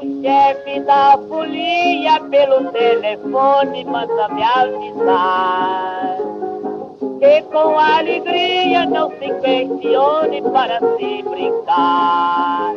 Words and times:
O 0.00 0.22
chefe 0.22 0.78
da 0.82 1.18
folia 1.26 2.20
pelo 2.30 2.70
telefone 2.70 3.84
manda 3.84 4.28
me 4.28 4.44
avisar 4.44 6.18
que 7.18 7.42
com 7.50 7.76
alegria 7.76 8.86
não 8.86 9.10
se 9.10 9.28
questione 9.40 10.40
para 10.52 10.78
se 10.78 11.22
brincar. 11.24 12.74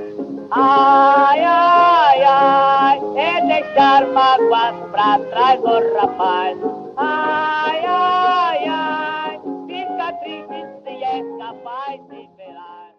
Ai, 0.49 1.43
ai, 1.43 2.23
ai, 2.23 2.99
é 3.15 3.45
deixar 3.45 4.07
mágoas 4.07 4.75
pra 4.89 5.19
trás, 5.19 5.59
oh, 5.63 5.99
rapaz. 5.99 6.57
Ai, 6.97 7.85
ai, 7.85 8.65
ai, 8.67 9.39
fica 9.67 10.13
triste 10.23 10.65
se 10.83 11.03
é 11.03 11.23
capaz 11.37 12.01
de 12.09 12.27
verar. 12.35 12.95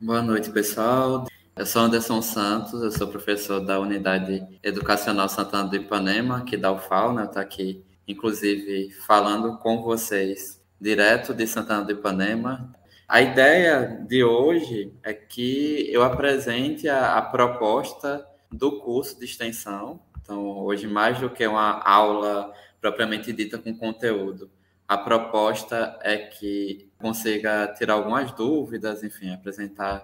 Boa 0.00 0.22
noite, 0.22 0.50
pessoal. 0.50 1.26
Eu 1.60 1.66
sou 1.66 1.82
Anderson 1.82 2.22
Santos, 2.22 2.82
eu 2.82 2.90
sou 2.90 3.06
professor 3.06 3.60
da 3.60 3.78
Unidade 3.78 4.42
Educacional 4.62 5.28
Santana 5.28 5.68
do 5.68 5.76
Ipanema, 5.76 6.38
aqui 6.38 6.56
da 6.56 6.72
UFAL, 6.72 7.12
né? 7.12 7.20
Eu 7.20 7.26
estou 7.26 7.42
aqui, 7.42 7.84
inclusive, 8.08 8.90
falando 9.06 9.58
com 9.58 9.82
vocês 9.82 10.58
direto 10.80 11.34
de 11.34 11.46
Santana 11.46 11.84
do 11.84 11.92
Ipanema. 11.92 12.74
A 13.06 13.20
ideia 13.20 14.02
de 14.08 14.24
hoje 14.24 14.94
é 15.02 15.12
que 15.12 15.86
eu 15.92 16.02
apresente 16.02 16.88
a, 16.88 17.18
a 17.18 17.20
proposta 17.20 18.26
do 18.50 18.80
curso 18.80 19.18
de 19.18 19.26
extensão. 19.26 20.00
Então, 20.22 20.60
hoje, 20.60 20.86
mais 20.86 21.20
do 21.20 21.28
que 21.28 21.46
uma 21.46 21.82
aula 21.82 22.54
propriamente 22.80 23.34
dita 23.34 23.58
com 23.58 23.76
conteúdo, 23.76 24.50
a 24.88 24.96
proposta 24.96 25.98
é 26.00 26.16
que 26.16 26.90
consiga 26.96 27.70
tirar 27.76 27.92
algumas 27.92 28.32
dúvidas, 28.32 29.04
enfim, 29.04 29.30
apresentar 29.34 30.02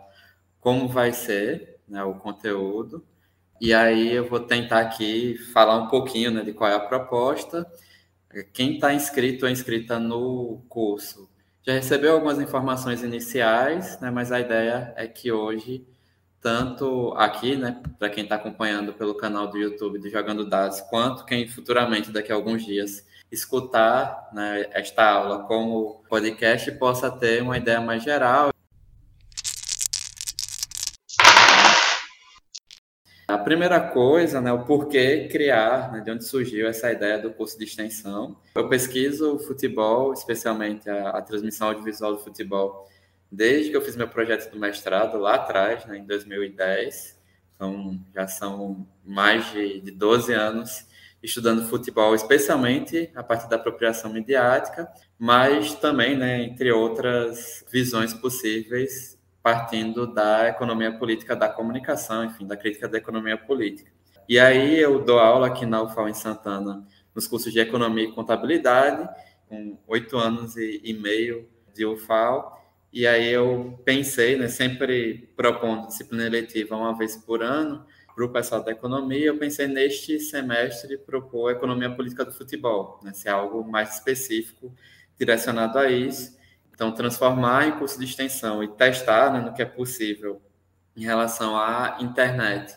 como 0.60 0.88
vai 0.88 1.12
ser 1.12 1.78
né, 1.88 2.02
o 2.04 2.14
conteúdo. 2.14 3.04
E 3.60 3.72
aí 3.72 4.12
eu 4.12 4.28
vou 4.28 4.40
tentar 4.40 4.80
aqui 4.80 5.38
falar 5.52 5.76
um 5.76 5.88
pouquinho 5.88 6.30
né, 6.30 6.42
de 6.42 6.52
qual 6.52 6.70
é 6.70 6.74
a 6.74 6.80
proposta 6.80 7.66
quem 8.52 8.74
está 8.74 8.92
inscrito 8.92 9.46
ou 9.46 9.50
inscrita 9.50 9.98
no 9.98 10.62
curso 10.68 11.26
já 11.66 11.72
recebeu 11.72 12.12
algumas 12.12 12.38
informações 12.38 13.02
iniciais, 13.02 13.98
né, 13.98 14.08
mas 14.08 14.30
a 14.30 14.38
ideia 14.38 14.94
é 14.96 15.08
que 15.08 15.32
hoje, 15.32 15.84
tanto 16.40 17.12
aqui, 17.16 17.56
né, 17.56 17.82
para 17.98 18.08
quem 18.08 18.22
está 18.22 18.36
acompanhando 18.36 18.92
pelo 18.92 19.16
canal 19.16 19.48
do 19.48 19.58
YouTube 19.58 19.98
do 19.98 20.08
Jogando 20.08 20.48
Dados, 20.48 20.80
quanto 20.82 21.24
quem 21.24 21.48
futuramente, 21.48 22.12
daqui 22.12 22.30
a 22.30 22.36
alguns 22.36 22.64
dias, 22.64 23.04
escutar 23.32 24.30
né, 24.32 24.66
esta 24.70 25.10
aula 25.10 25.42
como 25.42 26.04
podcast, 26.08 26.70
possa 26.78 27.10
ter 27.10 27.42
uma 27.42 27.56
ideia 27.56 27.80
mais 27.80 28.04
geral 28.04 28.50
A 33.28 33.36
primeira 33.36 33.80
coisa, 33.80 34.40
né, 34.40 34.52
o 34.52 34.64
porquê 34.64 35.26
criar, 35.26 35.90
né, 35.90 36.00
de 36.00 36.12
onde 36.12 36.24
surgiu 36.24 36.68
essa 36.68 36.92
ideia 36.92 37.18
do 37.18 37.32
curso 37.32 37.58
de 37.58 37.64
extensão. 37.64 38.36
Eu 38.54 38.68
pesquiso 38.68 39.36
futebol, 39.40 40.12
especialmente 40.12 40.88
a, 40.88 41.10
a, 41.10 41.20
transmissão 41.20 41.66
audiovisual 41.68 42.12
do 42.12 42.20
futebol, 42.20 42.88
desde 43.30 43.70
que 43.70 43.76
eu 43.76 43.82
fiz 43.82 43.96
meu 43.96 44.06
projeto 44.06 44.48
do 44.52 44.60
mestrado 44.60 45.18
lá 45.18 45.34
atrás, 45.34 45.84
né, 45.86 45.98
em 45.98 46.04
2010. 46.04 47.18
Então, 47.56 47.98
já 48.14 48.28
são 48.28 48.86
mais 49.04 49.50
de, 49.50 49.80
de 49.80 49.90
12 49.90 50.32
anos 50.32 50.86
estudando 51.20 51.68
futebol, 51.68 52.14
especialmente 52.14 53.10
a 53.12 53.24
partir 53.24 53.48
da 53.48 53.56
apropriação 53.56 54.12
midiática, 54.12 54.88
mas 55.18 55.74
também, 55.74 56.16
né, 56.16 56.42
entre 56.44 56.70
outras 56.70 57.64
visões 57.72 58.14
possíveis 58.14 59.15
partindo 59.46 60.08
da 60.08 60.48
economia 60.48 60.98
política 60.98 61.36
da 61.36 61.48
comunicação, 61.48 62.24
enfim, 62.24 62.44
da 62.44 62.56
crítica 62.56 62.88
da 62.88 62.98
economia 62.98 63.38
política. 63.38 63.92
E 64.28 64.40
aí 64.40 64.76
eu 64.76 65.04
dou 65.04 65.20
aula 65.20 65.46
aqui 65.46 65.64
na 65.64 65.80
UFAL 65.82 66.08
em 66.08 66.14
Santana, 66.14 66.84
nos 67.14 67.28
cursos 67.28 67.52
de 67.52 67.60
economia 67.60 68.06
e 68.06 68.12
contabilidade, 68.12 69.08
com 69.48 69.78
oito 69.86 70.18
anos 70.18 70.56
e, 70.56 70.80
e, 70.82 70.92
meio 70.92 71.48
de 71.72 71.86
UFAL, 71.86 72.60
e 72.92 73.06
aí 73.06 73.30
eu 73.30 73.80
pensei, 73.84 74.36
né, 74.36 74.48
sempre 74.48 75.30
propondo 75.36 75.86
disciplina 75.86 76.26
eletiva 76.26 76.74
uma 76.74 76.98
vez 76.98 77.16
por 77.16 77.40
ano 77.40 77.86
para 78.16 78.24
o 78.24 78.28
pessoal 78.28 78.64
da 78.64 78.72
economia, 78.72 79.26
eu 79.26 79.38
pensei 79.38 79.68
neste 79.68 80.18
semestre 80.18 80.98
propor 80.98 81.52
economia 81.52 81.94
política 81.94 82.24
do 82.24 82.32
futebol, 82.32 82.98
né, 83.00 83.12
ser 83.12 83.28
algo 83.28 83.62
mais 83.62 83.94
específico 83.94 84.74
direcionado 85.16 85.78
a 85.78 85.88
isso, 85.88 86.35
então, 86.76 86.92
transformar 86.92 87.66
em 87.66 87.78
curso 87.78 87.98
de 87.98 88.04
extensão 88.04 88.62
e 88.62 88.68
testar 88.68 89.32
né, 89.32 89.40
no 89.40 89.54
que 89.54 89.62
é 89.62 89.64
possível 89.64 90.42
em 90.94 91.02
relação 91.02 91.56
à 91.56 91.96
internet. 92.00 92.76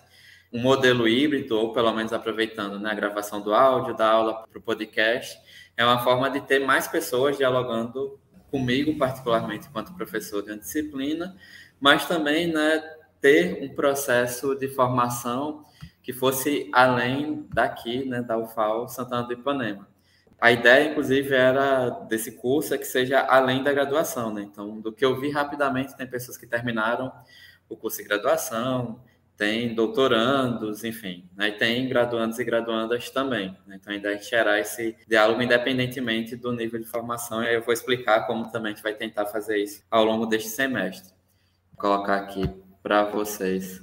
Um 0.54 0.62
modelo 0.62 1.06
híbrido, 1.06 1.60
ou 1.60 1.74
pelo 1.74 1.92
menos 1.92 2.14
aproveitando 2.14 2.80
né, 2.80 2.92
a 2.92 2.94
gravação 2.94 3.42
do 3.42 3.54
áudio, 3.54 3.94
da 3.94 4.10
aula 4.10 4.48
para 4.48 4.58
o 4.58 4.62
podcast, 4.62 5.38
é 5.76 5.84
uma 5.84 6.00
forma 6.00 6.30
de 6.30 6.40
ter 6.40 6.60
mais 6.60 6.88
pessoas 6.88 7.38
dialogando 7.38 8.18
comigo, 8.50 8.98
particularmente 8.98 9.68
enquanto 9.68 9.94
professor 9.94 10.42
de 10.42 10.52
uma 10.52 10.58
disciplina, 10.58 11.36
mas 11.78 12.08
também 12.08 12.48
né, 12.48 12.82
ter 13.20 13.62
um 13.62 13.76
processo 13.76 14.56
de 14.56 14.70
formação 14.70 15.66
que 16.02 16.14
fosse 16.14 16.70
além 16.72 17.46
daqui, 17.54 18.06
né, 18.06 18.22
da 18.22 18.38
UFAL 18.38 18.88
Santana 18.88 19.24
do 19.24 19.34
Ipanema. 19.34 19.89
A 20.40 20.52
ideia, 20.52 20.90
inclusive, 20.90 21.34
era 21.34 21.90
desse 21.90 22.34
curso 22.34 22.74
é 22.74 22.78
que 22.78 22.86
seja 22.86 23.20
além 23.20 23.62
da 23.62 23.74
graduação, 23.74 24.34
né? 24.34 24.42
Então, 24.42 24.80
do 24.80 24.92
que 24.92 25.04
eu 25.04 25.20
vi 25.20 25.30
rapidamente, 25.30 25.98
tem 25.98 26.08
pessoas 26.08 26.38
que 26.38 26.48
terminaram 26.48 27.12
o 27.68 27.76
curso 27.76 27.98
de 27.98 28.06
graduação, 28.06 29.02
tem 29.40 29.74
doutorandos, 29.74 30.84
enfim, 30.84 31.30
né? 31.34 31.50
tem 31.52 31.88
graduandos 31.88 32.38
e 32.40 32.44
graduandas 32.44 33.10
também. 33.10 33.56
Né? 33.66 33.78
Então, 33.80 33.94
a 33.94 33.96
ideia 33.96 34.16
é 34.16 34.22
gerar 34.22 34.60
esse 34.60 34.98
diálogo 35.08 35.42
independentemente 35.42 36.36
do 36.36 36.52
nível 36.52 36.78
de 36.78 36.86
formação, 36.86 37.42
e 37.42 37.48
aí 37.48 37.56
eu 37.56 37.62
vou 37.62 37.74
explicar 37.74 38.28
como 38.28 38.52
também 38.52 38.74
a 38.74 38.76
gente 38.76 38.84
vai 38.84 38.94
tentar 38.94 39.28
fazer 39.28 39.58
isso 39.58 39.82
ao 39.90 40.04
longo 40.04 40.26
deste 40.26 40.50
semestre. 40.50 41.14
Vou 41.72 41.80
colocar 41.80 42.18
aqui 42.18 42.50
para 42.84 43.06
vocês 43.06 43.82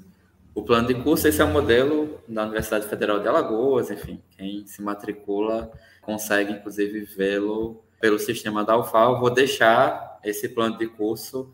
o 0.56 0.62
plano 0.62 0.89
de 0.89 0.94
curso. 0.94 1.28
Esse 1.28 1.43
é 1.43 1.44
o 1.44 1.53
modelo 1.53 2.19
da 2.27 2.44
Universidade 2.44 2.89
Federal 2.89 3.21
de 3.21 3.28
Alagoas, 3.28 3.91
enfim, 3.91 4.22
quem 4.31 4.67
se 4.67 4.81
matricula 4.81 5.71
consegue, 6.00 6.50
inclusive, 6.50 7.05
vê-lo 7.05 7.84
pelo 8.00 8.19
sistema 8.19 8.65
da 8.65 8.75
UFAL. 8.75 9.21
Vou 9.21 9.28
deixar 9.28 10.19
esse 10.25 10.49
plano 10.49 10.78
de 10.78 10.87
curso 10.87 11.53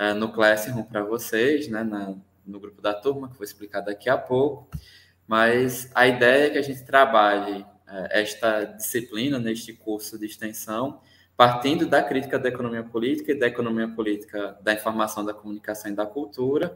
uh, 0.00 0.14
no 0.14 0.32
Classroom 0.32 0.84
para 0.84 1.02
vocês, 1.02 1.66
né, 1.66 1.82
na, 1.82 2.14
no 2.46 2.60
grupo 2.60 2.80
da 2.80 2.94
turma, 2.94 3.28
que 3.28 3.36
vou 3.36 3.44
explicar 3.44 3.80
daqui 3.80 4.08
a 4.08 4.16
pouco. 4.16 4.68
Mas 5.26 5.90
a 5.92 6.06
ideia 6.06 6.46
é 6.46 6.50
que 6.50 6.58
a 6.58 6.62
gente 6.62 6.84
trabalhe 6.84 7.62
uh, 7.62 8.06
esta 8.10 8.66
disciplina 8.66 9.36
neste 9.36 9.72
curso 9.72 10.16
de 10.16 10.26
extensão, 10.26 11.00
partindo 11.36 11.86
da 11.86 12.00
crítica 12.00 12.38
da 12.38 12.50
economia 12.50 12.84
política 12.84 13.32
e 13.32 13.34
da 13.38 13.48
economia 13.48 13.88
política 13.88 14.56
da 14.62 14.72
informação, 14.72 15.24
da 15.24 15.34
comunicação 15.34 15.90
e 15.90 15.94
da 15.94 16.06
cultura, 16.06 16.72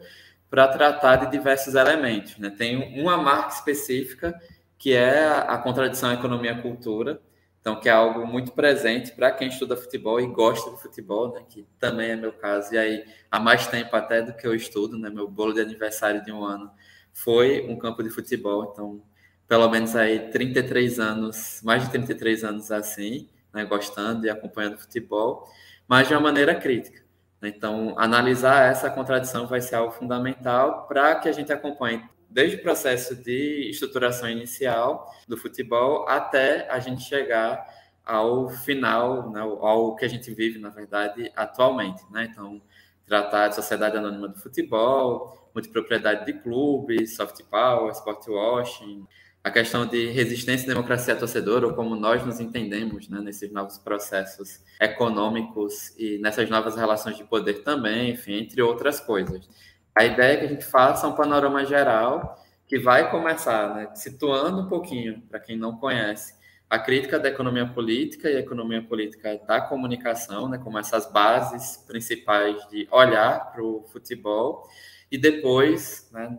para 0.50 0.68
tratar 0.68 1.16
de 1.16 1.30
diversos 1.30 1.74
elementos. 1.74 2.38
Né? 2.38 2.50
Tem 2.50 3.00
uma 3.00 3.16
marca 3.16 3.54
específica 3.54 4.38
que 4.78 4.94
é 4.94 5.26
a 5.26 5.58
contradição 5.58 6.12
economia-cultura, 6.12 7.20
então 7.60 7.80
que 7.80 7.88
é 7.88 7.92
algo 7.92 8.24
muito 8.26 8.52
presente 8.52 9.12
para 9.12 9.32
quem 9.32 9.48
estuda 9.48 9.76
futebol 9.76 10.20
e 10.20 10.26
gosta 10.26 10.70
de 10.70 10.80
futebol, 10.80 11.34
né, 11.34 11.42
que 11.48 11.66
também 11.78 12.10
é 12.10 12.16
meu 12.16 12.32
caso, 12.32 12.72
e 12.72 12.78
aí 12.78 13.04
há 13.30 13.40
mais 13.40 13.66
tempo 13.66 13.94
até 13.96 14.22
do 14.22 14.32
que 14.32 14.46
eu 14.46 14.54
estudo, 14.54 14.96
né, 14.96 15.10
meu 15.10 15.28
bolo 15.28 15.52
de 15.52 15.60
aniversário 15.60 16.24
de 16.24 16.30
um 16.30 16.44
ano 16.44 16.70
foi 17.12 17.66
um 17.68 17.76
campo 17.76 18.02
de 18.02 18.10
futebol, 18.10 18.70
então 18.72 19.02
pelo 19.48 19.68
menos 19.68 19.96
aí 19.96 20.30
33 20.30 21.00
anos, 21.00 21.60
mais 21.64 21.82
de 21.82 21.90
33 21.90 22.44
anos 22.44 22.70
assim, 22.70 23.28
né, 23.52 23.64
gostando 23.64 24.26
e 24.26 24.30
acompanhando 24.30 24.78
futebol, 24.78 25.48
mas 25.88 26.06
de 26.06 26.14
uma 26.14 26.20
maneira 26.20 26.54
crítica. 26.54 27.07
Então, 27.42 27.94
analisar 27.98 28.70
essa 28.70 28.90
contradição 28.90 29.46
vai 29.46 29.60
ser 29.60 29.76
algo 29.76 29.92
fundamental 29.92 30.86
para 30.88 31.14
que 31.16 31.28
a 31.28 31.32
gente 31.32 31.52
acompanhe 31.52 32.02
desde 32.28 32.56
o 32.56 32.62
processo 32.62 33.14
de 33.16 33.70
estruturação 33.70 34.28
inicial 34.28 35.10
do 35.26 35.36
futebol 35.36 36.08
até 36.08 36.68
a 36.68 36.78
gente 36.78 37.02
chegar 37.02 37.64
ao 38.04 38.48
final, 38.48 39.30
né, 39.30 39.40
ao 39.40 39.94
que 39.94 40.04
a 40.04 40.08
gente 40.08 40.32
vive, 40.32 40.58
na 40.58 40.70
verdade, 40.70 41.30
atualmente. 41.36 42.02
Né? 42.10 42.28
Então, 42.30 42.60
tratar 43.06 43.48
de 43.48 43.54
sociedade 43.54 43.96
anônima 43.96 44.28
do 44.28 44.38
futebol, 44.38 45.50
multipropriedade 45.54 46.26
de 46.26 46.32
clubes, 46.40 47.16
soft 47.16 47.42
power, 47.44 47.90
sport 47.92 48.26
washing, 48.28 49.06
a 49.48 49.50
questão 49.50 49.86
de 49.86 50.10
resistência 50.10 50.64
e 50.64 50.68
democracia 50.68 51.16
torcedora, 51.16 51.66
ou 51.66 51.74
como 51.74 51.96
nós 51.96 52.24
nos 52.24 52.38
entendemos 52.38 53.08
né, 53.08 53.18
nesses 53.20 53.50
novos 53.50 53.78
processos 53.78 54.62
econômicos 54.80 55.94
e 55.98 56.18
nessas 56.18 56.48
novas 56.50 56.76
relações 56.76 57.16
de 57.16 57.24
poder 57.24 57.64
também, 57.64 58.10
enfim, 58.10 58.34
entre 58.34 58.60
outras 58.60 59.00
coisas. 59.00 59.48
A 59.94 60.04
ideia 60.04 60.34
é 60.34 60.36
que 60.36 60.44
a 60.44 60.48
gente 60.48 60.64
faça 60.64 61.08
um 61.08 61.14
panorama 61.14 61.64
geral 61.64 62.36
que 62.66 62.78
vai 62.78 63.10
começar, 63.10 63.74
né, 63.74 63.90
situando 63.94 64.60
um 64.60 64.68
pouquinho, 64.68 65.22
para 65.22 65.40
quem 65.40 65.56
não 65.56 65.76
conhece, 65.76 66.34
a 66.68 66.78
crítica 66.78 67.18
da 67.18 67.30
economia 67.30 67.66
política 67.66 68.30
e 68.30 68.36
a 68.36 68.40
economia 68.40 68.82
política 68.82 69.40
da 69.48 69.62
comunicação, 69.62 70.46
né, 70.46 70.58
como 70.58 70.78
essas 70.78 71.10
bases 71.10 71.78
principais 71.86 72.56
de 72.68 72.86
olhar 72.90 73.50
para 73.50 73.62
o 73.62 73.86
futebol, 73.90 74.68
e 75.10 75.16
depois, 75.16 76.10
né, 76.12 76.36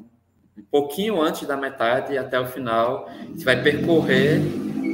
um 0.59 0.65
pouquinho 0.69 1.21
antes 1.21 1.47
da 1.47 1.55
metade 1.55 2.17
até 2.17 2.39
o 2.39 2.45
final, 2.45 3.09
gente 3.09 3.43
vai 3.43 3.61
percorrer 3.61 4.39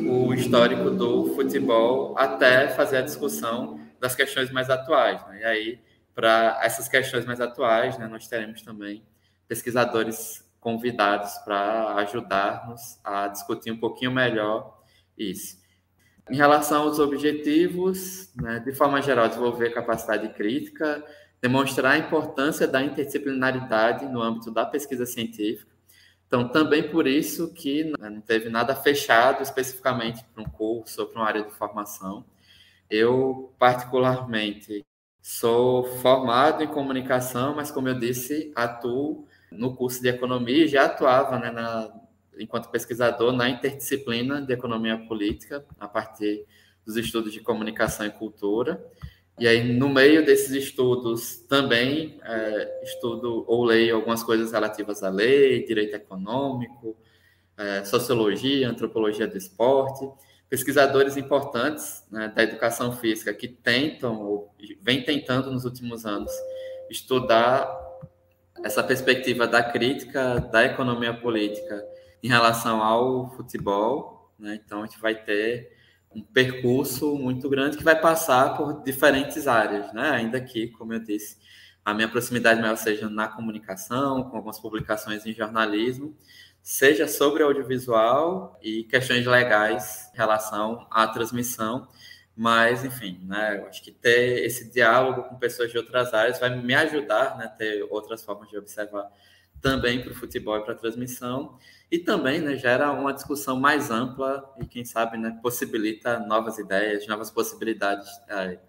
o 0.07 0.33
histórico 0.33 0.89
do 0.91 1.33
futebol 1.35 2.17
até 2.17 2.69
fazer 2.69 2.97
a 2.97 3.01
discussão 3.01 3.79
das 4.00 4.15
questões 4.15 4.51
mais 4.51 4.69
atuais. 4.69 5.25
Né? 5.27 5.41
E 5.41 5.44
aí, 5.44 5.79
para 6.13 6.59
essas 6.63 6.88
questões 6.88 7.25
mais 7.25 7.41
atuais, 7.41 7.97
né, 7.97 8.07
nós 8.07 8.27
teremos 8.27 8.62
também 8.62 9.03
pesquisadores 9.47 10.44
convidados 10.59 11.33
para 11.39 11.95
ajudar-nos 11.95 13.00
a 13.03 13.27
discutir 13.27 13.71
um 13.71 13.77
pouquinho 13.77 14.12
melhor 14.12 14.79
isso. 15.17 15.57
Em 16.29 16.35
relação 16.35 16.83
aos 16.83 16.97
objetivos, 16.97 18.31
né, 18.35 18.59
de 18.59 18.73
forma 18.73 19.01
geral, 19.01 19.27
desenvolver 19.27 19.71
capacidade 19.71 20.27
crítica, 20.29 21.03
demonstrar 21.45 21.92
a 21.92 21.97
importância 22.00 22.68
da 22.68 22.81
interdisciplinaridade 22.81 24.07
no 24.07 24.19
âmbito 24.19 24.50
da 24.50 24.65
pesquisa 24.65 25.06
científica. 25.06 25.71
Então, 26.25 26.50
também 26.50 26.89
por 26.89 27.06
isso 27.06 27.53
que 27.53 27.83
né, 27.83 28.09
não 28.09 28.19
teve 28.19 28.50
nada 28.50 28.75
fechado 28.75 29.44
especificamente 29.44 30.25
para 30.33 30.42
um 30.42 30.50
curso 30.50 31.01
ou 31.01 31.07
para 31.07 31.21
uma 31.21 31.27
área 31.27 31.44
de 31.44 31.51
formação. 31.51 32.25
Eu, 32.89 33.53
particularmente, 33.59 34.83
sou 35.21 35.83
formado 36.00 36.63
em 36.63 36.68
comunicação, 36.68 37.56
mas, 37.56 37.69
como 37.69 37.89
eu 37.89 38.00
disse, 38.00 38.51
atuo 38.56 39.27
no 39.51 39.75
curso 39.75 40.01
de 40.01 40.07
economia 40.07 40.65
e 40.65 40.68
já 40.68 40.86
atuava 40.86 41.38
né, 41.38 41.51
na, 41.51 41.94
enquanto 42.39 42.71
pesquisador 42.71 43.31
na 43.31 43.48
interdisciplina 43.48 44.41
de 44.41 44.51
economia 44.51 44.98
política, 44.98 45.63
a 45.80 45.88
partir 45.88 46.44
dos 46.83 46.98
estudos 46.98 47.31
de 47.31 47.39
comunicação 47.39 48.03
e 48.03 48.09
cultura. 48.09 48.83
E 49.37 49.47
aí, 49.47 49.73
no 49.73 49.89
meio 49.89 50.25
desses 50.25 50.51
estudos, 50.51 51.37
também 51.49 52.17
é, 52.23 52.83
estudo 52.83 53.43
ou 53.47 53.65
leio 53.65 53.95
algumas 53.95 54.23
coisas 54.23 54.53
relativas 54.53 55.03
à 55.03 55.09
lei, 55.09 55.65
direito 55.65 55.93
econômico, 55.93 56.95
é, 57.57 57.83
sociologia, 57.83 58.69
antropologia 58.69 59.27
do 59.27 59.37
esporte. 59.37 60.09
Pesquisadores 60.47 61.17
importantes 61.17 62.05
né, 62.09 62.31
da 62.33 62.43
educação 62.43 62.95
física 62.95 63.33
que 63.33 63.47
tentam, 63.47 64.21
ou 64.21 64.55
vem 64.81 65.03
tentando 65.03 65.51
nos 65.51 65.65
últimos 65.65 66.05
anos, 66.05 66.31
estudar 66.89 67.67
essa 68.63 68.81
perspectiva 68.81 69.47
da 69.47 69.61
crítica 69.61 70.39
da 70.39 70.63
economia 70.63 71.13
política 71.13 71.85
em 72.23 72.29
relação 72.29 72.81
ao 72.81 73.35
futebol. 73.35 74.31
Né? 74.39 74.61
Então, 74.63 74.81
a 74.81 74.85
gente 74.85 74.99
vai 74.99 75.13
ter 75.13 75.75
um 76.15 76.21
percurso 76.21 77.15
muito 77.17 77.50
grande 77.50 77.77
que 77.77 77.83
vai 77.83 78.00
passar 78.00 78.56
por 78.56 78.81
diferentes 78.83 79.47
áreas, 79.47 79.94
né? 79.94 80.12
Ainda 80.12 80.39
que, 80.39 80.69
como 80.69 80.94
eu 80.94 81.00
disse, 81.00 81.38
a 81.83 81.94
minha 81.94 82.07
proximidade 82.07 82.62
maior 82.62 82.77
seja 82.77 83.09
na 83.09 83.27
comunicação, 83.27 84.23
com 84.23 84.38
algumas 84.38 84.59
publicações 84.59 85.25
em 85.25 85.33
jornalismo, 85.33 86.15
seja 86.62 87.07
sobre 87.07 87.44
audiovisual 87.44 88.57
e 88.63 88.85
questões 88.85 89.25
legais 89.25 90.09
em 90.13 90.17
relação 90.17 90.88
à 90.89 91.06
transmissão, 91.06 91.88
mas, 92.35 92.83
enfim, 92.83 93.19
né, 93.23 93.59
eu 93.59 93.67
acho 93.67 93.83
que 93.83 93.91
ter 93.91 94.44
esse 94.44 94.71
diálogo 94.71 95.23
com 95.23 95.35
pessoas 95.35 95.71
de 95.71 95.77
outras 95.77 96.13
áreas 96.13 96.39
vai 96.39 96.50
me 96.59 96.73
ajudar, 96.73 97.38
né, 97.38 97.47
ter 97.57 97.83
outras 97.89 98.25
formas 98.25 98.50
de 98.50 98.57
observar 98.57 99.09
também 99.61 100.01
para 100.01 100.11
o 100.11 100.15
futebol 100.15 100.57
e 100.57 100.63
para 100.63 100.73
a 100.73 100.77
transmissão, 100.77 101.57
e 101.91 101.99
também 101.99 102.41
né, 102.41 102.55
gera 102.55 102.91
uma 102.91 103.13
discussão 103.13 103.59
mais 103.59 103.89
ampla 103.91 104.43
e, 104.59 104.65
quem 104.65 104.83
sabe, 104.83 105.17
né, 105.17 105.37
possibilita 105.41 106.19
novas 106.19 106.57
ideias, 106.57 107.07
novas 107.07 107.31
possibilidades 107.31 108.07
é, 108.27 108.59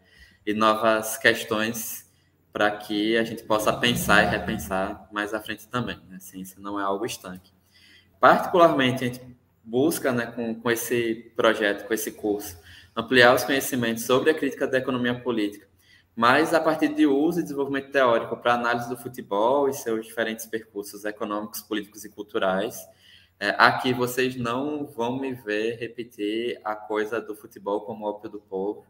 e 0.46 0.54
novas 0.54 1.16
questões 1.16 2.06
para 2.52 2.70
que 2.70 3.16
a 3.18 3.24
gente 3.24 3.42
possa 3.42 3.72
pensar 3.72 4.22
e 4.22 4.30
repensar 4.30 5.08
mais 5.12 5.34
à 5.34 5.40
frente 5.40 5.68
também. 5.68 5.98
Né? 6.08 6.18
Ciência 6.20 6.56
não 6.58 6.80
é 6.80 6.82
algo 6.82 7.04
estanque. 7.04 7.52
Particularmente, 8.18 9.04
a 9.04 9.08
gente 9.08 9.20
busca, 9.62 10.12
né, 10.12 10.26
com, 10.26 10.54
com 10.54 10.70
esse 10.70 11.32
projeto, 11.36 11.86
com 11.86 11.92
esse 11.92 12.12
curso, 12.12 12.58
ampliar 12.96 13.34
os 13.34 13.44
conhecimentos 13.44 14.04
sobre 14.04 14.30
a 14.30 14.34
crítica 14.34 14.66
da 14.66 14.78
economia 14.78 15.14
política, 15.20 15.65
mas 16.16 16.54
a 16.54 16.60
partir 16.60 16.94
de 16.94 17.06
uso 17.06 17.40
e 17.40 17.42
desenvolvimento 17.42 17.92
teórico 17.92 18.38
para 18.38 18.54
análise 18.54 18.88
do 18.88 18.96
futebol 18.96 19.68
e 19.68 19.74
seus 19.74 20.06
diferentes 20.06 20.46
percursos 20.46 21.04
econômicos, 21.04 21.60
políticos 21.60 22.06
e 22.06 22.08
culturais, 22.08 22.88
é, 23.38 23.54
aqui 23.58 23.92
vocês 23.92 24.34
não 24.34 24.86
vão 24.86 25.20
me 25.20 25.34
ver 25.34 25.76
repetir 25.78 26.58
a 26.64 26.74
coisa 26.74 27.20
do 27.20 27.36
futebol 27.36 27.82
como 27.82 28.06
ópio 28.06 28.30
do 28.30 28.40
povo. 28.40 28.86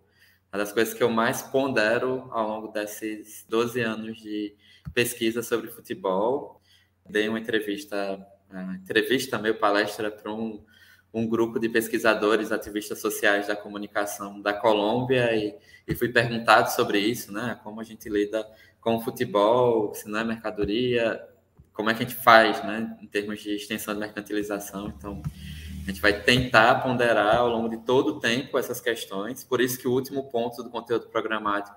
Uma 0.52 0.58
das 0.58 0.72
coisas 0.72 0.94
que 0.94 1.02
eu 1.02 1.10
mais 1.10 1.42
pondero 1.42 2.28
ao 2.30 2.46
longo 2.46 2.68
desses 2.68 3.44
12 3.48 3.80
anos 3.80 4.18
de 4.18 4.54
pesquisa 4.94 5.42
sobre 5.42 5.68
futebol. 5.68 6.60
Dei 7.04 7.28
uma 7.28 7.40
entrevista, 7.40 8.24
uma 8.48 8.76
entrevista, 8.76 9.36
meio 9.36 9.58
palestra 9.58 10.12
para 10.12 10.32
um, 10.32 10.64
um 11.18 11.26
grupo 11.26 11.58
de 11.58 11.66
pesquisadores, 11.68 12.52
ativistas 12.52 13.00
sociais 13.00 13.46
da 13.46 13.56
comunicação 13.56 14.38
da 14.40 14.52
Colômbia 14.52 15.34
e, 15.34 15.56
e 15.88 15.94
fui 15.94 16.10
perguntado 16.10 16.70
sobre 16.70 16.98
isso, 16.98 17.32
né? 17.32 17.58
Como 17.64 17.80
a 17.80 17.84
gente 17.84 18.06
lida 18.08 18.46
com 18.82 18.96
o 18.96 19.00
futebol, 19.00 19.94
se 19.94 20.06
não 20.08 20.20
é 20.20 20.24
mercadoria, 20.24 21.26
como 21.72 21.88
é 21.88 21.94
que 21.94 22.02
a 22.02 22.06
gente 22.06 22.22
faz, 22.22 22.62
né, 22.64 22.96
em 23.02 23.06
termos 23.06 23.40
de 23.40 23.56
extensão 23.56 23.94
de 23.94 24.00
mercantilização. 24.00 24.88
Então, 24.88 25.22
a 25.84 25.90
gente 25.90 26.00
vai 26.00 26.22
tentar 26.22 26.82
ponderar 26.82 27.36
ao 27.36 27.48
longo 27.48 27.68
de 27.68 27.78
todo 27.78 28.08
o 28.08 28.20
tempo 28.20 28.58
essas 28.58 28.80
questões. 28.80 29.42
Por 29.42 29.60
isso 29.60 29.78
que 29.78 29.88
o 29.88 29.92
último 29.92 30.24
ponto 30.24 30.62
do 30.62 30.68
conteúdo 30.68 31.08
programático 31.08 31.76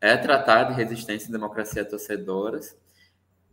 é 0.00 0.16
tratar 0.16 0.64
de 0.64 0.74
resistência 0.74 1.28
e 1.28 1.32
democracia 1.32 1.84
torcedoras, 1.84 2.76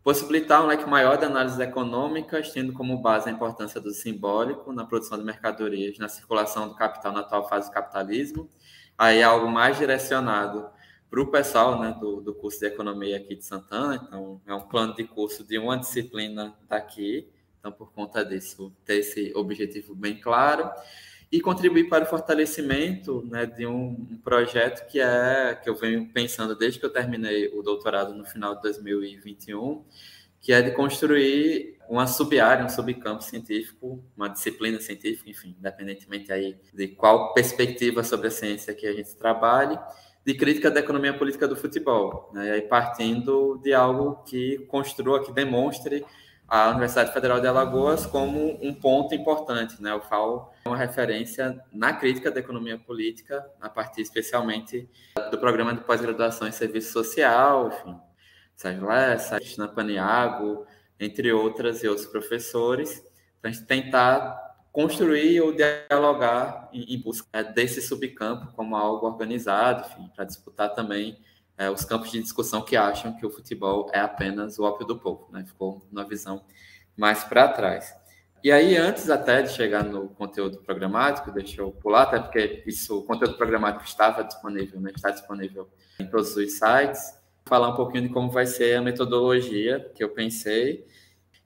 possibilitar 0.04 0.62
um 0.62 0.68
leque 0.68 0.86
maior 0.86 1.18
de 1.18 1.26
análises 1.26 1.60
econômicas, 1.60 2.52
tendo 2.52 2.74
como 2.74 2.98
base 2.98 3.30
a 3.30 3.32
importância 3.32 3.80
do 3.80 3.92
simbólico 3.92 4.74
na 4.74 4.86
produção 4.86 5.18
de 5.18 5.24
mercadorias, 5.24 5.98
na 5.98 6.10
circulação 6.10 6.68
do 6.68 6.76
capital 6.76 7.14
na 7.14 7.22
atual 7.22 7.48
fase 7.48 7.70
do 7.70 7.74
capitalismo, 7.74 8.50
aí 8.98 9.20
é 9.20 9.24
algo 9.24 9.48
mais 9.48 9.78
direcionado 9.78 10.70
para 11.10 11.22
o 11.22 11.28
pessoal 11.28 11.80
né, 11.80 11.96
do, 12.00 12.20
do 12.22 12.34
curso 12.34 12.60
de 12.60 12.66
economia 12.66 13.18
aqui 13.18 13.36
de 13.36 13.46
Santana. 13.46 14.02
Então, 14.04 14.42
é 14.46 14.54
um 14.54 14.62
plano 14.62 14.94
de 14.94 15.04
curso 15.06 15.44
de 15.44 15.58
uma 15.58 15.78
disciplina 15.78 16.54
daqui. 16.68 17.30
Então, 17.60 17.72
por 17.72 17.94
conta 17.94 18.26
disso, 18.26 18.76
ter 18.84 18.96
esse 18.96 19.32
objetivo 19.36 19.96
bem 19.96 20.20
claro 20.20 20.70
e 21.34 21.42
contribuir 21.42 21.90
para 21.90 22.04
o 22.04 22.08
fortalecimento 22.08 23.28
né, 23.28 23.48
de 23.48 23.66
um, 23.66 23.88
um, 23.88 24.20
projeto 24.24 24.88
que 24.88 25.00
é 25.00 25.60
que 25.60 25.68
eu 25.68 25.74
venho 25.74 26.08
pensando 26.14 26.56
desde 26.56 26.80
que 26.80 26.86
eu 26.86 26.92
terminei 26.92 27.48
o 27.58 27.64
doutorado 27.64 28.14
no 28.14 28.24
final 28.24 28.54
de 28.54 28.62
2021, 28.62 29.84
que 30.40 30.54
é 30.54 30.62
de 30.62 30.70
construir 30.70 31.80
uma 31.90 32.06
sub-área, 32.06 32.64
um 32.64 32.70
subcampo 32.70 33.24
científico, 33.24 34.00
uma 34.16 34.30
disciplina 34.30 34.80
científica, 34.80 35.28
enfim, 35.28 35.56
independentemente 35.58 36.32
aí 36.32 36.56
de 36.72 36.90
qual 36.90 37.34
perspectiva 37.34 38.04
sobre 38.04 38.28
a 38.28 38.32
ciência 38.32 38.72
que 38.76 38.86
a 38.86 38.94
gente 38.94 39.16
trabalhe, 39.16 39.80
de 40.24 40.36
crítica 40.36 40.70
da 40.70 40.82
economia 40.82 41.18
política 41.18 41.48
do 41.48 41.56
futebol, 41.56 42.30
né? 42.32 42.50
e 42.50 42.52
aí 42.52 42.62
partindo 42.62 43.60
de 43.64 43.74
algo 43.74 44.24
que 44.24 44.60
construa, 44.68 45.26
que 45.26 45.32
demonstre 45.32 46.06
a 46.48 46.70
Universidade 46.70 47.12
Federal 47.12 47.42
de 47.42 47.48
Alagoas 47.48 48.06
como 48.06 48.60
um 48.62 48.72
ponto 48.72 49.16
importante, 49.16 49.82
né? 49.82 49.96
O 49.96 50.02
FAO 50.02 50.53
é 50.53 50.53
uma 50.66 50.78
referência 50.78 51.62
na 51.72 51.94
crítica 51.94 52.32
da 52.32 52.40
economia 52.40 52.78
política, 52.78 53.46
a 53.60 53.70
partir 53.70 54.02
especialmente 54.02 54.90
do 55.30 55.38
programa 55.38 55.74
de 55.74 55.82
pós-graduação 55.82 56.48
em 56.48 56.52
serviço 56.52 56.92
social, 56.94 57.68
enfim, 57.68 58.00
Sérgio 58.56 58.88
Lessa, 58.88 59.38
Cristina 59.38 59.68
Paniago, 59.68 60.66
entre 61.00 61.32
outras 61.34 61.84
e 61.84 61.88
outros 61.88 62.08
professores, 62.08 63.04
para 63.42 63.50
a 63.50 63.54
gente 63.54 63.66
tentar 63.66 64.42
construir 64.72 65.42
ou 65.42 65.54
dialogar 65.54 66.70
em, 66.74 67.00
busca 67.00 67.28
é, 67.34 67.44
desse 67.44 67.82
subcampo 67.82 68.54
como 68.54 68.76
algo 68.76 69.06
organizado, 69.06 69.88
enfim, 69.88 70.10
para 70.16 70.26
disputar 70.26 70.74
também 70.74 71.20
é, 71.58 71.70
os 71.70 71.86
campos 71.86 72.12
de 72.12 72.22
discussão 72.22 72.64
que 72.64 72.76
acham 72.76 73.16
que 73.16 73.26
o 73.26 73.30
futebol 73.30 73.90
é 73.94 74.00
apenas 74.00 74.58
o 74.58 74.64
ópio 74.64 74.88
do 74.88 74.98
povo, 74.98 75.30
né? 75.32 75.46
Ficou 75.46 75.86
uma 75.92 76.04
visão 76.04 76.44
mais 76.98 77.24
para 77.24 77.48
trás. 77.50 77.94
E 78.44 78.52
aí, 78.52 78.76
antes 78.76 79.10
até 79.10 79.42
de 79.42 79.54
chegar 79.54 79.86
no 79.86 80.10
conteúdo 80.10 80.58
programático, 80.58 81.32
deixa 81.32 81.62
eu 81.62 81.72
pular, 81.72 82.04
até 82.04 82.20
porque 82.20 82.62
isso, 82.68 83.00
o 83.00 83.04
conteúdo 83.04 83.38
programático 83.38 83.86
estava 83.86 84.22
disponível, 84.22 84.82
né? 84.82 84.92
está 84.94 85.12
disponível 85.12 85.70
em 85.98 86.06
todos 86.06 86.36
os 86.36 86.52
sites. 86.52 87.18
Falar 87.46 87.70
um 87.70 87.76
pouquinho 87.76 88.04
de 88.04 88.10
como 88.10 88.30
vai 88.30 88.46
ser 88.46 88.76
a 88.76 88.82
metodologia 88.82 89.90
que 89.96 90.04
eu 90.04 90.10
pensei. 90.10 90.86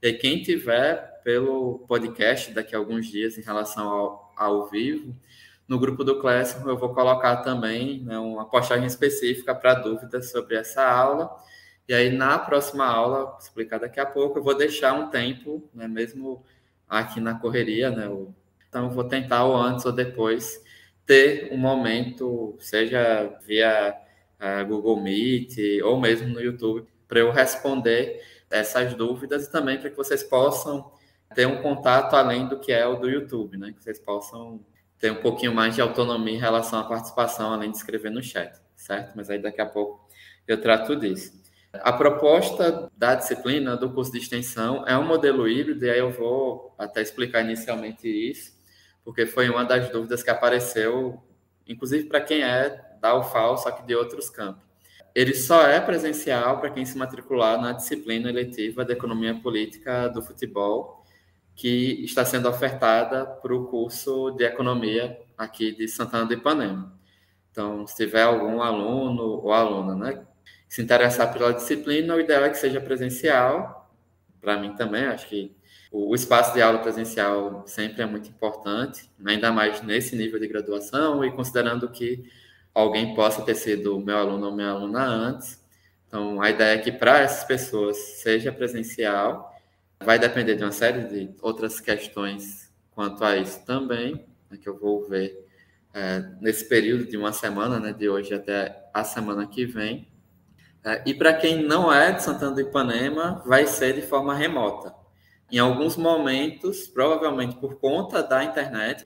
E 0.01 0.11
quem 0.13 0.41
tiver 0.41 1.21
pelo 1.23 1.85
podcast 1.87 2.51
daqui 2.51 2.73
a 2.73 2.79
alguns 2.79 3.05
dias 3.05 3.37
em 3.37 3.41
relação 3.41 3.87
ao, 3.87 4.33
ao 4.35 4.65
vivo. 4.67 5.15
No 5.67 5.77
grupo 5.77 6.03
do 6.03 6.19
Classroom 6.19 6.67
eu 6.67 6.77
vou 6.77 6.95
colocar 6.95 7.37
também 7.37 8.01
né, 8.05 8.17
uma 8.17 8.49
postagem 8.49 8.87
específica 8.87 9.53
para 9.53 9.75
dúvidas 9.75 10.31
sobre 10.31 10.55
essa 10.55 10.83
aula. 10.83 11.29
E 11.87 11.93
aí, 11.93 12.09
na 12.09 12.39
próxima 12.39 12.85
aula, 12.85 13.37
explicar 13.39 13.77
daqui 13.77 13.99
a 13.99 14.05
pouco, 14.05 14.39
eu 14.39 14.43
vou 14.43 14.57
deixar 14.57 14.93
um 14.93 15.09
tempo, 15.09 15.69
né, 15.73 15.87
mesmo 15.87 16.43
aqui 16.87 17.19
na 17.19 17.35
correria, 17.35 17.89
né? 17.89 18.05
Então, 18.69 18.89
vou 18.89 19.03
tentar, 19.03 19.45
ou 19.45 19.55
antes 19.55 19.85
ou 19.85 19.91
depois, 19.91 20.61
ter 21.05 21.51
um 21.53 21.57
momento, 21.57 22.55
seja 22.59 23.37
via 23.45 23.97
uh, 24.39 24.65
Google 24.67 25.01
Meet 25.01 25.57
ou 25.83 25.99
mesmo 25.99 26.27
no 26.27 26.41
YouTube, 26.41 26.87
para 27.07 27.19
eu 27.19 27.31
responder 27.31 28.21
essas 28.49 28.93
dúvidas 28.93 29.45
e 29.45 29.51
também 29.51 29.79
para 29.79 29.89
que 29.89 29.95
vocês 29.95 30.23
possam 30.23 30.91
ter 31.35 31.45
um 31.45 31.61
contato 31.61 32.15
além 32.15 32.47
do 32.47 32.59
que 32.59 32.71
é 32.71 32.85
o 32.85 32.95
do 32.95 33.09
YouTube, 33.09 33.57
né? 33.57 33.73
Que 33.73 33.83
vocês 33.83 33.99
possam 33.99 34.59
ter 34.99 35.11
um 35.11 35.21
pouquinho 35.21 35.53
mais 35.53 35.75
de 35.75 35.81
autonomia 35.81 36.35
em 36.35 36.39
relação 36.39 36.79
à 36.79 36.83
participação, 36.83 37.53
além 37.53 37.71
de 37.71 37.77
escrever 37.77 38.09
no 38.09 38.23
chat, 38.23 38.59
certo? 38.75 39.13
Mas 39.15 39.29
aí 39.29 39.39
daqui 39.39 39.61
a 39.61 39.65
pouco 39.65 40.07
eu 40.47 40.59
trato 40.59 40.95
disso. 40.95 41.33
A 41.73 41.91
proposta 41.93 42.89
da 42.95 43.15
disciplina 43.15 43.75
do 43.75 43.91
curso 43.91 44.11
de 44.11 44.17
extensão 44.17 44.87
é 44.87 44.97
um 44.97 45.05
modelo 45.05 45.47
híbrido, 45.47 45.85
e 45.85 45.89
aí 45.89 45.99
eu 45.99 46.11
vou 46.11 46.73
até 46.77 47.01
explicar 47.01 47.41
inicialmente 47.41 48.07
isso, 48.07 48.53
porque 49.03 49.25
foi 49.25 49.49
uma 49.49 49.65
das 49.65 49.89
dúvidas 49.89 50.23
que 50.23 50.29
apareceu, 50.29 51.21
inclusive 51.67 52.07
para 52.07 52.21
quem 52.21 52.43
é 52.43 52.81
da 53.01 53.15
UFAL, 53.17 53.57
só 53.57 53.71
que 53.71 53.85
de 53.85 53.95
outros 53.95 54.29
campos. 54.29 54.63
Ele 55.13 55.33
só 55.33 55.67
é 55.67 55.79
presencial 55.81 56.59
para 56.59 56.69
quem 56.69 56.85
se 56.85 56.97
matricular 56.97 57.59
na 57.59 57.71
disciplina 57.71 58.29
eletiva 58.29 58.85
de 58.85 58.93
Economia 58.93 59.33
Política 59.35 60.07
do 60.07 60.21
Futebol, 60.21 61.03
que 61.55 62.03
está 62.03 62.23
sendo 62.23 62.47
ofertada 62.47 63.25
para 63.25 63.55
o 63.55 63.65
curso 63.65 64.31
de 64.31 64.43
Economia 64.43 65.19
aqui 65.35 65.71
de 65.71 65.87
Santana 65.87 66.25
do 66.25 66.33
Ipanema. 66.33 66.95
Então, 67.51 67.87
se 67.87 67.95
tiver 67.95 68.21
algum 68.21 68.61
aluno 68.61 69.23
ou 69.23 69.51
aluna 69.51 69.95
né, 69.95 70.23
se 70.67 70.81
interessar 70.81 71.31
pela 71.31 71.53
disciplina, 71.53 72.15
o 72.15 72.19
ideal 72.19 72.43
é 72.43 72.49
que 72.49 72.57
seja 72.57 72.81
presencial. 72.81 73.91
Para 74.41 74.57
mim 74.57 74.75
também, 74.75 75.05
acho 75.05 75.27
que 75.27 75.55
o 75.91 76.13
espaço 76.13 76.53
de 76.53 76.61
aula 76.61 76.79
presencial 76.79 77.63
sempre 77.65 78.01
é 78.01 78.05
muito 78.05 78.29
importante, 78.29 79.09
ainda 79.25 79.51
mais 79.51 79.81
nesse 79.81 80.15
nível 80.15 80.39
de 80.39 80.47
graduação 80.47 81.23
e 81.23 81.31
considerando 81.31 81.89
que 81.89 82.29
alguém 82.73 83.15
possa 83.15 83.41
ter 83.41 83.55
sido 83.55 83.99
meu 83.99 84.17
aluno 84.17 84.47
ou 84.47 84.55
minha 84.55 84.69
aluna 84.69 85.03
antes. 85.03 85.65
Então, 86.07 86.41
a 86.41 86.49
ideia 86.49 86.75
é 86.75 86.77
que 86.77 86.91
para 86.91 87.19
essas 87.19 87.43
pessoas 87.45 87.97
seja 87.97 88.51
presencial, 88.51 89.53
vai 90.03 90.19
depender 90.19 90.55
de 90.55 90.63
uma 90.63 90.71
série 90.71 91.03
de 91.05 91.35
outras 91.41 91.79
questões 91.79 92.71
quanto 92.91 93.23
a 93.23 93.37
isso 93.37 93.65
também, 93.65 94.25
né, 94.49 94.57
que 94.61 94.67
eu 94.67 94.77
vou 94.77 95.07
ver 95.07 95.45
é, 95.93 96.19
nesse 96.41 96.67
período 96.67 97.05
de 97.05 97.17
uma 97.17 97.33
semana, 97.33 97.79
né, 97.79 97.93
de 97.93 98.07
hoje 98.07 98.33
até 98.33 98.89
a 98.93 99.03
semana 99.03 99.47
que 99.47 99.65
vem. 99.65 100.07
É, 100.87 101.03
e 101.05 101.13
para 101.13 101.33
quem 101.33 101.65
não 101.65 101.91
é 101.93 102.13
de 102.13 102.23
Santana 102.23 102.55
do 102.55 102.61
Ipanema, 102.61 103.43
vai 103.45 103.67
ser 103.67 103.93
de 103.93 104.01
forma 104.01 104.33
remota. 104.33 104.95
Em 105.51 105.59
alguns 105.59 105.97
momentos, 105.97 106.87
provavelmente 106.87 107.57
por 107.57 107.75
conta 107.75 108.23
da 108.23 108.41
internet, 108.41 109.05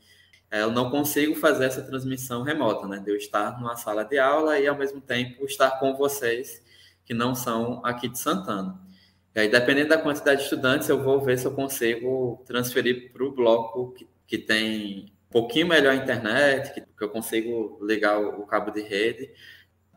é, 0.52 0.62
eu 0.62 0.70
não 0.70 0.92
consigo 0.92 1.34
fazer 1.34 1.66
essa 1.66 1.82
transmissão 1.82 2.44
remota, 2.44 2.88
né? 2.88 3.00
De 3.00 3.10
eu 3.10 3.16
estar 3.16 3.60
numa 3.60 3.76
sala 3.76 4.04
de 4.04 4.20
aula 4.20 4.60
e, 4.60 4.68
ao 4.68 4.78
mesmo 4.78 5.02
tempo, 5.02 5.44
estar 5.46 5.80
com 5.80 5.96
vocês 5.96 6.62
que 7.04 7.16
não 7.16 7.34
são 7.34 7.84
aqui 7.84 8.08
de 8.08 8.20
Santana. 8.20 8.80
E 9.34 9.40
aí, 9.40 9.50
dependendo 9.50 9.90
da 9.90 9.98
quantidade 9.98 10.38
de 10.38 10.44
estudantes, 10.44 10.88
eu 10.88 11.02
vou 11.02 11.20
ver 11.20 11.40
se 11.40 11.48
eu 11.48 11.52
consigo 11.52 12.44
transferir 12.46 13.12
para 13.12 13.24
o 13.24 13.32
bloco 13.32 13.94
que, 13.94 14.08
que 14.28 14.38
tem 14.38 15.12
um 15.30 15.32
pouquinho 15.32 15.66
melhor 15.66 15.94
a 15.94 15.96
internet, 15.96 16.76
que, 16.76 16.82
que 16.82 17.04
eu 17.04 17.10
consigo 17.10 17.80
ligar 17.82 18.20
o, 18.20 18.42
o 18.42 18.46
cabo 18.46 18.70
de 18.70 18.82
rede. 18.82 19.32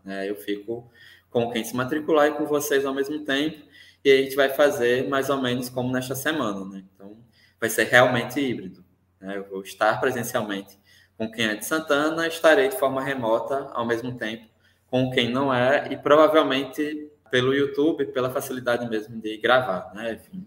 Né? 0.03 0.31
Eu 0.31 0.37
fico 0.37 0.91
com 1.35 1.51
quem 1.51 1.65
se 1.65 1.75
matricular 1.75 2.29
e 2.29 2.35
com 2.35 2.47
vocês 2.47 2.87
ao 2.87 2.95
mesmo 2.95 3.25
tempo. 3.25 3.67
E 4.05 4.11
a 4.11 4.17
gente 4.19 4.37
vai 4.37 4.49
fazer 4.49 5.09
mais 5.09 5.29
ou 5.29 5.43
menos 5.43 5.69
como 5.69 5.93
nesta 5.93 6.15
semana, 6.15 6.65
né? 6.65 6.85
Então, 6.95 7.19
vai 7.59 7.69
ser 7.69 7.85
realmente 7.85 8.39
híbrido. 8.39 8.85
Né? 9.21 9.37
Eu 9.37 9.45
vou 9.51 9.63
estar 9.63 10.01
presencialmente 10.01 10.79
com 11.19 11.29
quem 11.29 11.47
é 11.47 11.57
de 11.57 11.67
Santana, 11.67 12.29
estarei 12.29 12.69
de 12.69 12.79
forma 12.79 13.03
remota 13.03 13.69
ao 13.73 13.85
mesmo 13.85 14.17
tempo 14.17 14.47
com 14.87 15.11
quem 15.11 15.29
não 15.29 15.53
é 15.53 15.89
e 15.91 15.97
provavelmente 15.97 17.11
pelo 17.29 17.53
YouTube, 17.53 18.07
pela 18.07 18.31
facilidade 18.31 18.89
mesmo 18.89 19.21
de 19.21 19.37
gravar, 19.39 19.93
né? 19.93 20.13
Enfim. 20.13 20.47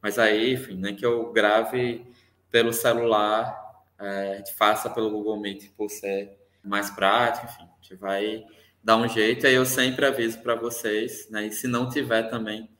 Mas 0.00 0.18
aí, 0.18 0.54
enfim, 0.54 0.74
nem 0.76 0.96
que 0.96 1.04
eu 1.04 1.30
grave 1.34 2.06
pelo 2.50 2.72
celular, 2.72 3.84
é, 3.98 4.32
a 4.32 4.36
gente 4.36 4.54
faça 4.54 4.88
pelo 4.88 5.10
Google 5.10 5.38
Meet 5.38 5.70
por 5.76 5.90
ser 5.90 6.34
mais 6.64 6.88
prático, 6.88 7.44
enfim, 7.44 7.64
a 7.64 7.82
gente 7.82 7.94
vai 7.96 8.46
dar 8.88 8.96
um 8.96 9.06
jeito. 9.06 9.46
Aí 9.46 9.52
eu 9.52 9.66
sempre 9.66 10.06
aviso 10.06 10.38
para 10.38 10.54
vocês, 10.54 11.28
né? 11.28 11.46
E 11.48 11.52
se 11.52 11.68
não 11.68 11.90
tiver 11.90 12.22
também 12.30 12.70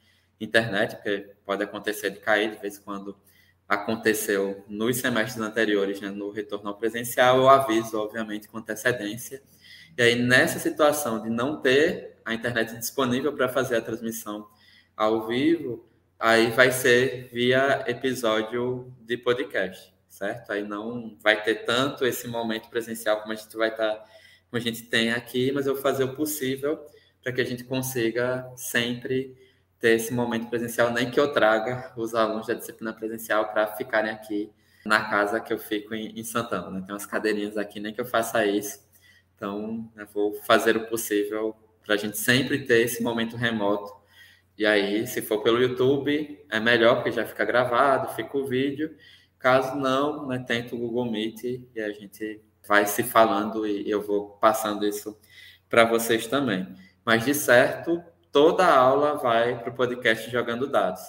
internet, 0.41 0.97
porque 0.97 1.35
pode 1.45 1.62
acontecer 1.62 2.09
de 2.09 2.19
cair 2.19 2.50
de 2.53 2.57
vez 2.57 2.79
em 2.79 2.81
quando 2.81 3.15
aconteceu 3.69 4.65
nos 4.67 4.97
semestres 4.97 5.45
anteriores, 5.45 6.00
né, 6.00 6.09
no 6.09 6.31
retorno 6.31 6.71
ao 6.71 6.79
presencial, 6.79 7.37
eu 7.37 7.49
aviso, 7.50 7.99
obviamente, 7.99 8.49
com 8.49 8.57
antecedência. 8.57 9.43
E 9.99 10.00
aí, 10.00 10.15
nessa 10.15 10.59
situação 10.59 11.23
de 11.23 11.29
não 11.29 11.61
ter 11.61 12.17
a 12.25 12.33
internet 12.33 12.75
disponível 12.79 13.35
para 13.35 13.47
fazer 13.47 13.77
a 13.77 13.83
transmissão 13.83 14.49
ao 14.97 15.27
vivo, 15.27 15.87
aí 16.19 16.50
vai 16.53 16.73
ser 16.73 17.29
via 17.31 17.85
episódio 17.87 18.91
de 19.03 19.19
podcast, 19.19 19.93
certo? 20.09 20.53
Aí 20.53 20.62
não 20.62 21.19
vai 21.21 21.43
ter 21.43 21.67
tanto 21.67 22.07
esse 22.07 22.27
momento 22.27 22.71
presencial 22.71 23.21
como 23.21 23.35
a 23.35 23.37
gente 23.37 23.55
vai 23.55 23.69
estar 23.69 23.95
tá 23.95 24.05
como 24.50 24.61
a 24.61 24.64
gente 24.64 24.83
tem 24.83 25.12
aqui, 25.12 25.52
mas 25.52 25.67
eu 25.67 25.75
vou 25.75 25.83
fazer 25.83 26.05
o 26.05 26.14
possível 26.14 26.85
para 27.23 27.33
que 27.33 27.40
a 27.40 27.45
gente 27.45 27.64
consiga 27.64 28.50
sempre 28.57 29.37
ter 29.78 29.90
esse 29.90 30.12
momento 30.12 30.49
presencial, 30.49 30.93
nem 30.93 31.11
que 31.11 31.21
eu 31.21 31.33
traga 31.33 31.93
os 31.97 32.14
alunos 32.14 32.47
da 32.47 32.55
disciplina 32.55 32.93
presencial 32.93 33.52
para 33.52 33.67
ficarem 33.76 34.11
aqui 34.11 34.50
na 34.85 35.09
casa 35.09 35.40
que 35.40 35.52
eu 35.52 35.59
fico 35.59 35.95
em, 35.95 36.19
em 36.19 36.25
Santana. 36.25 36.71
Né? 36.71 36.83
Tem 36.85 36.93
umas 36.93 37.07
cadeirinhas 37.07 37.57
aqui, 37.57 37.78
nem 37.78 37.93
que 37.93 38.00
eu 38.00 38.07
faça 38.07 38.45
isso. 38.47 38.81
Então, 39.37 39.88
eu 39.97 40.07
vou 40.07 40.35
fazer 40.43 40.76
o 40.76 40.88
possível 40.88 41.55
para 41.85 41.95
a 41.95 41.99
gente 41.99 42.19
sempre 42.19 42.64
ter 42.64 42.81
esse 42.81 43.02
momento 43.02 43.37
remoto. 43.37 43.93
E 44.57 44.67
aí, 44.67 45.07
se 45.07 45.23
for 45.23 45.43
pelo 45.43 45.61
YouTube, 45.61 46.45
é 46.50 46.59
melhor, 46.59 46.97
porque 46.97 47.12
já 47.12 47.25
fica 47.25 47.45
gravado, 47.45 48.14
fica 48.14 48.37
o 48.37 48.47
vídeo. 48.47 48.97
Caso 49.38 49.76
não, 49.76 50.26
né, 50.26 50.43
tento 50.45 50.75
o 50.75 50.78
Google 50.78 51.11
Meet 51.11 51.45
e 51.45 51.81
a 51.81 51.93
gente 51.93 52.40
vai 52.69 52.87
se 52.87 53.03
falando 53.03 53.67
e 53.67 53.91
eu 53.91 54.03
vou 54.03 54.37
passando 54.41 54.87
isso 54.87 55.19
para 55.71 55.85
vocês 55.87 56.27
também. 56.27 56.69
Mas, 57.05 57.25
de 57.25 57.35
certo, 57.35 58.03
toda 58.31 58.67
aula 58.67 59.17
vai 59.17 59.59
para 59.59 59.71
o 59.71 59.75
podcast 59.75 60.31
Jogando 60.31 60.67
Dados. 60.67 61.03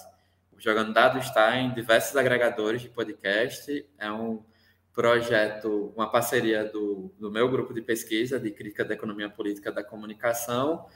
O 0.50 0.58
Jogando 0.58 0.94
Dados 0.94 1.26
está 1.26 1.54
em 1.58 1.72
diversos 1.74 2.16
agregadores 2.16 2.80
de 2.80 2.88
podcast, 2.88 3.86
é 3.98 4.10
um 4.10 4.42
projeto, 4.94 5.92
uma 5.94 6.10
parceria 6.10 6.64
do, 6.64 7.12
do 7.18 7.30
meu 7.30 7.48
grupo 7.50 7.74
de 7.74 7.82
pesquisa 7.82 8.40
de 8.40 8.50
crítica 8.50 8.84
da 8.84 8.94
economia 8.94 9.28
política 9.28 9.70
da 9.70 9.84
comunicação 9.84 10.86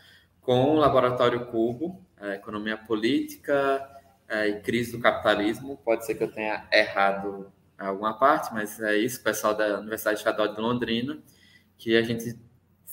com 0.40 0.70
o 0.70 0.76
Laboratório 0.76 1.46
Cubo, 1.46 2.04
é, 2.20 2.34
Economia 2.34 2.76
Política 2.76 3.86
é, 4.28 4.48
e 4.48 4.60
Crise 4.60 4.92
do 4.92 5.00
Capitalismo. 5.00 5.78
Pode 5.84 6.04
ser 6.04 6.14
que 6.14 6.24
eu 6.24 6.32
tenha 6.32 6.66
errado 6.72 7.52
alguma 7.78 8.18
parte, 8.18 8.52
mas 8.52 8.80
é 8.80 8.96
isso, 8.96 9.22
pessoal 9.22 9.54
da 9.54 9.78
Universidade 9.78 10.18
Estadual 10.18 10.54
de 10.54 10.60
Londrina, 10.60 11.18
que 11.76 11.96
a 11.96 12.02
gente 12.02 12.38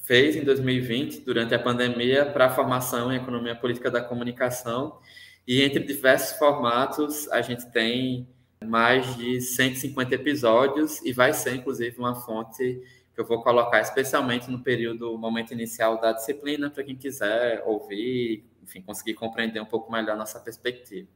fez 0.03 0.35
em 0.35 0.43
2020, 0.43 1.21
durante 1.21 1.53
a 1.53 1.59
pandemia, 1.59 2.25
para 2.25 2.47
a 2.47 2.49
formação 2.49 3.11
em 3.13 3.17
Economia 3.17 3.55
Política 3.55 3.89
da 3.89 4.01
Comunicação. 4.01 4.99
E 5.47 5.61
entre 5.61 5.79
diversos 5.83 6.37
formatos, 6.37 7.29
a 7.29 7.41
gente 7.41 7.65
tem 7.71 8.27
mais 8.63 9.15
de 9.15 9.41
150 9.41 10.15
episódios 10.15 11.01
e 11.03 11.13
vai 11.13 11.33
ser, 11.33 11.55
inclusive, 11.55 11.97
uma 11.97 12.15
fonte 12.15 12.81
que 13.13 13.19
eu 13.19 13.25
vou 13.25 13.41
colocar 13.41 13.81
especialmente 13.81 14.49
no 14.49 14.61
período, 14.63 15.17
momento 15.17 15.53
inicial 15.53 15.99
da 15.99 16.13
disciplina, 16.13 16.69
para 16.69 16.83
quem 16.83 16.95
quiser 16.95 17.63
ouvir, 17.65 18.45
enfim, 18.61 18.81
conseguir 18.81 19.13
compreender 19.15 19.59
um 19.59 19.65
pouco 19.65 19.91
melhor 19.91 20.15
nossa 20.15 20.39
perspectiva. 20.39 21.07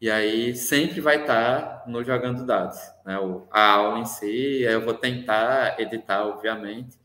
E 0.00 0.08
aí 0.10 0.54
sempre 0.54 1.00
vai 1.00 1.22
estar 1.22 1.84
no 1.86 2.04
jogando 2.04 2.46
dados, 2.46 2.78
né? 3.04 3.16
A 3.50 3.72
aula 3.72 3.98
em 3.98 4.04
si, 4.04 4.62
eu 4.62 4.84
vou 4.84 4.94
tentar 4.94 5.80
editar, 5.80 6.24
obviamente, 6.24 6.96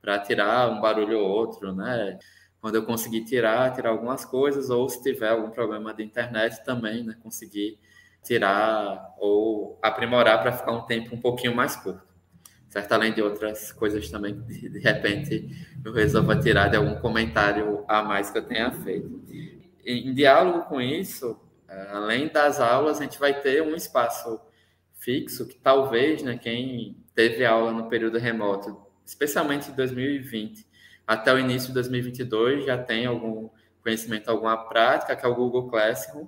para 0.00 0.18
tirar 0.20 0.70
um 0.70 0.80
barulho 0.80 1.18
ou 1.18 1.28
outro, 1.28 1.74
né? 1.74 2.18
Quando 2.60 2.76
eu 2.76 2.84
conseguir 2.86 3.24
tirar, 3.24 3.72
tirar 3.74 3.90
algumas 3.90 4.24
coisas, 4.24 4.70
ou 4.70 4.88
se 4.88 5.02
tiver 5.02 5.30
algum 5.30 5.50
problema 5.50 5.92
de 5.92 6.04
internet 6.04 6.62
também, 6.64 7.02
né? 7.04 7.16
Conseguir 7.22 7.78
tirar 8.22 9.14
ou 9.18 9.78
aprimorar 9.82 10.40
para 10.42 10.52
ficar 10.52 10.72
um 10.72 10.82
tempo 10.82 11.14
um 11.14 11.20
pouquinho 11.20 11.54
mais 11.54 11.76
curto. 11.76 12.02
Certo? 12.68 12.92
Além 12.92 13.12
de 13.12 13.22
outras 13.22 13.72
coisas 13.72 14.10
também 14.10 14.34
de 14.42 14.78
repente 14.80 15.48
eu 15.84 15.92
resolva 15.92 16.36
tirar 16.38 16.68
de 16.68 16.76
algum 16.76 16.96
comentário 16.96 17.84
a 17.88 18.02
mais 18.02 18.30
que 18.30 18.38
eu 18.38 18.42
tenha 18.42 18.70
feito. 18.72 19.24
Em 19.84 20.12
diálogo 20.12 20.64
com 20.66 20.80
isso, 20.80 21.40
além 21.90 22.28
das 22.28 22.60
aulas, 22.60 23.00
a 23.00 23.02
gente 23.04 23.18
vai 23.18 23.40
ter 23.40 23.62
um 23.62 23.74
espaço 23.74 24.40
fixo 24.94 25.46
que 25.46 25.56
talvez, 25.56 26.22
né, 26.22 26.36
quem 26.36 26.96
teve 27.14 27.44
aula 27.44 27.72
no 27.72 27.88
período 27.88 28.18
remoto, 28.18 28.76
especialmente 29.04 29.70
em 29.70 29.74
2020, 29.74 30.66
até 31.06 31.32
o 31.32 31.38
início 31.38 31.68
de 31.68 31.74
2022, 31.74 32.64
já 32.64 32.76
tem 32.76 33.06
algum 33.06 33.48
conhecimento, 33.82 34.28
alguma 34.28 34.56
prática, 34.68 35.14
que 35.14 35.24
é 35.24 35.28
o 35.28 35.34
Google 35.34 35.68
Classroom, 35.68 36.26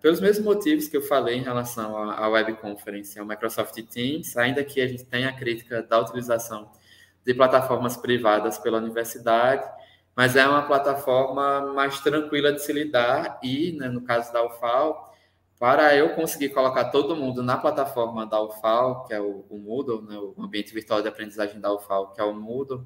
pelos 0.00 0.20
mesmos 0.20 0.44
motivos 0.44 0.88
que 0.88 0.96
eu 0.96 1.02
falei 1.02 1.36
em 1.36 1.42
relação 1.42 1.96
à 1.96 2.28
web 2.28 2.54
conference, 2.54 3.18
ao 3.18 3.26
Microsoft 3.26 3.74
Teams, 3.90 4.36
ainda 4.36 4.62
que 4.64 4.80
a 4.80 4.86
gente 4.86 5.04
tenha 5.04 5.28
a 5.28 5.32
crítica 5.32 5.82
da 5.82 5.98
utilização 6.00 6.70
de 7.24 7.34
plataformas 7.34 7.96
privadas 7.96 8.58
pela 8.58 8.78
universidade, 8.78 9.68
mas 10.18 10.34
é 10.34 10.44
uma 10.48 10.62
plataforma 10.62 11.72
mais 11.72 12.00
tranquila 12.00 12.52
de 12.52 12.60
se 12.60 12.72
lidar 12.72 13.38
e, 13.40 13.70
né, 13.78 13.88
no 13.88 14.00
caso 14.00 14.32
da 14.32 14.44
UFAL, 14.44 15.14
para 15.56 15.94
eu 15.94 16.16
conseguir 16.16 16.48
colocar 16.48 16.86
todo 16.86 17.14
mundo 17.14 17.40
na 17.40 17.56
plataforma 17.56 18.26
da 18.26 18.42
UFAL, 18.42 19.04
que 19.04 19.14
é 19.14 19.20
o, 19.20 19.46
o 19.48 19.56
Moodle, 19.56 20.02
né, 20.02 20.18
o 20.18 20.34
ambiente 20.42 20.74
virtual 20.74 21.02
de 21.02 21.06
aprendizagem 21.06 21.60
da 21.60 21.72
UFAL, 21.72 22.10
que 22.10 22.20
é 22.20 22.24
o 22.24 22.34
Moodle, 22.34 22.84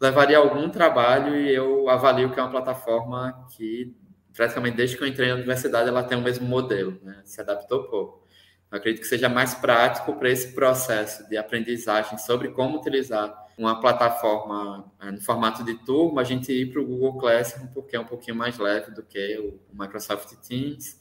levaria 0.00 0.36
algum 0.36 0.68
trabalho 0.68 1.36
e 1.36 1.54
eu 1.54 1.88
avalio 1.88 2.32
que 2.32 2.40
é 2.40 2.42
uma 2.42 2.50
plataforma 2.50 3.46
que, 3.56 3.94
praticamente 4.32 4.76
desde 4.76 4.96
que 4.96 5.04
eu 5.04 5.06
entrei 5.06 5.28
na 5.28 5.36
universidade, 5.36 5.88
ela 5.88 6.02
tem 6.02 6.18
o 6.18 6.22
mesmo 6.22 6.44
modelo, 6.44 6.98
né, 7.04 7.22
se 7.24 7.40
adaptou 7.40 7.84
pouco. 7.84 8.26
Eu 8.68 8.78
acredito 8.78 9.02
que 9.02 9.06
seja 9.06 9.28
mais 9.28 9.54
prático 9.54 10.12
para 10.14 10.28
esse 10.28 10.52
processo 10.52 11.28
de 11.28 11.36
aprendizagem 11.36 12.18
sobre 12.18 12.48
como 12.48 12.78
utilizar 12.78 13.43
uma 13.56 13.80
plataforma 13.80 14.92
é, 15.00 15.10
no 15.10 15.20
formato 15.20 15.62
de 15.64 15.74
turma, 15.74 16.20
a 16.20 16.24
gente 16.24 16.52
ir 16.52 16.72
para 16.72 16.80
o 16.80 16.86
Google 16.86 17.18
Classroom, 17.18 17.68
porque 17.68 17.96
é 17.96 18.00
um 18.00 18.04
pouquinho 18.04 18.36
mais 18.36 18.58
leve 18.58 18.90
do 18.90 19.02
que 19.02 19.38
o 19.38 19.60
Microsoft 19.72 20.34
Teams. 20.46 21.00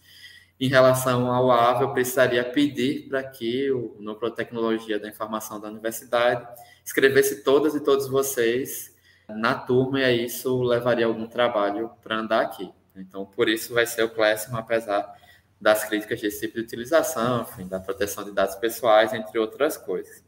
Em 0.59 0.67
relação 0.67 1.31
ao 1.31 1.51
AVE, 1.51 1.83
eu 1.83 1.93
precisaria 1.93 2.43
pedir 2.43 3.09
para 3.09 3.23
que 3.23 3.71
o 3.71 3.97
Núcleo 3.99 4.29
de 4.29 4.37
Tecnologia 4.37 4.99
da 4.99 5.09
Informação 5.09 5.59
da 5.59 5.67
Universidade 5.67 6.47
escrevesse 6.85 7.43
todas 7.43 7.73
e 7.75 7.83
todos 7.83 8.07
vocês 8.07 8.93
na 9.27 9.55
turma, 9.55 10.01
e 10.01 10.03
aí 10.03 10.25
isso 10.25 10.61
levaria 10.61 11.05
algum 11.05 11.27
trabalho 11.27 11.91
para 12.01 12.17
andar 12.17 12.41
aqui. 12.41 12.71
Então, 12.95 13.25
por 13.25 13.49
isso 13.49 13.73
vai 13.73 13.85
ser 13.85 14.03
o 14.03 14.09
Classroom, 14.09 14.57
apesar 14.57 15.11
das 15.59 15.85
críticas 15.85 16.21
desse 16.21 16.41
tipo 16.41 16.55
de 16.55 16.61
utilização, 16.61 17.41
enfim, 17.41 17.67
da 17.67 17.79
proteção 17.79 18.23
de 18.23 18.31
dados 18.31 18.55
pessoais, 18.55 19.13
entre 19.13 19.39
outras 19.39 19.77
coisas. 19.77 20.23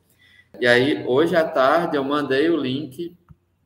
E 0.60 0.68
aí, 0.68 1.04
hoje 1.06 1.36
à 1.36 1.44
tarde, 1.48 1.98
eu 1.98 2.04
mandei 2.04 2.50
o 2.50 2.56
link 2.58 3.18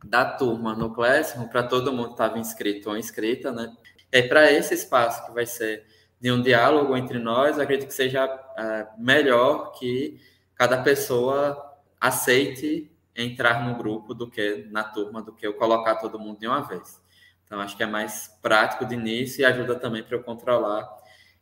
da 0.04 0.26
turma 0.26 0.76
no 0.76 0.94
Classroom 0.94 1.48
para 1.48 1.64
todo 1.64 1.92
mundo 1.92 2.08
que 2.08 2.14
estava 2.14 2.40
inscrito 2.40 2.90
ou 2.90 2.98
inscrita, 2.98 3.52
né? 3.52 3.72
É 4.12 4.22
para 4.22 4.52
esse 4.52 4.74
espaço 4.74 5.26
que 5.26 5.34
vai 5.34 5.46
ser 5.46 5.86
de 6.20 6.32
um 6.32 6.42
diálogo 6.42 6.96
entre 6.98 7.20
nós, 7.20 7.60
acredito 7.60 7.88
que 7.88 7.94
seja 7.94 8.26
é, 8.58 8.88
melhor 8.98 9.72
que 9.74 10.20
cada 10.56 10.82
pessoa 10.82 11.78
aceite 12.00 12.92
entrar 13.16 13.68
no 13.68 13.78
grupo 13.78 14.14
do 14.14 14.30
que 14.30 14.68
na 14.72 14.84
turma, 14.84 15.22
do 15.22 15.34
que 15.34 15.46
eu 15.46 15.54
colocar 15.54 15.96
todo 15.96 16.20
mundo 16.20 16.40
de 16.40 16.48
uma 16.48 16.62
vez. 16.62 17.02
Então, 17.46 17.60
acho 17.60 17.76
que 17.76 17.84
é 17.84 17.88
mais 17.88 18.28
prático 18.42 18.86
de 18.86 18.96
início 18.96 19.42
e 19.42 19.46
ajuda 19.46 19.76
também 19.76 20.04
para 20.04 20.18
eu 20.18 20.24
controlar 20.24 20.88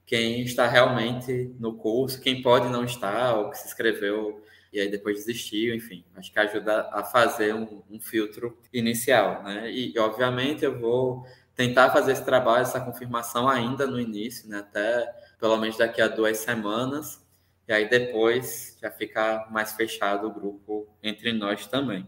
quem 0.06 0.42
está 0.42 0.68
realmente 0.68 1.54
no 1.60 1.75
curso, 1.75 2.22
quem 2.22 2.42
pode 2.42 2.70
não 2.70 2.84
estar, 2.84 3.36
ou 3.36 3.50
que 3.50 3.58
se 3.58 3.68
inscreveu 3.68 4.42
e 4.72 4.80
aí 4.80 4.90
depois 4.90 5.18
desistiu, 5.18 5.74
enfim. 5.76 6.04
Acho 6.16 6.32
que 6.32 6.40
ajuda 6.40 6.90
a 6.92 7.04
fazer 7.04 7.54
um, 7.54 7.84
um 7.90 8.00
filtro 8.00 8.58
inicial, 8.74 9.44
né? 9.44 9.72
E, 9.72 9.98
obviamente, 9.98 10.64
eu 10.64 10.80
vou 10.80 11.26
tentar 11.56 11.90
fazer 11.92 12.12
esse 12.12 12.24
trabalho, 12.24 12.62
essa 12.62 12.80
confirmação 12.80 13.50
ainda 13.50 13.88
no 13.88 14.00
início, 14.00 14.48
né? 14.50 14.60
Até 14.60 15.06
pelo 15.40 15.58
menos 15.58 15.78
daqui 15.78 16.02
a 16.02 16.08
duas 16.08 16.38
semanas. 16.38 17.26
E 17.68 17.74
aí 17.74 17.90
depois 17.90 18.78
já 18.82 18.90
fica 18.90 19.48
mais 19.52 19.74
fechado 19.74 20.28
o 20.28 20.34
grupo 20.34 20.88
entre 21.04 21.34
nós 21.34 21.68
também. 21.68 22.08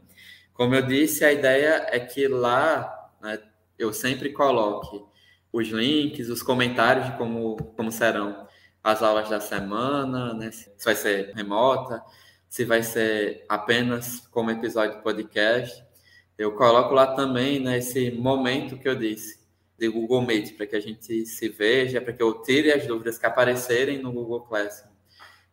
Como 0.53 0.75
eu 0.75 0.81
disse, 0.81 1.25
a 1.25 1.31
ideia 1.31 1.87
é 1.89 1.99
que 1.99 2.27
lá 2.27 3.11
né, 3.21 3.39
eu 3.77 3.91
sempre 3.91 4.31
coloque 4.31 5.03
os 5.51 5.67
links, 5.69 6.29
os 6.29 6.43
comentários 6.43 7.07
de 7.07 7.17
como, 7.17 7.57
como 7.75 7.91
serão 7.91 8.47
as 8.83 9.01
aulas 9.01 9.29
da 9.29 9.39
semana, 9.39 10.33
né? 10.33 10.51
Se 10.51 10.71
vai 10.83 10.95
ser 10.95 11.33
remota, 11.35 12.01
se 12.49 12.65
vai 12.65 12.81
ser 12.81 13.45
apenas 13.47 14.27
como 14.31 14.49
episódio 14.49 14.97
de 14.97 15.03
podcast. 15.03 15.85
Eu 16.37 16.53
coloco 16.53 16.93
lá 16.93 17.15
também 17.15 17.59
nesse 17.59 18.09
né, 18.09 18.17
momento 18.17 18.77
que 18.77 18.89
eu 18.89 18.95
disse 18.95 19.39
de 19.77 19.87
Google 19.87 20.23
Meet, 20.23 20.57
para 20.57 20.65
que 20.65 20.75
a 20.75 20.79
gente 20.79 21.25
se 21.25 21.47
veja, 21.47 22.01
para 22.01 22.11
que 22.11 22.21
eu 22.21 22.41
tire 22.41 22.71
as 22.71 22.85
dúvidas 22.85 23.17
que 23.17 23.25
aparecerem 23.25 24.01
no 24.01 24.11
Google 24.11 24.41
Classroom. 24.41 24.91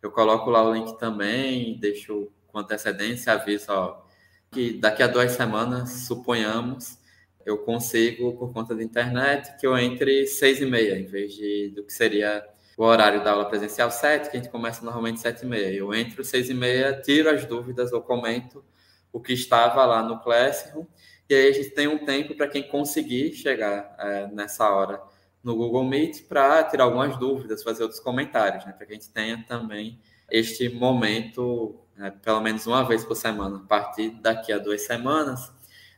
Eu 0.03 0.11
coloco 0.11 0.51
lá 0.51 0.69
o 0.69 0.75
link 0.75 0.99
também, 0.99 1.79
deixo 1.79 2.33
com 2.49 2.59
antecedência, 2.59 3.33
aviso 3.33 3.67
ó, 3.71 4.03
que 4.51 4.73
daqui 4.73 5.03
a 5.03 5.07
duas 5.07 5.33
semanas, 5.33 6.07
suponhamos, 6.07 6.99
eu 7.45 7.59
consigo, 7.59 8.37
por 8.37 8.53
conta 8.53 8.75
da 8.75 8.83
internet, 8.83 9.57
que 9.61 9.67
eu 9.67 9.77
entre 9.79 10.27
seis 10.27 10.61
e 10.61 10.67
meia, 10.67 10.99
em 10.99 11.07
vez 11.07 11.35
de 11.35 11.73
do 11.77 11.85
que 11.85 11.93
seria 11.93 12.45
o 12.77 12.85
horário 12.85 13.25
da 13.25 13.33
aula 13.33 13.49
presencial 13.49 13.91
7, 13.91 14.31
que 14.31 14.37
a 14.37 14.41
gente 14.41 14.51
começa 14.51 14.85
normalmente 14.85 15.21
7 15.21 15.43
e 15.43 15.47
meia. 15.47 15.73
Eu 15.73 15.95
entro 15.95 16.25
6 16.25 16.51
e 16.51 16.55
meia, 16.55 17.01
tiro 17.01 17.31
as 17.31 17.45
dúvidas 17.47 17.93
ou 17.93 18.03
comento 18.03 18.65
o 19.13 19.21
que 19.21 19.33
estava 19.33 19.85
lá 19.87 20.03
no 20.03 20.21
Classroom, 20.21 20.85
e 21.29 21.35
aí 21.35 21.49
a 21.49 21.53
gente 21.53 21.71
tem 21.71 21.89
um 21.89 22.05
tempo 22.05 22.35
para 22.35 22.47
quem 22.47 22.63
conseguir 22.69 23.33
chegar 23.33 23.97
é, 23.99 24.27
nessa 24.29 24.69
hora 24.69 25.01
no 25.43 25.57
Google 25.57 25.85
Meet 25.85 26.25
para 26.29 26.63
tirar 26.65 26.85
algumas 26.85 27.17
dúvidas, 27.19 27.63
fazer 27.63 27.83
outros 27.83 28.01
comentários, 28.01 28.67
né? 28.67 28.73
para 28.73 28.85
que 28.85 28.93
a 28.93 28.95
gente 28.95 29.09
tenha 29.09 29.43
também 29.49 29.99
este 30.31 30.69
momento, 30.69 31.81
é, 31.99 32.11
pelo 32.11 32.41
menos 32.41 32.67
uma 32.67 32.85
vez 32.85 33.05
por 33.05 33.15
semana, 33.15 33.57
a 33.57 33.61
partir 33.61 34.11
daqui 34.21 34.53
a 34.53 34.59
duas 34.59 34.83
semanas, 34.83 35.53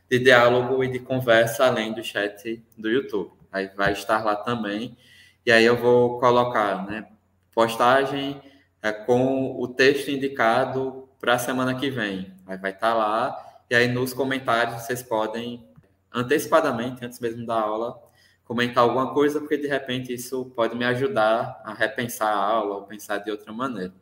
de 0.09 0.17
diálogo 0.17 0.83
e 0.83 0.87
de 0.87 0.99
conversa 0.99 1.65
além 1.65 1.93
do 1.93 2.03
chat 2.03 2.63
do 2.77 2.89
YouTube. 2.89 3.31
Aí 3.51 3.69
vai 3.75 3.93
estar 3.93 4.23
lá 4.23 4.35
também 4.35 4.97
e 5.45 5.51
aí 5.51 5.65
eu 5.65 5.77
vou 5.77 6.19
colocar, 6.19 6.85
né, 6.85 7.07
postagem 7.53 8.41
é, 8.81 8.91
com 8.91 9.59
o 9.59 9.67
texto 9.67 10.09
indicado 10.09 11.09
para 11.19 11.35
a 11.35 11.39
semana 11.39 11.75
que 11.75 11.89
vem. 11.89 12.33
Aí 12.47 12.57
vai 12.57 12.71
estar 12.71 12.91
tá 12.91 12.93
lá, 12.93 13.61
e 13.69 13.75
aí 13.75 13.87
nos 13.87 14.13
comentários 14.13 14.81
vocês 14.81 15.03
podem, 15.03 15.67
antecipadamente, 16.13 17.05
antes 17.05 17.19
mesmo 17.19 17.45
da 17.45 17.59
aula, 17.59 18.01
comentar 18.43 18.83
alguma 18.83 19.13
coisa, 19.13 19.39
porque 19.39 19.57
de 19.57 19.67
repente 19.67 20.13
isso 20.13 20.45
pode 20.55 20.75
me 20.75 20.85
ajudar 20.85 21.61
a 21.63 21.73
repensar 21.73 22.29
a 22.29 22.43
aula 22.43 22.77
ou 22.77 22.83
pensar 22.83 23.19
de 23.19 23.29
outra 23.29 23.53
maneira. 23.53 23.93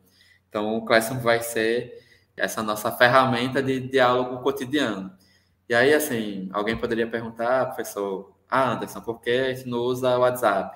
Então, 0.48 0.78
o 0.78 0.84
Classroom 0.86 1.20
vai 1.20 1.42
ser 1.42 2.02
essa 2.36 2.62
nossa 2.62 2.90
ferramenta 2.90 3.62
de 3.62 3.80
diálogo 3.80 4.42
cotidiano. 4.42 5.12
E 5.68 5.74
aí, 5.74 5.92
assim, 5.92 6.48
alguém 6.52 6.76
poderia 6.78 7.06
perguntar, 7.06 7.66
professor, 7.66 8.34
ah, 8.48 8.72
Anderson, 8.72 9.02
por 9.02 9.20
que 9.20 9.30
a 9.30 9.52
gente 9.52 9.68
não 9.68 9.80
usa 9.80 10.16
o 10.16 10.20
WhatsApp? 10.20 10.74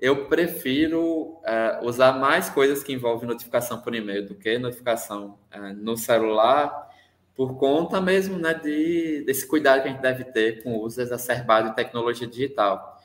Eu 0.00 0.26
prefiro 0.26 1.02
uh, 1.02 1.84
usar 1.84 2.12
mais 2.12 2.48
coisas 2.48 2.82
que 2.82 2.92
envolvem 2.92 3.28
notificação 3.28 3.80
por 3.80 3.94
e-mail 3.94 4.26
do 4.26 4.34
que 4.34 4.58
notificação 4.58 5.38
uh, 5.54 5.74
no 5.74 5.96
celular, 5.96 6.88
por 7.34 7.56
conta 7.58 8.00
mesmo 8.00 8.38
né, 8.38 8.54
de, 8.54 9.22
desse 9.26 9.46
cuidado 9.46 9.82
que 9.82 9.88
a 9.88 9.90
gente 9.90 10.00
deve 10.00 10.24
ter 10.24 10.62
com 10.62 10.72
o 10.72 10.82
uso 10.82 11.00
exacerbado 11.02 11.70
de 11.70 11.76
tecnologia 11.76 12.26
digital. 12.26 12.98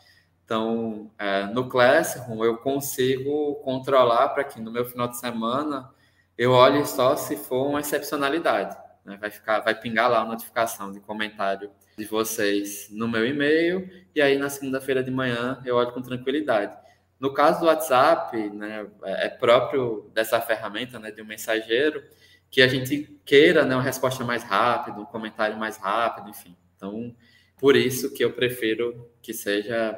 Então, 0.45 1.11
uh, 1.19 1.53
no 1.53 1.67
Classroom, 1.67 2.45
eu 2.45 2.57
consigo 2.57 3.55
controlar 3.55 4.29
para 4.29 4.43
que 4.45 4.61
no 4.61 4.71
meu 4.71 4.85
final 4.85 5.07
de 5.07 5.17
semana 5.17 5.89
eu 6.37 6.51
olhe 6.51 6.85
só 6.85 7.15
se 7.17 7.35
for 7.35 7.67
uma 7.67 7.81
excepcionalidade. 7.81 8.77
Né? 9.03 9.17
Vai, 9.19 9.31
ficar, 9.31 9.59
vai 9.59 9.75
pingar 9.75 10.09
lá 10.09 10.21
a 10.21 10.25
notificação 10.25 10.91
de 10.91 10.99
comentário 11.01 11.69
de 11.97 12.05
vocês 12.05 12.87
no 12.91 13.07
meu 13.07 13.25
e-mail, 13.25 13.89
e 14.13 14.21
aí 14.21 14.37
na 14.37 14.49
segunda-feira 14.49 15.03
de 15.03 15.11
manhã 15.11 15.61
eu 15.65 15.75
olho 15.75 15.91
com 15.91 16.01
tranquilidade. 16.01 16.84
No 17.19 17.33
caso 17.33 17.61
do 17.61 17.65
WhatsApp, 17.67 18.37
né, 18.49 18.87
é 19.03 19.29
próprio 19.29 20.11
dessa 20.13 20.39
ferramenta, 20.41 20.99
né, 20.99 21.11
de 21.11 21.21
um 21.21 21.25
mensageiro, 21.25 22.03
que 22.49 22.61
a 22.61 22.67
gente 22.67 23.19
queira 23.25 23.65
né, 23.65 23.75
uma 23.75 23.81
resposta 23.81 24.23
mais 24.23 24.43
rápida, 24.43 24.99
um 24.99 25.05
comentário 25.05 25.57
mais 25.57 25.77
rápido, 25.77 26.29
enfim. 26.29 26.55
Então, 26.75 27.15
por 27.57 27.75
isso 27.75 28.13
que 28.13 28.23
eu 28.23 28.33
prefiro 28.33 29.09
que 29.21 29.33
seja 29.33 29.97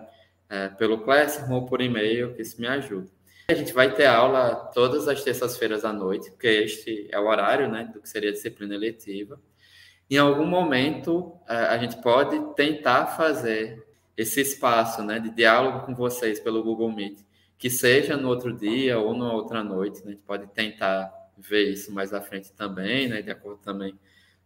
é, 0.49 0.69
pelo 0.69 0.99
Classroom 0.99 1.53
ou 1.53 1.65
por 1.65 1.82
e-mail, 1.82 2.34
que 2.34 2.41
isso 2.41 2.60
me 2.62 2.67
ajuda. 2.67 3.10
A 3.49 3.53
gente 3.53 3.73
vai 3.73 3.93
ter 3.93 4.06
aula 4.06 4.56
todas 4.73 5.08
as 5.08 5.23
terças-feiras 5.23 5.86
à 5.86 5.93
noite, 5.93 6.30
porque 6.32 6.47
este 6.47 7.08
é 7.12 7.19
o 7.19 7.27
horário 7.27 7.69
né, 7.69 7.89
do 7.93 8.01
que 8.01 8.10
seria 8.10 8.30
a 8.30 8.34
disciplina 8.34 8.75
eletiva. 8.75 9.39
Em 10.10 10.17
algum 10.17 10.45
momento, 10.45 11.34
é, 11.47 11.56
a 11.56 11.77
gente 11.77 12.01
pode 12.01 12.39
tentar 12.56 13.08
fazer 13.08 13.87
esse 14.17 14.41
espaço 14.41 15.03
né, 15.03 15.19
de 15.19 15.30
diálogo 15.30 15.86
com 15.86 15.93
vocês 15.93 16.39
pelo 16.39 16.63
Google 16.63 16.91
Meet, 16.91 17.19
que 17.58 17.69
seja 17.69 18.17
no 18.17 18.27
outro 18.27 18.51
dia 18.51 18.97
ou 18.97 19.15
na 19.15 19.32
outra 19.32 19.63
noite, 19.63 19.99
né, 19.99 20.08
a 20.08 20.10
gente 20.12 20.23
pode 20.23 20.47
tentar 20.47 21.13
ver 21.38 21.71
isso 21.71 21.93
mais 21.93 22.13
à 22.13 22.19
frente 22.19 22.51
também, 22.51 23.08
né, 23.08 23.21
de 23.21 23.30
acordo 23.30 23.60
também 23.60 23.97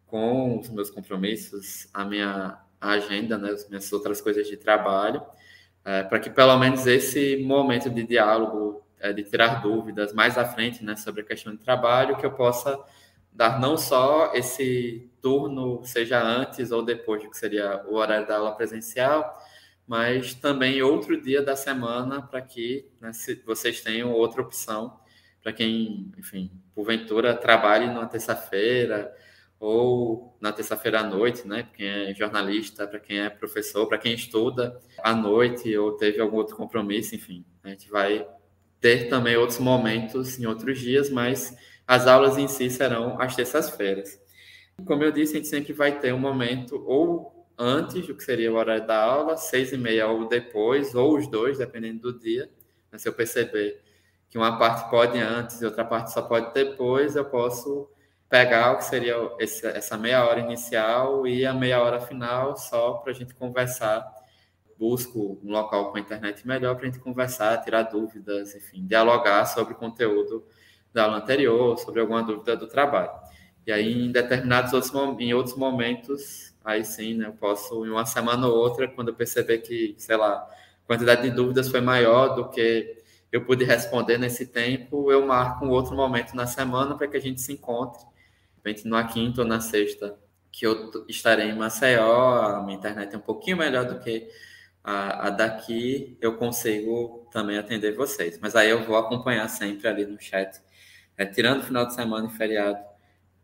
com 0.05 0.59
os 0.59 0.69
meus 0.69 0.89
compromissos, 0.89 1.87
a 1.93 2.03
minha 2.03 2.59
agenda, 2.81 3.37
né, 3.37 3.51
as 3.51 3.67
minhas 3.69 3.91
outras 3.93 4.19
coisas 4.19 4.45
de 4.45 4.57
trabalho, 4.57 5.21
é, 5.85 6.03
para 6.03 6.19
que 6.19 6.29
pelo 6.29 6.57
menos 6.59 6.85
esse 6.85 7.37
momento 7.37 7.89
de 7.89 8.03
diálogo, 8.03 8.85
é, 8.99 9.13
de 9.13 9.23
tirar 9.23 9.61
dúvidas 9.61 10.13
mais 10.13 10.37
à 10.37 10.45
frente 10.45 10.83
né, 10.83 10.97
sobre 10.97 11.21
a 11.21 11.23
questão 11.23 11.53
de 11.53 11.59
trabalho, 11.59 12.17
que 12.17 12.25
eu 12.25 12.31
possa 12.31 12.77
dar 13.31 13.59
não 13.59 13.77
só 13.77 14.33
esse 14.33 15.09
turno, 15.21 15.81
seja 15.85 16.21
antes 16.21 16.71
ou 16.71 16.83
depois 16.83 17.23
do 17.23 17.29
que 17.29 17.37
seria 17.37 17.85
o 17.87 17.95
horário 17.95 18.27
da 18.27 18.37
aula 18.37 18.53
presencial, 18.53 19.37
mas 19.87 20.33
também 20.33 20.81
outro 20.81 21.19
dia 21.21 21.41
da 21.41 21.55
semana 21.55 22.21
para 22.21 22.41
que 22.41 22.89
né, 22.99 23.11
vocês 23.45 23.81
tenham 23.81 24.11
outra 24.11 24.41
opção 24.41 24.99
para 25.41 25.51
quem, 25.51 26.11
enfim, 26.17 26.51
porventura 26.75 27.35
trabalhe 27.35 27.87
numa 27.87 28.05
terça-feira 28.05 29.13
ou 29.59 30.35
na 30.39 30.51
terça-feira 30.51 31.01
à 31.01 31.03
noite, 31.03 31.47
né? 31.47 31.63
Para 31.63 31.73
quem 31.73 31.87
é 31.87 32.13
jornalista, 32.13 32.87
para 32.87 32.99
quem 32.99 33.19
é 33.19 33.29
professor, 33.29 33.87
para 33.87 33.97
quem 33.97 34.13
estuda 34.13 34.79
à 34.99 35.13
noite 35.13 35.75
ou 35.77 35.93
teve 35.93 36.19
algum 36.19 36.37
outro 36.37 36.55
compromisso, 36.55 37.15
enfim. 37.15 37.45
A 37.63 37.69
gente 37.69 37.89
vai 37.89 38.27
ter 38.79 39.09
também 39.09 39.35
outros 39.37 39.59
momentos 39.59 40.39
em 40.39 40.45
outros 40.45 40.79
dias, 40.79 41.09
mas 41.09 41.55
as 41.87 42.07
aulas 42.07 42.37
em 42.37 42.47
si 42.47 42.69
serão 42.69 43.21
às 43.21 43.35
terças-feiras. 43.35 44.19
Como 44.85 45.03
eu 45.03 45.11
disse, 45.11 45.33
a 45.33 45.37
gente 45.37 45.47
sempre 45.47 45.73
vai 45.73 45.99
ter 45.99 46.13
um 46.13 46.19
momento 46.19 46.83
ou 46.87 47.40
antes 47.61 48.07
do 48.07 48.15
que 48.15 48.23
seria 48.23 48.51
o 48.51 48.55
horário 48.55 48.87
da 48.87 48.97
aula, 48.97 49.37
seis 49.37 49.71
e 49.71 49.77
meia 49.77 50.07
ou 50.07 50.27
depois, 50.27 50.95
ou 50.95 51.15
os 51.15 51.27
dois, 51.27 51.59
dependendo 51.59 52.11
do 52.11 52.19
dia. 52.19 52.49
Se 52.97 53.07
eu 53.07 53.13
perceber 53.13 53.79
que 54.27 54.37
uma 54.37 54.57
parte 54.57 54.89
pode 54.89 55.19
antes 55.19 55.61
e 55.61 55.65
outra 55.65 55.85
parte 55.85 56.11
só 56.11 56.23
pode 56.23 56.53
depois, 56.53 57.15
eu 57.15 57.25
posso 57.25 57.87
pegar 58.27 58.71
o 58.71 58.77
que 58.77 58.85
seria 58.85 59.15
esse, 59.39 59.67
essa 59.67 59.95
meia 59.95 60.25
hora 60.25 60.39
inicial 60.39 61.27
e 61.27 61.45
a 61.45 61.53
meia 61.53 61.79
hora 61.81 62.01
final 62.01 62.57
só 62.57 62.93
para 62.93 63.11
a 63.11 63.15
gente 63.15 63.35
conversar. 63.35 64.09
Busco 64.79 65.39
um 65.43 65.51
local 65.51 65.91
com 65.91 65.97
a 65.97 66.01
internet 66.01 66.47
melhor 66.47 66.75
para 66.75 66.87
a 66.87 66.89
gente 66.89 66.99
conversar, 66.99 67.61
tirar 67.61 67.83
dúvidas, 67.83 68.55
enfim, 68.55 68.87
dialogar 68.87 69.45
sobre 69.45 69.73
o 69.73 69.77
conteúdo 69.77 70.43
da 70.91 71.03
aula 71.03 71.17
anterior, 71.17 71.77
sobre 71.77 72.01
alguma 72.01 72.23
dúvida 72.23 72.57
do 72.57 72.67
trabalho. 72.67 73.11
E 73.67 73.71
aí, 73.71 74.05
em 74.05 74.11
determinados 74.11 74.73
outros, 74.73 74.91
em 75.19 75.33
outros 75.33 75.55
momentos, 75.55 76.50
aí 76.63 76.83
sim, 76.85 77.15
né, 77.15 77.27
eu 77.27 77.33
posso, 77.33 77.85
em 77.85 77.89
uma 77.89 78.05
semana 78.05 78.47
ou 78.47 78.55
outra, 78.55 78.87
quando 78.87 79.09
eu 79.09 79.15
perceber 79.15 79.59
que, 79.59 79.95
sei 79.97 80.17
lá, 80.17 80.33
a 80.35 80.87
quantidade 80.87 81.23
de 81.23 81.31
dúvidas 81.31 81.69
foi 81.69 81.81
maior 81.81 82.35
do 82.35 82.49
que 82.49 83.01
eu 83.31 83.45
pude 83.45 83.63
responder 83.63 84.17
nesse 84.17 84.45
tempo, 84.47 85.11
eu 85.11 85.25
marco 85.25 85.65
um 85.65 85.69
outro 85.69 85.95
momento 85.95 86.35
na 86.35 86.45
semana 86.45 86.95
para 86.95 87.07
que 87.07 87.17
a 87.17 87.21
gente 87.21 87.41
se 87.41 87.53
encontre 87.53 88.03
na 88.85 89.03
quinta 89.05 89.41
ou 89.41 89.47
na 89.47 89.59
sexta, 89.59 90.17
que 90.51 90.65
eu 90.65 91.05
estarei 91.07 91.49
em 91.49 91.55
Maceió, 91.55 92.41
a 92.41 92.61
minha 92.61 92.77
internet 92.77 93.13
é 93.15 93.17
um 93.17 93.21
pouquinho 93.21 93.57
melhor 93.57 93.85
do 93.85 93.99
que 93.99 94.27
a, 94.83 95.27
a 95.27 95.29
daqui, 95.29 96.17
eu 96.21 96.35
consigo 96.37 97.27
também 97.31 97.57
atender 97.57 97.95
vocês. 97.95 98.37
Mas 98.39 98.55
aí 98.55 98.69
eu 98.69 98.83
vou 98.83 98.97
acompanhar 98.97 99.47
sempre 99.47 99.87
ali 99.87 100.05
no 100.05 100.19
chat, 100.19 100.61
é, 101.17 101.25
tirando 101.25 101.63
final 101.63 101.85
de 101.85 101.95
semana 101.95 102.27
e 102.27 102.37
feriado, 102.37 102.79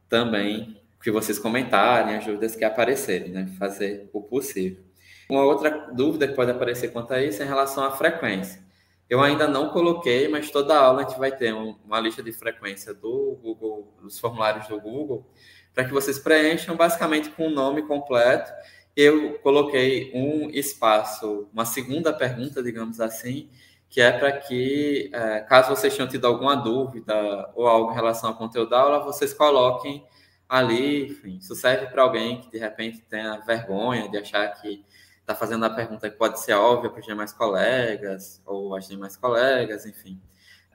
também 0.09 0.81
que 1.07 1.11
vocês 1.11 1.39
comentarem, 1.39 2.17
as 2.17 2.25
dúvidas 2.25 2.53
que 2.53 2.65
aparecerem, 2.65 3.29
né? 3.29 3.47
Fazer 3.57 4.09
o 4.11 4.21
possível. 4.21 4.83
Uma 5.29 5.41
outra 5.45 5.89
dúvida 5.93 6.27
que 6.27 6.33
pode 6.33 6.51
aparecer 6.51 6.91
quanto 6.91 7.13
a 7.13 7.23
isso 7.23 7.41
é 7.41 7.45
em 7.45 7.47
relação 7.47 7.85
à 7.85 7.91
frequência. 7.91 8.61
Eu 9.09 9.21
ainda 9.21 9.47
não 9.47 9.69
coloquei, 9.69 10.27
mas 10.27 10.51
toda 10.51 10.77
aula 10.77 10.99
a 10.99 11.07
gente 11.07 11.17
vai 11.17 11.31
ter 11.31 11.53
uma 11.53 11.97
lista 12.01 12.21
de 12.21 12.33
frequência 12.33 12.93
do 12.93 13.39
Google, 13.41 13.95
dos 14.01 14.19
formulários 14.19 14.67
do 14.67 14.81
Google, 14.81 15.25
para 15.73 15.85
que 15.85 15.93
vocês 15.93 16.19
preencham 16.19 16.75
basicamente 16.75 17.29
com 17.29 17.47
o 17.47 17.51
nome 17.51 17.83
completo. 17.83 18.51
Eu 18.93 19.39
coloquei 19.39 20.11
um 20.13 20.49
espaço, 20.49 21.47
uma 21.53 21.63
segunda 21.63 22.11
pergunta, 22.11 22.61
digamos 22.61 22.99
assim, 22.99 23.49
que 23.89 24.01
é 24.01 24.11
para 24.11 24.33
que, 24.33 25.09
é, 25.13 25.39
caso 25.39 25.73
vocês 25.73 25.95
tenham 25.95 26.09
tido 26.09 26.27
alguma 26.27 26.53
dúvida 26.53 27.49
ou 27.55 27.65
algo 27.65 27.93
em 27.93 27.95
relação 27.95 28.31
ao 28.31 28.35
conteúdo 28.35 28.71
da 28.71 28.81
aula, 28.81 28.99
vocês 28.99 29.33
coloquem 29.33 30.05
ali, 30.47 31.11
enfim, 31.11 31.37
isso 31.37 31.55
serve 31.55 31.87
para 31.87 32.03
alguém 32.03 32.41
que 32.41 32.49
de 32.49 32.57
repente 32.57 33.01
tenha 33.09 33.37
vergonha 33.39 34.09
de 34.09 34.17
achar 34.17 34.47
que 34.61 34.83
está 35.19 35.35
fazendo 35.35 35.65
a 35.65 35.69
pergunta 35.69 36.09
que 36.09 36.15
pode 36.15 36.39
ser 36.39 36.53
óbvia 36.53 36.89
para 36.89 37.01
os 37.01 37.05
demais 37.05 37.33
colegas 37.33 38.41
ou 38.45 38.73
as 38.75 38.87
demais 38.87 39.17
colegas, 39.17 39.85
enfim. 39.85 40.19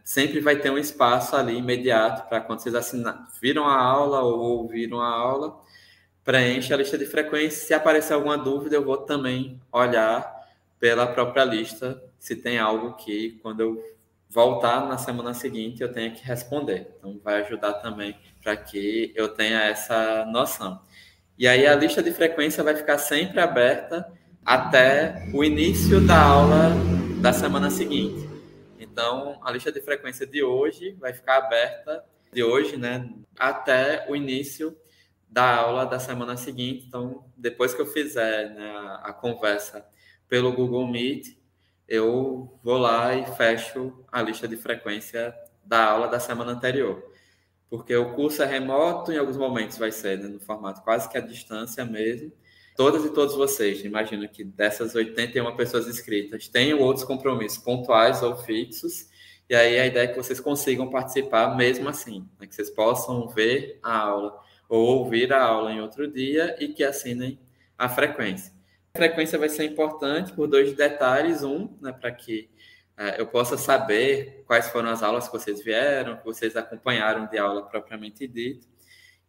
Sempre 0.04 0.40
vai 0.40 0.56
ter 0.56 0.70
um 0.70 0.76
espaço 0.76 1.34
ali 1.36 1.56
imediato 1.56 2.28
para 2.28 2.40
quando 2.40 2.60
vocês 2.60 2.74
assinam, 2.74 3.26
viram 3.40 3.66
a 3.66 3.80
aula 3.80 4.20
ou 4.20 4.40
ouviram 4.40 5.00
a 5.00 5.08
aula, 5.08 5.58
preenche 6.22 6.74
a 6.74 6.76
lista 6.76 6.98
de 6.98 7.06
frequência. 7.06 7.66
Se 7.66 7.72
aparecer 7.72 8.12
alguma 8.12 8.36
dúvida, 8.36 8.76
eu 8.76 8.84
vou 8.84 8.98
também 8.98 9.60
olhar 9.72 10.42
pela 10.78 11.06
própria 11.06 11.44
lista 11.44 12.02
se 12.18 12.36
tem 12.36 12.58
algo 12.58 12.94
que, 12.94 13.38
quando 13.42 13.60
eu 13.60 13.92
voltar 14.28 14.86
na 14.86 14.98
semana 14.98 15.32
seguinte, 15.32 15.82
eu 15.82 15.92
tenha 15.92 16.10
que 16.10 16.22
responder. 16.24 16.94
Então, 16.98 17.20
vai 17.22 17.40
ajudar 17.42 17.74
também 17.74 18.18
para 18.42 18.56
que 18.56 19.12
eu 19.14 19.28
tenha 19.28 19.62
essa 19.62 20.24
noção. 20.26 20.80
E 21.38 21.46
aí, 21.48 21.66
a 21.66 21.74
lista 21.74 22.02
de 22.02 22.12
frequência 22.12 22.62
vai 22.62 22.76
ficar 22.76 22.98
sempre 22.98 23.40
aberta 23.40 24.12
até 24.44 25.28
o 25.32 25.42
início 25.44 26.00
da 26.00 26.20
aula 26.20 26.70
da 27.20 27.32
semana 27.32 27.70
seguinte. 27.70 28.28
Então, 28.78 29.38
a 29.42 29.50
lista 29.50 29.70
de 29.70 29.80
frequência 29.80 30.26
de 30.26 30.42
hoje 30.42 30.96
vai 31.00 31.12
ficar 31.12 31.36
aberta 31.36 32.04
de 32.32 32.42
hoje, 32.42 32.76
né, 32.76 33.08
até 33.38 34.06
o 34.08 34.16
início 34.16 34.76
da 35.28 35.56
aula 35.56 35.86
da 35.86 35.98
semana 35.98 36.36
seguinte. 36.36 36.86
Então, 36.86 37.24
depois 37.36 37.72
que 37.72 37.80
eu 37.80 37.86
fizer 37.86 38.50
né, 38.50 38.70
a, 38.70 39.10
a 39.10 39.12
conversa 39.12 39.86
pelo 40.28 40.52
Google 40.52 40.86
Meet, 40.86 41.36
eu 41.88 42.58
vou 42.62 42.78
lá 42.78 43.14
e 43.14 43.24
fecho 43.36 44.04
a 44.10 44.20
lista 44.22 44.48
de 44.48 44.56
frequência 44.56 45.34
da 45.64 45.84
aula 45.84 46.08
da 46.08 46.18
semana 46.18 46.52
anterior. 46.52 47.11
Porque 47.72 47.96
o 47.96 48.12
curso 48.12 48.42
é 48.42 48.44
remoto, 48.44 49.10
em 49.10 49.16
alguns 49.16 49.38
momentos 49.38 49.78
vai 49.78 49.90
ser 49.90 50.18
né, 50.18 50.28
no 50.28 50.38
formato 50.38 50.82
quase 50.82 51.08
que 51.08 51.16
à 51.16 51.22
distância 51.22 51.86
mesmo, 51.86 52.30
todas 52.76 53.02
e 53.02 53.08
todos 53.08 53.34
vocês, 53.34 53.82
imagino 53.82 54.28
que 54.28 54.44
dessas 54.44 54.94
81 54.94 55.56
pessoas 55.56 55.88
inscritas, 55.88 56.48
tenham 56.48 56.80
outros 56.80 57.02
compromissos 57.02 57.56
pontuais 57.56 58.22
ou 58.22 58.36
fixos, 58.36 59.08
e 59.48 59.54
aí 59.54 59.80
a 59.80 59.86
ideia 59.86 60.04
é 60.04 60.06
que 60.06 60.18
vocês 60.18 60.38
consigam 60.38 60.90
participar 60.90 61.56
mesmo 61.56 61.88
assim, 61.88 62.28
né? 62.38 62.46
que 62.46 62.54
vocês 62.54 62.68
possam 62.68 63.26
ver 63.28 63.78
a 63.82 63.96
aula 63.96 64.38
ou 64.68 64.98
ouvir 64.98 65.32
a 65.32 65.42
aula 65.42 65.72
em 65.72 65.80
outro 65.80 66.06
dia 66.06 66.54
e 66.60 66.68
que 66.68 66.84
assinem 66.84 67.40
a 67.78 67.88
frequência. 67.88 68.52
A 68.92 68.98
frequência 68.98 69.38
vai 69.38 69.48
ser 69.48 69.64
importante 69.64 70.34
por 70.34 70.46
dois 70.46 70.74
detalhes. 70.74 71.42
Um, 71.42 71.70
né, 71.80 71.90
para 71.90 72.12
que 72.12 72.50
eu 73.18 73.26
possa 73.26 73.56
saber 73.56 74.44
quais 74.46 74.68
foram 74.68 74.90
as 74.90 75.02
aulas 75.02 75.26
que 75.26 75.32
vocês 75.32 75.62
vieram, 75.62 76.16
que 76.16 76.24
vocês 76.24 76.56
acompanharam 76.56 77.26
de 77.26 77.38
aula 77.38 77.66
propriamente 77.66 78.26
dito. 78.26 78.66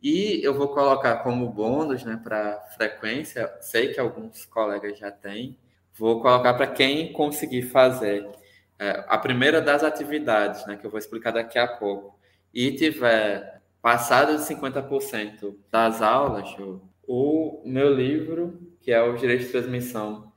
E 0.02 0.44
eu 0.44 0.54
vou 0.54 0.68
colocar 0.68 1.18
como 1.18 1.50
bônus 1.50 2.04
né, 2.04 2.20
para 2.22 2.60
frequência, 2.76 3.50
sei 3.62 3.94
que 3.94 4.00
alguns 4.00 4.46
colegas 4.46 5.00
já 5.00 5.10
têm, 5.10 5.58
vou 5.94 6.22
colocar 6.22 6.54
para 6.56 6.68
quem 6.68 7.14
conseguir 7.14 7.62
fazer 7.64 8.30
é, 8.78 9.06
a 9.08 9.18
primeira 9.18 9.62
das 9.62 9.82
atividades, 9.82 10.66
né, 10.68 10.76
que 10.76 10.86
eu 10.86 10.92
vou 10.92 11.00
explicar 11.00 11.32
daqui 11.32 11.58
a 11.58 11.68
pouco, 11.68 12.20
e 12.54 12.76
tiver 12.76 13.62
passado 13.82 14.36
de 14.36 14.44
50% 14.44 15.56
das 15.72 16.02
aulas, 16.02 16.54
o 17.08 17.62
meu 17.66 17.94
livro, 17.94 18.60
que 18.82 18.92
é 18.92 19.02
o 19.02 19.16
Direito 19.16 19.46
de 19.46 19.52
Transmissão 19.52 20.33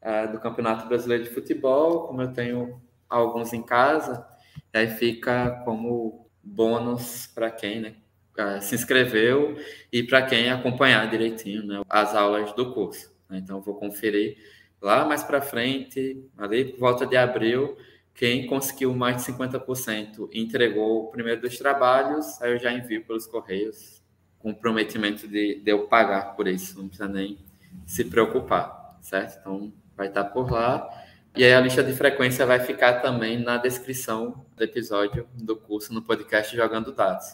é, 0.00 0.26
do 0.26 0.38
Campeonato 0.38 0.86
Brasileiro 0.86 1.24
de 1.24 1.30
Futebol, 1.30 2.06
como 2.06 2.22
eu 2.22 2.32
tenho 2.32 2.80
alguns 3.08 3.52
em 3.52 3.62
casa, 3.62 4.26
aí 4.72 4.88
fica 4.88 5.62
como 5.64 6.28
bônus 6.42 7.26
para 7.34 7.50
quem 7.50 7.80
né, 7.80 7.94
uh, 8.38 8.60
se 8.60 8.74
inscreveu 8.74 9.56
e 9.92 10.02
para 10.02 10.22
quem 10.22 10.50
acompanhar 10.50 11.08
direitinho 11.10 11.64
né, 11.64 11.82
as 11.88 12.14
aulas 12.14 12.52
do 12.52 12.72
curso. 12.72 13.12
Né? 13.28 13.38
Então, 13.38 13.60
vou 13.60 13.74
conferir 13.74 14.36
lá 14.80 15.04
mais 15.04 15.22
para 15.22 15.40
frente, 15.40 16.24
ali 16.36 16.66
por 16.66 16.78
volta 16.78 17.06
de 17.06 17.16
abril, 17.16 17.76
quem 18.14 18.46
conseguiu 18.46 18.94
mais 18.94 19.24
de 19.24 19.32
50% 19.32 20.28
entregou 20.32 21.04
o 21.04 21.06
primeiro 21.08 21.40
dos 21.40 21.56
trabalhos, 21.56 22.40
aí 22.42 22.52
eu 22.52 22.58
já 22.58 22.72
envio 22.72 23.04
pelos 23.04 23.26
correios 23.26 24.02
com 24.38 24.52
prometimento 24.54 25.26
de, 25.26 25.60
de 25.60 25.70
eu 25.70 25.86
pagar 25.86 26.36
por 26.36 26.48
isso, 26.48 26.78
não 26.78 26.88
precisa 26.88 27.08
nem 27.08 27.38
se 27.86 28.04
preocupar, 28.04 28.98
certo? 29.00 29.38
Então, 29.40 29.72
vai 29.98 30.06
estar 30.06 30.24
por 30.24 30.50
lá. 30.50 30.88
E 31.36 31.44
aí 31.44 31.52
a 31.52 31.60
lista 31.60 31.82
de 31.82 31.92
frequência 31.92 32.46
vai 32.46 32.60
ficar 32.60 33.00
também 33.00 33.38
na 33.38 33.56
descrição 33.58 34.46
do 34.56 34.64
episódio 34.64 35.28
do 35.34 35.56
curso 35.56 35.92
no 35.92 36.00
podcast 36.00 36.56
Jogando 36.56 36.92
Dados. 36.92 37.26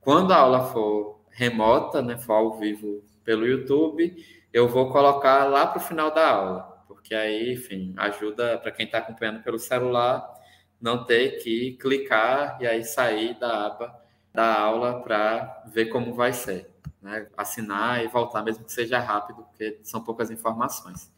Quando 0.00 0.32
a 0.32 0.36
aula 0.36 0.66
for 0.72 1.24
remota, 1.30 2.02
né, 2.02 2.16
for 2.18 2.34
ao 2.34 2.58
vivo 2.58 3.02
pelo 3.24 3.46
YouTube, 3.46 4.14
eu 4.52 4.68
vou 4.68 4.92
colocar 4.92 5.44
lá 5.44 5.66
para 5.66 5.78
o 5.78 5.84
final 5.84 6.14
da 6.14 6.30
aula, 6.30 6.84
porque 6.86 7.14
aí, 7.14 7.54
enfim, 7.54 7.94
ajuda 7.96 8.58
para 8.58 8.70
quem 8.70 8.86
está 8.86 8.98
acompanhando 8.98 9.42
pelo 9.42 9.58
celular 9.58 10.34
não 10.80 11.04
ter 11.04 11.42
que 11.42 11.72
clicar 11.80 12.58
e 12.60 12.66
aí 12.66 12.84
sair 12.84 13.38
da 13.38 13.66
aba 13.66 14.06
da 14.32 14.60
aula 14.60 15.00
para 15.02 15.64
ver 15.66 15.86
como 15.86 16.14
vai 16.14 16.32
ser. 16.32 16.70
Né? 17.00 17.26
Assinar 17.36 18.04
e 18.04 18.08
voltar, 18.08 18.42
mesmo 18.42 18.64
que 18.64 18.72
seja 18.72 18.98
rápido, 18.98 19.42
porque 19.44 19.80
são 19.82 20.04
poucas 20.04 20.30
informações. 20.30 21.10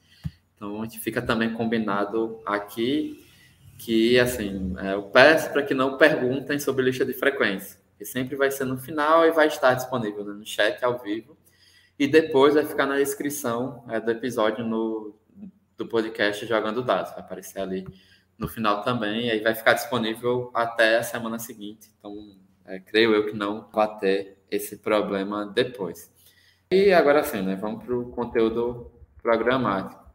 Então, 0.58 0.82
a 0.82 0.84
gente 0.84 0.98
fica 0.98 1.22
também 1.22 1.54
combinado 1.54 2.38
aqui 2.44 3.26
que, 3.78 4.18
assim, 4.18 4.74
é, 4.78 4.92
eu 4.92 5.04
peço 5.04 5.50
para 5.50 5.62
que 5.62 5.72
não 5.72 5.96
perguntem 5.96 6.58
sobre 6.58 6.84
lista 6.84 7.06
de 7.06 7.14
frequência 7.14 7.78
que 7.98 8.04
sempre 8.04 8.36
vai 8.36 8.50
ser 8.50 8.64
no 8.64 8.78
final 8.78 9.26
e 9.26 9.32
vai 9.32 9.48
estar 9.48 9.74
disponível 9.74 10.24
né, 10.24 10.32
no 10.32 10.46
chat 10.46 10.82
ao 10.84 10.98
vivo. 10.98 11.36
E 11.98 12.06
depois 12.06 12.54
vai 12.54 12.64
ficar 12.64 12.86
na 12.86 12.96
descrição 12.96 13.84
é, 13.88 13.98
do 13.98 14.08
episódio 14.12 14.64
no, 14.64 15.16
do 15.76 15.86
podcast 15.88 16.46
Jogando 16.46 16.80
Dados. 16.80 17.10
Vai 17.10 17.20
aparecer 17.20 17.60
ali 17.60 17.84
no 18.38 18.46
final 18.46 18.84
também, 18.84 19.26
e 19.26 19.30
aí 19.32 19.40
vai 19.40 19.52
ficar 19.52 19.72
disponível 19.72 20.52
até 20.54 20.98
a 20.98 21.02
semana 21.02 21.40
seguinte. 21.40 21.90
Então, 21.98 22.36
é, 22.64 22.78
creio 22.78 23.12
eu 23.12 23.26
que 23.26 23.36
não 23.36 23.68
vai 23.72 23.98
ter 23.98 24.38
esse 24.48 24.76
problema 24.76 25.44
depois. 25.44 26.08
E 26.70 26.92
agora 26.92 27.24
sim, 27.24 27.42
né, 27.42 27.56
vamos 27.56 27.84
para 27.84 27.96
o 27.96 28.10
conteúdo 28.10 28.92
programático. 29.20 30.07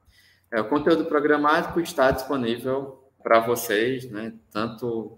É, 0.53 0.61
o 0.61 0.65
conteúdo 0.65 1.05
programático 1.05 1.79
está 1.79 2.11
disponível 2.11 3.03
para 3.23 3.39
vocês, 3.39 4.07
né, 4.11 4.33
tanto 4.51 5.17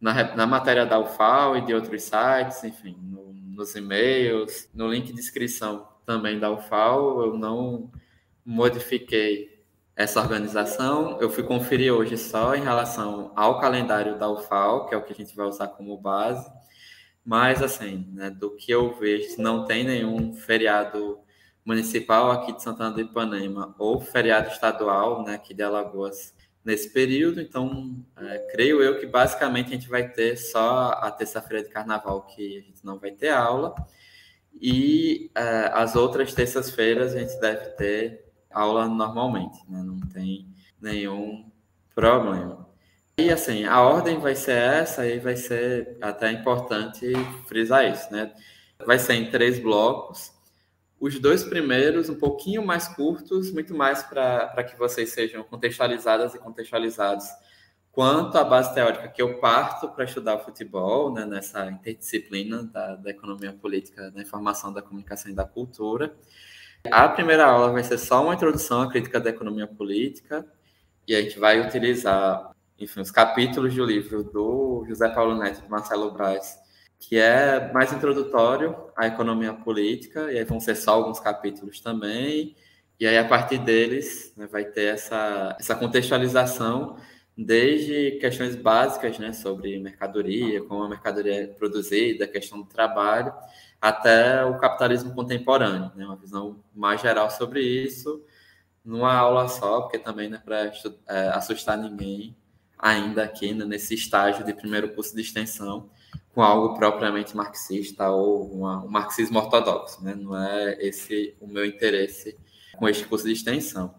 na, 0.00 0.36
na 0.36 0.46
matéria 0.46 0.86
da 0.86 0.96
UFAL 1.00 1.56
e 1.56 1.62
de 1.62 1.74
outros 1.74 2.04
sites, 2.04 2.62
enfim, 2.62 2.96
no, 3.02 3.32
nos 3.32 3.74
e-mails, 3.74 4.70
no 4.72 4.88
link 4.88 5.12
de 5.12 5.18
inscrição 5.18 5.88
também 6.04 6.38
da 6.38 6.52
UFAL, 6.52 7.20
eu 7.24 7.36
não 7.36 7.90
modifiquei 8.44 9.60
essa 9.96 10.20
organização. 10.20 11.20
Eu 11.20 11.30
fui 11.30 11.42
conferir 11.42 11.92
hoje 11.92 12.16
só 12.16 12.54
em 12.54 12.62
relação 12.62 13.32
ao 13.34 13.58
calendário 13.58 14.16
da 14.16 14.30
UFAL, 14.30 14.86
que 14.86 14.94
é 14.94 14.98
o 14.98 15.02
que 15.02 15.12
a 15.12 15.16
gente 15.16 15.34
vai 15.34 15.46
usar 15.46 15.66
como 15.66 15.98
base. 15.98 16.48
Mas, 17.24 17.60
assim, 17.60 18.08
né, 18.12 18.30
do 18.30 18.54
que 18.54 18.70
eu 18.70 18.94
vejo, 18.94 19.34
não 19.42 19.64
tem 19.64 19.82
nenhum 19.82 20.32
feriado 20.36 21.18
municipal 21.66 22.30
aqui 22.30 22.52
de 22.54 22.62
Santana 22.62 22.92
do 22.92 23.00
Ipanema 23.00 23.74
ou 23.76 24.00
feriado 24.00 24.48
estadual 24.48 25.24
né, 25.24 25.34
aqui 25.34 25.52
de 25.52 25.64
Alagoas 25.64 26.32
nesse 26.64 26.90
período. 26.90 27.40
Então, 27.40 27.96
é, 28.16 28.38
creio 28.52 28.80
eu 28.80 29.00
que 29.00 29.06
basicamente 29.06 29.66
a 29.66 29.70
gente 29.72 29.88
vai 29.88 30.08
ter 30.08 30.36
só 30.36 30.92
a 30.92 31.10
terça-feira 31.10 31.64
de 31.64 31.70
carnaval 31.70 32.22
que 32.22 32.58
a 32.58 32.60
gente 32.60 32.84
não 32.84 32.98
vai 32.98 33.10
ter 33.10 33.30
aula. 33.30 33.74
E 34.54 35.30
é, 35.34 35.70
as 35.74 35.96
outras 35.96 36.32
terças-feiras 36.32 37.14
a 37.14 37.18
gente 37.18 37.38
deve 37.40 37.66
ter 37.70 38.32
aula 38.50 38.86
normalmente, 38.88 39.58
né? 39.68 39.82
não 39.82 40.00
tem 40.00 40.48
nenhum 40.80 41.50
problema. 41.94 42.66
E 43.18 43.30
assim, 43.30 43.64
a 43.64 43.80
ordem 43.80 44.18
vai 44.18 44.34
ser 44.34 44.56
essa, 44.56 45.06
e 45.06 45.18
vai 45.18 45.36
ser 45.36 45.96
até 46.00 46.30
importante 46.30 47.12
frisar 47.46 47.90
isso, 47.90 48.12
né? 48.12 48.32
Vai 48.86 48.98
ser 48.98 49.14
em 49.14 49.30
três 49.30 49.58
blocos. 49.58 50.35
Os 50.98 51.18
dois 51.18 51.44
primeiros, 51.44 52.08
um 52.08 52.14
pouquinho 52.14 52.64
mais 52.64 52.88
curtos, 52.88 53.52
muito 53.52 53.74
mais 53.74 54.02
para 54.02 54.64
que 54.64 54.78
vocês 54.78 55.10
sejam 55.10 55.44
contextualizadas 55.44 56.34
e 56.34 56.38
contextualizados 56.38 57.26
quanto 57.92 58.36
à 58.36 58.44
base 58.44 58.74
teórica 58.74 59.08
que 59.08 59.22
eu 59.22 59.38
parto 59.38 59.88
para 59.88 60.04
estudar 60.04 60.38
futebol, 60.40 61.12
né, 61.12 61.24
nessa 61.24 61.66
interdisciplina 61.70 62.62
da, 62.64 62.94
da 62.96 63.10
economia 63.10 63.54
política, 63.54 64.10
da 64.10 64.20
informação, 64.20 64.70
da 64.70 64.82
comunicação 64.82 65.30
e 65.30 65.34
da 65.34 65.44
cultura. 65.44 66.14
A 66.90 67.08
primeira 67.08 67.46
aula 67.46 67.72
vai 67.72 67.82
ser 67.82 67.96
só 67.96 68.22
uma 68.22 68.34
introdução 68.34 68.82
à 68.82 68.90
crítica 68.90 69.18
da 69.18 69.30
economia 69.30 69.66
política, 69.66 70.46
e 71.08 71.14
a 71.14 71.22
gente 71.22 71.38
vai 71.38 71.58
utilizar, 71.60 72.50
enfim, 72.78 73.00
os 73.00 73.10
capítulos 73.10 73.74
do 73.74 73.84
livro 73.84 74.24
do 74.24 74.84
José 74.86 75.08
Paulo 75.08 75.34
Neto 75.34 75.60
e 75.60 75.62
do 75.62 75.70
Marcelo 75.70 76.10
Braz, 76.10 76.58
que 76.98 77.18
é 77.18 77.72
mais 77.72 77.92
introdutório 77.92 78.76
à 78.96 79.06
economia 79.06 79.52
política, 79.52 80.32
e 80.32 80.38
aí 80.38 80.44
vão 80.44 80.60
ser 80.60 80.74
só 80.74 80.92
alguns 80.92 81.20
capítulos 81.20 81.80
também, 81.80 82.56
e 82.98 83.06
aí 83.06 83.18
a 83.18 83.24
partir 83.24 83.58
deles 83.58 84.32
né, 84.36 84.46
vai 84.46 84.64
ter 84.64 84.94
essa, 84.94 85.56
essa 85.60 85.74
contextualização 85.74 86.96
desde 87.36 88.12
questões 88.12 88.56
básicas 88.56 89.18
né, 89.18 89.32
sobre 89.32 89.78
mercadoria, 89.78 90.62
como 90.62 90.82
a 90.82 90.88
mercadoria 90.88 91.42
é 91.42 91.46
produzida, 91.46 92.26
questão 92.26 92.62
do 92.62 92.66
trabalho, 92.66 93.32
até 93.80 94.42
o 94.44 94.56
capitalismo 94.58 95.14
contemporâneo, 95.14 95.92
né? 95.94 96.06
uma 96.06 96.16
visão 96.16 96.64
mais 96.74 97.00
geral 97.02 97.30
sobre 97.30 97.60
isso, 97.60 98.24
numa 98.82 99.12
aula 99.12 99.48
só, 99.48 99.82
porque 99.82 99.98
também 99.98 100.30
não 100.30 100.38
é 100.38 100.40
para 100.40 100.72
é, 101.08 101.28
assustar 101.28 101.76
ninguém 101.76 102.34
ainda 102.78 103.24
aqui 103.24 103.52
né, 103.52 103.66
nesse 103.66 103.94
estágio 103.94 104.44
de 104.44 104.54
primeiro 104.54 104.88
curso 104.94 105.14
de 105.14 105.20
extensão 105.20 105.90
com 106.34 106.42
algo 106.42 106.74
propriamente 106.74 107.36
marxista 107.36 108.10
ou 108.10 108.52
uma, 108.52 108.84
um 108.84 108.88
marxismo 108.88 109.38
ortodoxo, 109.38 110.04
né? 110.04 110.14
não 110.14 110.36
é 110.36 110.76
esse 110.80 111.34
o 111.40 111.46
meu 111.46 111.64
interesse 111.64 112.36
com 112.76 112.88
este 112.88 113.06
curso 113.06 113.24
de 113.24 113.32
extensão. 113.32 113.94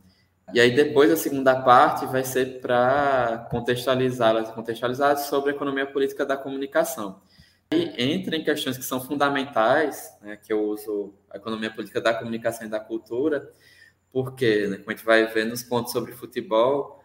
E 0.54 0.60
aí 0.60 0.74
depois 0.74 1.12
a 1.12 1.18
segunda 1.18 1.62
parte 1.62 2.06
vai 2.06 2.24
ser 2.24 2.62
para 2.62 3.48
contextualizá-las, 3.52 4.52
contextualizadas 4.52 5.26
sobre 5.26 5.52
a 5.52 5.54
economia 5.54 5.86
política 5.86 6.26
da 6.26 6.38
comunicação. 6.38 7.22
E 7.72 8.02
entra 8.02 8.36
em 8.36 8.44
questões 8.44 8.78
que 8.78 8.86
são 8.86 9.02
fundamentais, 9.02 10.10
né, 10.22 10.38
que 10.38 10.54
eu 10.54 10.64
uso 10.64 11.14
a 11.30 11.38
economia 11.38 11.70
política 11.70 12.00
da 12.00 12.14
comunicação 12.14 12.66
e 12.66 12.70
da 12.70 12.80
cultura, 12.80 13.52
porque, 14.12 14.68
né, 14.68 14.78
como 14.78 14.92
a 14.92 14.94
gente 14.94 15.06
vai 15.06 15.26
ver 15.26 15.46
nos 15.46 15.64
pontos 15.64 15.92
sobre 15.92 16.14
futebol, 16.14 16.97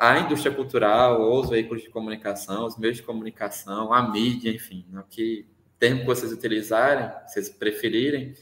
a 0.00 0.18
indústria 0.18 0.54
cultural, 0.54 1.20
ou 1.20 1.42
os 1.42 1.50
veículos 1.50 1.82
de 1.82 1.90
comunicação, 1.90 2.64
os 2.64 2.78
meios 2.78 2.96
de 2.96 3.02
comunicação, 3.02 3.92
a 3.92 4.10
mídia, 4.10 4.50
enfim, 4.50 4.86
né, 4.88 5.04
que 5.10 5.46
termo 5.78 6.00
que 6.00 6.06
vocês 6.06 6.32
utilizarem, 6.32 7.10
vocês 7.26 7.50
preferirem, 7.50 8.34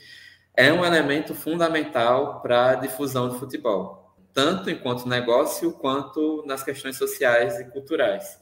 é 0.54 0.72
um 0.72 0.84
elemento 0.84 1.34
fundamental 1.34 2.40
para 2.40 2.70
a 2.70 2.74
difusão 2.76 3.28
do 3.28 3.40
futebol, 3.40 4.16
tanto 4.32 4.70
enquanto 4.70 5.08
negócio 5.08 5.72
quanto 5.72 6.44
nas 6.46 6.62
questões 6.62 6.96
sociais 6.96 7.58
e 7.58 7.64
culturais. 7.64 8.40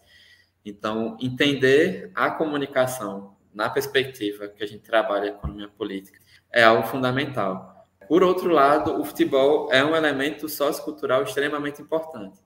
Então, 0.63 1.17
entender 1.19 2.11
a 2.15 2.31
comunicação 2.31 3.35
na 3.55 3.71
perspectiva 3.71 4.47
que 4.49 4.63
a 4.63 4.67
gente 4.67 4.83
trabalha 4.83 5.25
a 5.25 5.29
economia 5.29 5.69
política 5.69 6.21
é 6.53 6.63
algo 6.63 6.87
fundamental. 6.87 7.89
Por 8.07 8.23
outro 8.23 8.51
lado, 8.51 9.01
o 9.01 9.05
futebol 9.07 9.73
é 9.73 9.83
um 9.83 9.97
elemento 9.97 10.51
sociocultural 10.51 11.23
extremamente 11.23 11.81
importante. 11.81 12.46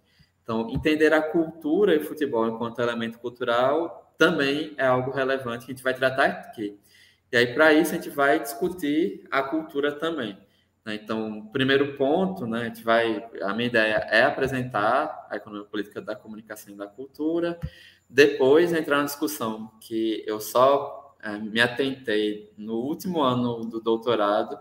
Então, 0.50 0.68
entender 0.68 1.12
a 1.12 1.22
cultura 1.22 1.94
e 1.94 2.00
futebol 2.00 2.48
enquanto 2.48 2.80
elemento 2.80 3.20
cultural 3.20 4.12
também 4.18 4.74
é 4.76 4.84
algo 4.84 5.12
relevante 5.12 5.64
que 5.64 5.70
a 5.70 5.74
gente 5.76 5.84
vai 5.84 5.94
tratar 5.94 6.24
aqui. 6.24 6.76
E 7.30 7.36
aí, 7.36 7.54
para 7.54 7.72
isso, 7.72 7.92
a 7.92 7.94
gente 7.94 8.10
vai 8.10 8.40
discutir 8.40 9.28
a 9.30 9.44
cultura 9.44 9.92
também. 9.92 10.36
Né? 10.84 10.96
Então, 10.96 11.48
primeiro 11.52 11.96
ponto, 11.96 12.48
né, 12.48 12.62
a 12.62 12.64
gente 12.64 12.82
vai, 12.82 13.24
a 13.42 13.54
minha 13.54 13.68
ideia 13.68 13.94
é 14.10 14.24
apresentar 14.24 15.28
a 15.30 15.36
economia 15.36 15.68
política 15.68 16.00
da 16.00 16.16
comunicação 16.16 16.74
e 16.74 16.76
da 16.76 16.88
cultura, 16.88 17.56
depois 18.08 18.72
entrar 18.72 18.98
na 18.98 19.04
discussão 19.04 19.70
que 19.80 20.24
eu 20.26 20.40
só 20.40 21.16
é, 21.22 21.38
me 21.38 21.60
atentei 21.60 22.52
no 22.58 22.74
último 22.74 23.22
ano 23.22 23.60
do 23.60 23.80
doutorado, 23.80 24.58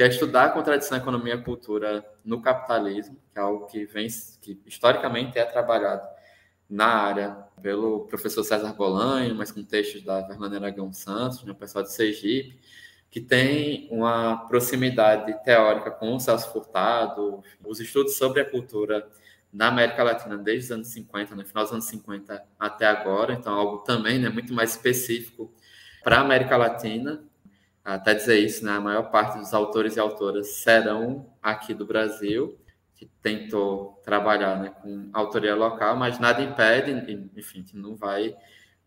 que 0.00 0.04
é 0.04 0.08
estudar 0.08 0.46
a 0.46 0.48
contradição 0.48 0.96
economia 0.96 1.34
e 1.34 1.42
cultura 1.42 2.02
no 2.24 2.40
capitalismo, 2.40 3.18
que 3.30 3.38
é 3.38 3.42
algo 3.42 3.66
que 3.66 3.84
vem, 3.84 4.08
que 4.40 4.58
historicamente 4.64 5.38
é 5.38 5.44
trabalhado 5.44 6.08
na 6.70 6.86
área 6.86 7.36
pelo 7.60 8.06
professor 8.06 8.42
César 8.42 8.72
Bolanho, 8.72 9.34
mas 9.34 9.52
com 9.52 9.62
textos 9.62 10.02
da 10.02 10.26
Fernanda 10.26 10.56
Aragão 10.56 10.90
Santos, 10.90 11.44
né, 11.44 11.52
pessoal 11.52 11.84
de 11.84 11.92
Sergipe, 11.92 12.58
que 13.10 13.20
tem 13.20 13.88
uma 13.90 14.46
proximidade 14.48 15.34
teórica 15.44 15.90
com 15.90 16.14
o 16.14 16.18
Celso 16.18 16.50
Furtado, 16.50 17.44
os 17.62 17.78
estudos 17.78 18.16
sobre 18.16 18.40
a 18.40 18.50
cultura 18.50 19.06
na 19.52 19.68
América 19.68 20.02
Latina 20.02 20.38
desde 20.38 20.64
os 20.64 20.72
anos 20.72 20.88
50, 20.88 21.34
no 21.34 21.44
final 21.44 21.64
dos 21.64 21.74
anos 21.74 21.84
50 21.84 22.42
até 22.58 22.86
agora, 22.86 23.34
então 23.34 23.52
algo 23.52 23.78
também 23.84 24.18
né, 24.18 24.30
muito 24.30 24.54
mais 24.54 24.70
específico 24.70 25.52
para 26.02 26.16
a 26.16 26.20
América 26.22 26.56
Latina. 26.56 27.22
Até 27.84 28.14
dizer 28.14 28.38
isso, 28.38 28.64
né, 28.64 28.72
a 28.72 28.80
maior 28.80 29.10
parte 29.10 29.38
dos 29.38 29.54
autores 29.54 29.96
e 29.96 30.00
autoras 30.00 30.48
serão 30.56 31.26
aqui 31.42 31.72
do 31.72 31.86
Brasil, 31.86 32.58
que 32.94 33.06
tentou 33.22 34.00
trabalhar 34.04 34.60
né, 34.60 34.72
com 34.82 35.08
autoria 35.12 35.54
local, 35.54 35.96
mas 35.96 36.18
nada 36.18 36.42
impede, 36.42 36.90
enfim, 37.36 37.62
que 37.62 37.76
não 37.76 37.96
vai 37.96 38.36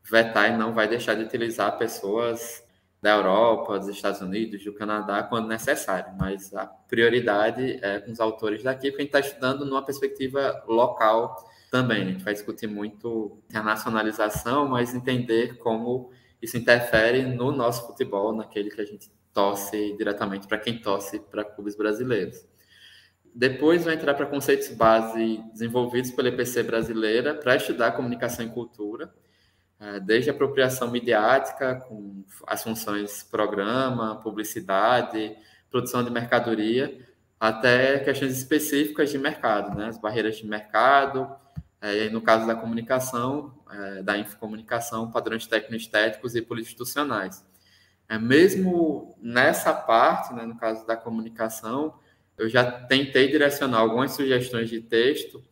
vetar 0.03 0.51
e 0.51 0.57
não 0.57 0.73
vai 0.73 0.87
deixar 0.87 1.15
de 1.15 1.23
utilizar 1.23 1.77
pessoas 1.77 2.63
da 3.01 3.15
Europa, 3.15 3.79
dos 3.79 3.89
Estados 3.89 4.21
Unidos, 4.21 4.63
do 4.63 4.73
Canadá, 4.73 5.23
quando 5.23 5.47
necessário, 5.47 6.13
mas 6.17 6.53
a 6.53 6.65
prioridade 6.65 7.79
é 7.81 7.99
com 7.99 8.11
os 8.11 8.19
autores 8.19 8.63
daqui, 8.63 8.91
porque 8.91 9.01
a 9.01 9.05
gente 9.05 9.15
está 9.15 9.19
estudando 9.19 9.65
numa 9.65 9.83
perspectiva 9.83 10.63
local 10.67 11.35
também. 11.69 12.03
A 12.03 12.05
gente 12.05 12.23
vai 12.23 12.33
discutir 12.33 12.67
muito 12.67 13.41
internacionalização, 13.49 14.69
mas 14.69 14.93
entender 14.93 15.57
como 15.57 16.11
isso 16.43 16.57
interfere 16.57 17.25
no 17.25 17.51
nosso 17.51 17.87
futebol, 17.87 18.35
naquele 18.35 18.69
que 18.69 18.81
a 18.81 18.85
gente 18.85 19.09
torce 19.33 19.95
diretamente 19.97 20.47
para 20.47 20.59
quem 20.59 20.77
torce 20.77 21.19
para 21.19 21.45
clubes 21.45 21.75
brasileiros. 21.75 22.45
Depois 23.33 23.85
vai 23.85 23.95
entrar 23.95 24.13
para 24.13 24.25
conceitos 24.25 24.67
base 24.69 25.41
desenvolvidos 25.53 26.11
pela 26.11 26.27
EPC 26.27 26.61
brasileira 26.63 27.33
para 27.33 27.55
estudar 27.55 27.93
comunicação 27.93 28.45
e 28.45 28.49
cultura 28.49 29.11
é, 29.79 29.99
desde 29.99 30.29
apropriação 30.29 30.91
midiática, 30.91 31.75
com 31.75 32.23
as 32.45 32.61
funções 32.61 33.23
programa, 33.23 34.17
publicidade, 34.21 35.35
produção 35.69 36.03
de 36.03 36.11
mercadoria, 36.11 36.99
até 37.39 37.99
questões 37.99 38.37
específicas 38.37 39.09
de 39.09 39.17
mercado, 39.17 39.75
né? 39.77 39.87
as 39.87 39.97
barreiras 39.97 40.37
de 40.37 40.45
mercado, 40.45 41.35
é, 41.83 42.05
e 42.05 42.09
no 42.09 42.21
caso 42.21 42.47
da 42.47 42.55
comunicação, 42.55 43.53
é, 43.69 44.01
da 44.01 44.17
infocomunicação, 44.17 45.11
padrões 45.11 45.45
técnico-estéticos 45.45 46.33
e 46.33 46.41
poliinstitucionais. 46.41 47.45
É, 48.07 48.17
mesmo 48.17 49.17
nessa 49.21 49.73
parte, 49.73 50.33
né, 50.33 50.45
no 50.45 50.55
caso 50.55 50.87
da 50.87 50.95
comunicação, 50.95 51.93
eu 52.37 52.47
já 52.47 52.71
tentei 52.71 53.29
direcionar 53.29 53.79
algumas 53.79 54.13
sugestões 54.13 54.69
de 54.69 54.79
texto 54.79 55.43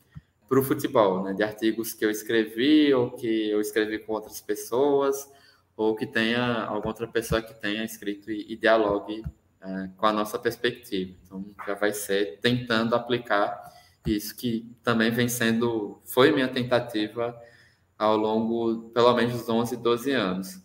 para 0.47 0.57
o 0.57 0.63
futebol, 0.63 1.21
né? 1.21 1.33
De 1.33 1.43
artigos 1.43 1.93
que 1.93 2.05
eu 2.05 2.09
escrevi 2.09 2.93
ou 2.93 3.11
que 3.11 3.49
eu 3.49 3.59
escrevi 3.59 3.99
com 3.99 4.13
outras 4.13 4.39
pessoas 4.39 5.29
ou 5.75 5.95
que 5.95 6.05
tenha 6.05 6.63
alguma 6.63 6.87
outra 6.87 7.07
pessoa 7.07 7.41
que 7.41 7.53
tenha 7.53 7.83
escrito 7.83 8.31
e, 8.31 8.53
e 8.53 8.55
dialogue 8.55 9.21
é, 9.61 9.89
com 9.97 10.05
a 10.05 10.13
nossa 10.13 10.39
perspectiva. 10.39 11.13
Então, 11.25 11.45
já 11.67 11.73
vai 11.73 11.93
ser 11.93 12.39
tentando 12.39 12.95
aplicar 12.95 13.70
isso 14.05 14.35
que 14.35 14.65
também 14.83 15.11
vem 15.11 15.29
sendo, 15.29 16.01
foi 16.05 16.31
minha 16.31 16.47
tentativa 16.47 17.39
ao 17.97 18.17
longo, 18.17 18.89
pelo 18.89 19.13
menos, 19.13 19.33
dos 19.33 19.47
11, 19.47 19.77
12 19.77 20.11
anos. 20.11 20.59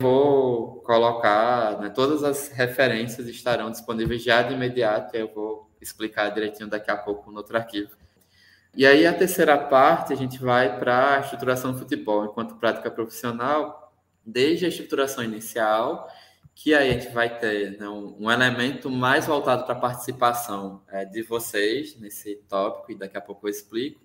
Vou 0.00 0.76
colocar, 0.82 1.78
né, 1.80 1.90
todas 1.90 2.22
as 2.22 2.48
referências 2.48 3.26
estarão 3.26 3.70
disponíveis 3.70 4.22
já 4.22 4.42
de 4.42 4.54
imediato, 4.54 5.16
eu 5.16 5.32
vou 5.34 5.70
explicar 5.80 6.30
direitinho 6.30 6.68
daqui 6.68 6.90
a 6.90 6.96
pouco 6.96 7.30
no 7.30 7.38
outro 7.38 7.56
arquivo. 7.56 7.90
E 8.74 8.86
aí, 8.86 9.04
a 9.04 9.12
terceira 9.12 9.58
parte, 9.58 10.12
a 10.12 10.16
gente 10.16 10.38
vai 10.38 10.78
para 10.78 11.16
a 11.16 11.20
estruturação 11.20 11.72
do 11.72 11.78
futebol 11.78 12.24
enquanto 12.24 12.54
prática 12.54 12.90
profissional, 12.90 13.92
desde 14.24 14.64
a 14.64 14.68
estruturação 14.68 15.24
inicial, 15.24 16.08
que 16.54 16.74
aí 16.74 16.90
a 16.90 16.92
gente 16.92 17.12
vai 17.12 17.38
ter 17.38 17.78
né, 17.78 17.88
um, 17.88 18.16
um, 18.20 18.30
elemento 18.30 18.90
mais 18.90 19.26
voltado 19.26 19.64
para 19.64 19.74
a 19.74 19.80
participação 19.80 20.82
é, 20.88 21.04
de 21.04 21.22
vocês 21.22 21.98
nesse 21.98 22.36
tópico, 22.48 22.92
e 22.92 22.94
daqui 22.94 23.16
a 23.16 23.20
pouco 23.20 23.46
eu 23.46 23.50
explico. 23.50 24.00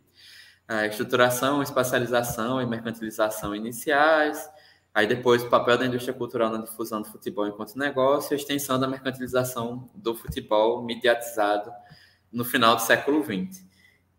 A 0.67 0.85
estruturação, 0.87 1.61
espacialização 1.61 2.61
e 2.61 2.65
mercantilização 2.65 3.55
iniciais, 3.55 4.49
aí 4.93 5.05
depois 5.05 5.43
o 5.43 5.49
papel 5.49 5.77
da 5.77 5.85
indústria 5.85 6.13
cultural 6.13 6.49
na 6.49 6.63
difusão 6.63 7.01
do 7.01 7.09
futebol 7.09 7.47
enquanto 7.47 7.77
negócio 7.77 8.33
e 8.33 8.35
a 8.35 8.37
extensão 8.37 8.79
da 8.79 8.87
mercantilização 8.87 9.89
do 9.93 10.15
futebol 10.15 10.81
mediatizado 10.81 11.71
no 12.31 12.43
final 12.43 12.75
do 12.75 12.81
século 12.81 13.23
XX. 13.23 13.63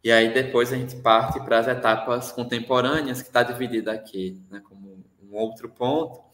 E 0.05 0.13
aí 0.13 0.33
depois 0.33 0.73
a 0.73 0.77
gente 0.77 0.95
parte 0.97 1.41
para 1.41 1.59
as 1.59 1.67
etapas 1.67 2.31
contemporâneas, 2.31 3.23
que 3.23 3.29
está 3.29 3.43
dividida 3.43 3.91
aqui 3.91 4.41
né, 4.49 4.61
como 4.61 5.05
um 5.21 5.35
outro 5.35 5.69
ponto, 5.69 6.26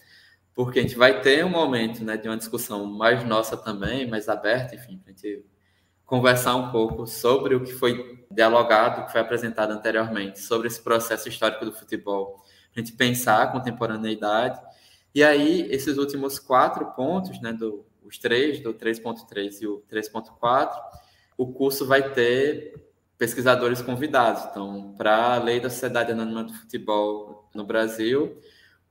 porque 0.54 0.78
a 0.78 0.82
gente 0.82 0.96
vai 0.96 1.20
ter 1.20 1.44
um 1.44 1.48
momento 1.48 2.04
né, 2.04 2.16
de 2.16 2.28
uma 2.28 2.36
discussão 2.36 2.86
mais 2.86 3.24
nossa 3.24 3.56
também, 3.56 4.06
mais 4.06 4.28
aberta, 4.28 4.74
enfim, 4.74 4.98
para 4.98 5.12
a 5.12 5.14
gente 5.14 5.44
conversar 6.04 6.56
um 6.56 6.70
pouco 6.70 7.06
sobre 7.06 7.54
o 7.54 7.64
que 7.64 7.72
foi 7.72 8.26
dialogado, 8.30 9.06
que 9.06 9.12
foi 9.12 9.20
apresentado 9.20 9.70
anteriormente, 9.72 10.40
sobre 10.40 10.68
esse 10.68 10.82
processo 10.82 11.28
histórico 11.28 11.64
do 11.64 11.72
futebol, 11.72 12.42
a 12.74 12.78
gente 12.78 12.92
pensar 12.92 13.42
a 13.42 13.46
contemporaneidade. 13.46 14.60
E 15.14 15.22
aí, 15.22 15.66
esses 15.70 15.96
últimos 15.96 16.38
quatro 16.38 16.86
pontos, 16.92 17.40
né, 17.40 17.52
do, 17.52 17.86
os 18.04 18.18
três, 18.18 18.60
do 18.60 18.74
3.3 18.74 19.62
e 19.62 19.66
o 19.66 19.82
3.4, 19.90 20.74
o 21.36 21.52
curso 21.52 21.86
vai 21.86 22.12
ter 22.12 22.74
pesquisadores 23.16 23.80
convidados. 23.80 24.44
Então, 24.50 24.94
para 24.98 25.34
a 25.34 25.38
Lei 25.38 25.60
da 25.60 25.70
Sociedade 25.70 26.12
Anônima 26.12 26.44
do 26.44 26.52
Futebol 26.52 27.48
no 27.54 27.64
Brasil, 27.64 28.38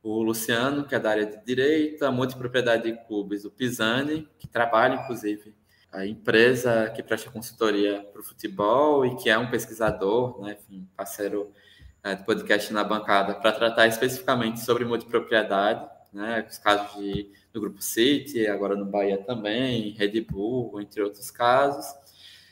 o 0.04 0.24
Luciano, 0.24 0.86
que 0.86 0.96
é 0.96 1.00
da 1.00 1.12
área 1.12 1.26
de 1.26 1.44
Direito, 1.46 2.04
a 2.04 2.12
Multipropriedade 2.12 2.84
de 2.84 3.06
Clubes, 3.06 3.46
o 3.46 3.52
Pisani, 3.52 4.28
que 4.40 4.48
trabalha, 4.48 4.96
inclusive, 4.96 5.54
a 5.92 6.06
empresa 6.06 6.90
que 6.96 7.04
presta 7.04 7.30
consultoria 7.30 8.02
para 8.12 8.22
o 8.22 8.24
futebol 8.24 9.06
e 9.06 9.16
que 9.18 9.30
é 9.30 9.38
um 9.38 9.50
pesquisador, 9.50 10.42
né, 10.42 10.58
enfim, 10.60 10.88
parceiro 10.96 11.52
é, 12.04 12.16
do 12.16 12.24
podcast 12.24 12.74
na 12.74 12.84
bancada, 12.84 13.36
para 13.36 13.52
tratar 13.52 13.88
especificamente 13.88 14.62
sobre 14.62 14.86
multipropriedade, 14.86 15.88
né, 16.12 16.46
os 16.50 16.58
casos 16.58 16.98
de, 16.98 17.32
do 17.54 17.62
Grupo 17.62 17.82
City, 17.82 18.48
agora 18.48 18.76
no 18.76 18.86
Bahia 18.86 19.18
também, 19.18 19.92
Red 19.92 20.22
Bull, 20.22 20.82
entre 20.82 21.02
outros 21.04 21.30
casos, 21.30 21.86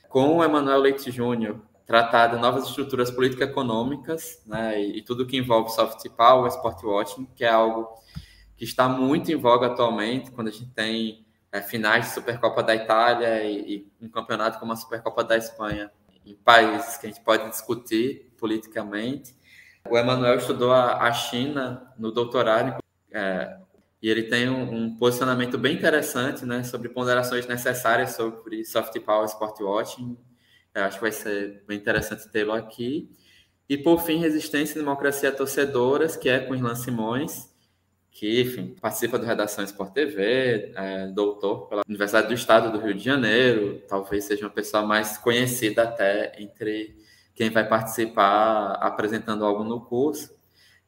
com 0.07 0.37
o 0.37 0.43
Emanuel 0.43 0.79
Leite 0.79 1.09
Júnior, 1.09 1.61
tratar 1.89 2.27
de 2.27 2.37
novas 2.39 2.67
estruturas 2.67 3.09
político-econômicas 3.09 4.43
né, 4.45 4.79
e, 4.79 4.99
e, 4.99 5.01
tudo 5.01 5.25
que 5.25 5.35
envolve 5.35 5.71
soft 5.71 6.07
power, 6.09 6.47
sport 6.49 6.83
watching, 6.83 7.25
que 7.35 7.43
é 7.43 7.49
algo 7.49 7.89
que 8.55 8.63
está 8.63 8.87
muito 8.87 9.31
em 9.31 9.35
voga 9.35 9.65
atualmente, 9.65 10.29
quando 10.29 10.49
a 10.49 10.51
gente 10.51 10.67
tem 10.67 11.25
é, 11.51 11.59
finais 11.59 12.05
de 12.05 12.11
Supercopa 12.11 12.61
da 12.61 12.75
Itália 12.75 13.43
e, 13.43 13.87
e, 13.99 14.05
um 14.05 14.07
campeonato 14.07 14.59
como 14.59 14.71
a 14.71 14.75
Supercopa 14.75 15.23
da 15.23 15.35
Espanha, 15.35 15.89
em 16.23 16.35
países 16.35 16.95
que 16.97 17.07
a 17.07 17.09
gente 17.09 17.21
pode 17.21 17.49
discutir 17.49 18.35
politicamente. 18.37 19.35
O 19.89 19.97
Emanuel 19.97 20.35
estudou 20.35 20.71
a, 20.71 21.01
a 21.01 21.11
China 21.11 21.91
no 21.97 22.11
doutorado 22.11 22.77
é, 23.11 23.57
e 23.99 24.07
ele 24.07 24.25
tem 24.25 24.47
um, 24.47 24.75
um, 24.75 24.95
posicionamento 24.95 25.57
bem 25.57 25.75
interessante 25.75 26.45
né, 26.45 26.63
sobre 26.63 26.89
ponderações 26.89 27.47
necessárias 27.47 28.11
sobre 28.11 28.63
soft 28.63 28.95
power, 28.99 29.25
sport 29.25 29.59
watching 29.59 30.15
eu 30.79 30.85
acho 30.85 30.97
que 30.97 31.01
vai 31.01 31.11
ser 31.11 31.63
bem 31.67 31.77
interessante 31.77 32.29
tê-lo 32.29 32.53
aqui. 32.53 33.09
E, 33.67 33.77
por 33.77 34.01
fim, 34.01 34.17
Resistência 34.17 34.77
e 34.77 34.81
Democracia 34.81 35.31
Torcedoras, 35.31 36.15
que 36.15 36.27
é 36.27 36.39
com 36.39 36.55
Irlan 36.55 36.75
Simões, 36.75 37.49
que, 38.11 38.41
enfim, 38.41 38.75
participa 38.81 39.19
do 39.19 39.25
Redação 39.25 39.63
Sport 39.63 39.93
TV, 39.93 40.73
é 40.75 41.07
doutor 41.07 41.67
pela 41.67 41.83
Universidade 41.87 42.27
do 42.27 42.33
Estado 42.33 42.71
do 42.71 42.83
Rio 42.83 42.93
de 42.93 43.03
Janeiro, 43.03 43.83
talvez 43.87 44.23
seja 44.23 44.45
uma 44.45 44.51
pessoa 44.51 44.83
mais 44.83 45.17
conhecida 45.17 45.83
até 45.83 46.33
entre 46.41 46.97
quem 47.35 47.49
vai 47.49 47.67
participar 47.67 48.73
apresentando 48.81 49.45
algo 49.45 49.63
no 49.63 49.81
curso. 49.81 50.38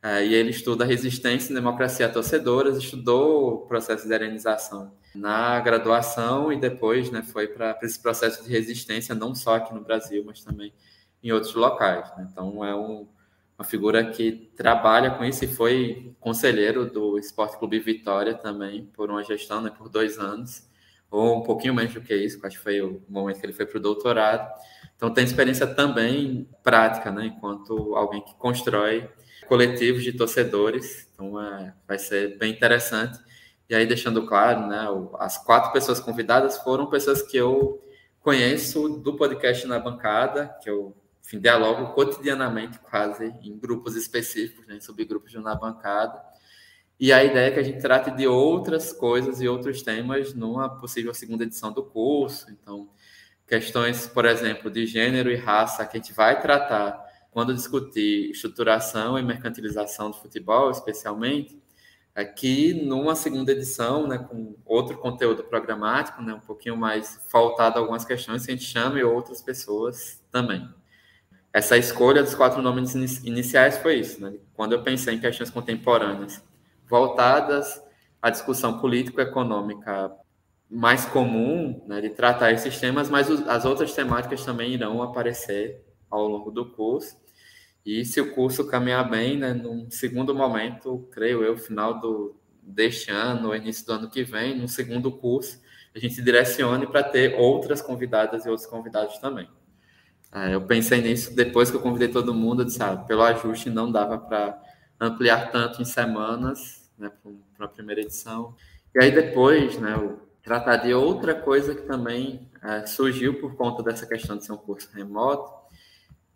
É, 0.03 0.25
e 0.25 0.33
ele 0.33 0.49
estuda 0.49 0.83
resistência 0.83 1.51
e 1.51 1.55
democracia 1.55 2.09
torcedoras, 2.09 2.75
estudou 2.77 3.53
o 3.53 3.57
processo 3.67 4.07
de 4.07 4.13
arenização 4.13 4.91
na 5.13 5.59
graduação 5.59 6.51
e 6.51 6.59
depois 6.59 7.11
né, 7.11 7.21
foi 7.21 7.47
para 7.47 7.77
esse 7.83 8.01
processo 8.01 8.43
de 8.43 8.49
resistência, 8.49 9.13
não 9.13 9.35
só 9.35 9.55
aqui 9.55 9.71
no 9.73 9.81
Brasil, 9.81 10.23
mas 10.25 10.43
também 10.43 10.73
em 11.21 11.31
outros 11.31 11.53
locais. 11.53 12.09
Né? 12.17 12.27
Então, 12.31 12.65
é 12.65 12.75
um, 12.75 13.07
uma 13.55 13.63
figura 13.63 14.03
que 14.03 14.51
trabalha 14.55 15.11
com 15.11 15.23
isso 15.23 15.45
e 15.45 15.47
foi 15.47 16.15
conselheiro 16.19 16.89
do 16.89 17.19
Esporte 17.19 17.57
Clube 17.57 17.79
Vitória 17.79 18.33
também, 18.33 18.87
por 18.93 19.11
uma 19.11 19.23
gestão, 19.23 19.61
né, 19.61 19.69
por 19.69 19.87
dois 19.87 20.17
anos, 20.17 20.67
ou 21.11 21.39
um 21.39 21.43
pouquinho 21.43 21.75
menos 21.75 21.93
do 21.93 22.01
que 22.01 22.15
isso, 22.15 22.43
acho 22.43 22.57
que 22.57 22.63
foi 22.63 22.81
o 22.81 23.03
momento 23.07 23.39
que 23.39 23.45
ele 23.45 23.53
foi 23.53 23.67
para 23.67 23.77
o 23.77 23.81
doutorado. 23.81 24.51
Então, 24.95 25.13
tem 25.13 25.23
experiência 25.23 25.67
também 25.67 26.49
prática, 26.63 27.11
né, 27.11 27.27
enquanto 27.27 27.95
alguém 27.95 28.23
que 28.23 28.33
constrói 28.35 29.07
coletivos 29.51 30.01
de 30.01 30.13
torcedores. 30.13 31.09
Então, 31.13 31.37
é, 31.37 31.73
vai 31.85 31.99
ser 31.99 32.37
bem 32.37 32.53
interessante. 32.53 33.19
E 33.69 33.75
aí, 33.75 33.85
deixando 33.85 34.25
claro, 34.25 34.65
né, 34.65 34.87
as 35.19 35.37
quatro 35.37 35.73
pessoas 35.73 35.99
convidadas 35.99 36.59
foram 36.59 36.89
pessoas 36.89 37.21
que 37.21 37.35
eu 37.35 37.83
conheço 38.21 38.87
do 38.87 39.17
podcast 39.17 39.67
na 39.67 39.77
bancada, 39.77 40.55
que 40.63 40.69
eu 40.69 40.95
enfim, 41.21 41.37
dialogo 41.37 41.93
cotidianamente, 41.93 42.79
quase, 42.79 43.25
em 43.43 43.59
grupos 43.59 43.97
específicos, 43.97 44.65
né, 44.67 44.77
em 44.77 44.79
subgrupos 44.79 45.33
na 45.33 45.53
bancada. 45.53 46.23
E 46.97 47.11
a 47.11 47.21
ideia 47.21 47.49
é 47.49 47.51
que 47.51 47.59
a 47.59 47.63
gente 47.63 47.81
trate 47.81 48.09
de 48.11 48.25
outras 48.27 48.93
coisas 48.93 49.41
e 49.41 49.49
outros 49.49 49.81
temas 49.81 50.33
numa 50.33 50.79
possível 50.79 51.13
segunda 51.13 51.43
edição 51.43 51.73
do 51.73 51.83
curso. 51.83 52.49
Então, 52.49 52.89
questões, 53.45 54.07
por 54.07 54.23
exemplo, 54.23 54.71
de 54.71 54.85
gênero 54.85 55.29
e 55.29 55.35
raça, 55.35 55.85
que 55.85 55.97
a 55.97 55.99
gente 55.99 56.13
vai 56.13 56.39
tratar 56.39 57.10
quando 57.31 57.53
discutir 57.53 58.29
estruturação 58.29 59.17
e 59.17 59.23
mercantilização 59.23 60.11
do 60.11 60.17
futebol, 60.17 60.69
especialmente, 60.69 61.59
aqui 62.13 62.73
numa 62.73 63.15
segunda 63.15 63.53
edição, 63.53 64.05
né, 64.05 64.17
com 64.17 64.55
outro 64.65 64.97
conteúdo 64.97 65.43
programático, 65.43 66.21
né, 66.21 66.33
um 66.33 66.41
pouquinho 66.41 66.75
mais 66.75 67.19
faltado 67.29 67.77
a 67.77 67.81
algumas 67.81 68.03
questões, 68.03 68.45
que 68.45 68.51
a 68.51 68.55
gente 68.55 68.67
chame 68.67 69.01
outras 69.01 69.41
pessoas 69.41 70.21
também. 70.29 70.69
Essa 71.53 71.77
escolha 71.77 72.21
dos 72.21 72.35
quatro 72.35 72.61
nomes 72.61 72.93
iniciais 73.23 73.77
foi 73.77 73.95
isso, 73.95 74.21
né? 74.21 74.33
Quando 74.53 74.73
eu 74.73 74.83
pensei 74.83 75.15
em 75.15 75.19
questões 75.19 75.49
contemporâneas 75.49 76.41
voltadas 76.87 77.81
à 78.21 78.29
discussão 78.29 78.79
político-econômica 78.79 80.11
mais 80.69 81.03
comum, 81.05 81.83
né, 81.87 81.99
de 81.99 82.09
tratar 82.09 82.53
esses 82.53 82.79
temas, 82.79 83.09
mas 83.09 83.29
as 83.47 83.65
outras 83.65 83.93
temáticas 83.93 84.45
também 84.45 84.71
irão 84.73 85.01
aparecer 85.01 85.85
ao 86.09 86.25
longo 86.25 86.51
do 86.51 86.71
curso. 86.71 87.17
E 87.85 88.05
se 88.05 88.21
o 88.21 88.33
curso 88.33 88.67
caminhar 88.67 89.09
bem, 89.09 89.37
né, 89.37 89.53
num 89.53 89.89
segundo 89.89 90.35
momento, 90.35 91.07
creio 91.11 91.43
eu, 91.43 91.57
final 91.57 91.99
do, 91.99 92.35
deste 92.61 93.09
ano, 93.11 93.55
início 93.55 93.85
do 93.85 93.93
ano 93.93 94.09
que 94.09 94.23
vem, 94.23 94.57
no 94.57 94.67
segundo 94.67 95.11
curso, 95.11 95.59
a 95.93 95.99
gente 95.99 96.21
direcione 96.21 96.87
para 96.87 97.03
ter 97.03 97.35
outras 97.35 97.81
convidadas 97.81 98.45
e 98.45 98.49
outros 98.49 98.67
convidados 98.67 99.17
também. 99.17 99.49
É, 100.31 100.53
eu 100.53 100.61
pensei 100.61 101.01
nisso 101.01 101.35
depois 101.35 101.69
que 101.69 101.75
eu 101.75 101.81
convidei 101.81 102.07
todo 102.07 102.33
mundo, 102.33 102.61
eu 102.61 102.65
disse, 102.65 102.81
ah, 102.81 102.95
pelo 102.95 103.23
ajuste 103.23 103.69
não 103.69 103.91
dava 103.91 104.17
para 104.17 104.61
ampliar 104.99 105.51
tanto 105.51 105.81
em 105.81 105.85
semanas, 105.85 106.89
né, 106.97 107.11
para 107.57 107.65
a 107.65 107.69
primeira 107.69 108.01
edição. 108.01 108.55
E 108.95 109.03
aí 109.03 109.11
depois, 109.11 109.77
né, 109.77 109.95
tratar 110.43 110.77
de 110.77 110.93
outra 110.93 111.33
coisa 111.33 111.75
que 111.75 111.81
também 111.81 112.49
é, 112.63 112.85
surgiu 112.85 113.39
por 113.41 113.55
conta 113.55 113.83
dessa 113.83 114.05
questão 114.05 114.37
de 114.37 114.45
ser 114.45 114.53
um 114.53 114.57
curso 114.57 114.89
remoto, 114.93 115.51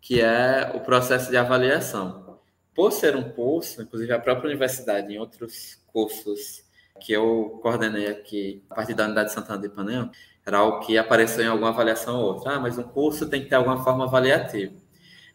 que 0.06 0.20
é 0.20 0.70
o 0.72 0.78
processo 0.78 1.32
de 1.32 1.36
avaliação. 1.36 2.38
Por 2.72 2.92
ser 2.92 3.16
um 3.16 3.28
curso, 3.28 3.82
inclusive 3.82 4.12
a 4.12 4.20
própria 4.20 4.46
universidade, 4.46 5.12
em 5.12 5.18
outros 5.18 5.82
cursos 5.88 6.62
que 7.00 7.12
eu 7.12 7.58
coordenei 7.60 8.06
aqui, 8.06 8.64
a 8.70 8.76
partir 8.76 8.94
da 8.94 9.04
Unidade 9.04 9.30
de 9.30 9.34
Santana 9.34 9.60
de 9.60 9.66
Ipanema, 9.66 10.12
era 10.46 10.58
algo 10.58 10.86
que 10.86 10.96
apareceu 10.96 11.42
em 11.42 11.48
alguma 11.48 11.70
avaliação 11.70 12.20
ou 12.20 12.34
outra. 12.34 12.52
Ah, 12.52 12.60
mas 12.60 12.78
um 12.78 12.84
curso 12.84 13.28
tem 13.28 13.42
que 13.42 13.48
ter 13.48 13.56
alguma 13.56 13.82
forma 13.82 14.04
avaliativa. 14.04 14.76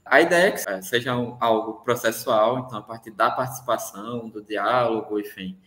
A 0.06 0.22
ideia 0.22 0.48
é 0.48 0.52
que 0.52 0.70
é, 0.70 0.82
seja 0.82 1.18
um, 1.18 1.36
algo 1.42 1.84
processual, 1.84 2.60
então 2.60 2.80
a 2.80 2.82
partir 2.82 3.12
da 3.12 3.30
participação, 3.30 4.30
do 4.30 4.42
diálogo, 4.42 5.20
enfim, 5.20 5.60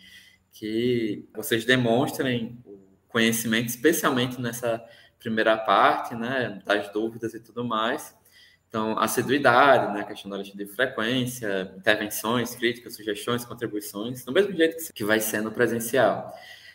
que 0.51 1.29
vocês 1.37 1.67
demonstrem 1.67 2.59
o 2.65 2.79
conhecimento, 3.09 3.69
especialmente 3.69 4.41
nessa 4.41 4.83
primeira 5.19 5.59
parte, 5.59 6.15
né, 6.15 6.63
das 6.65 6.91
dúvidas 6.91 7.35
e 7.35 7.41
tudo 7.41 7.63
mais. 7.63 8.15
Então, 8.75 8.99
assiduidade, 8.99 9.95
né, 9.95 10.03
questão 10.03 10.29
da 10.29 10.37
lista 10.37 10.59
de 10.59 10.67
frequência, 10.67 11.73
intervenções, 11.77 12.57
críticas, 12.57 12.97
sugestões, 12.97 13.45
contribuições, 13.45 14.25
do 14.25 14.33
mesmo 14.33 14.53
jeito 14.53 14.93
que 14.93 15.05
vai 15.05 15.21
ser 15.21 15.43
no 15.43 15.53
presencial. 15.53 16.35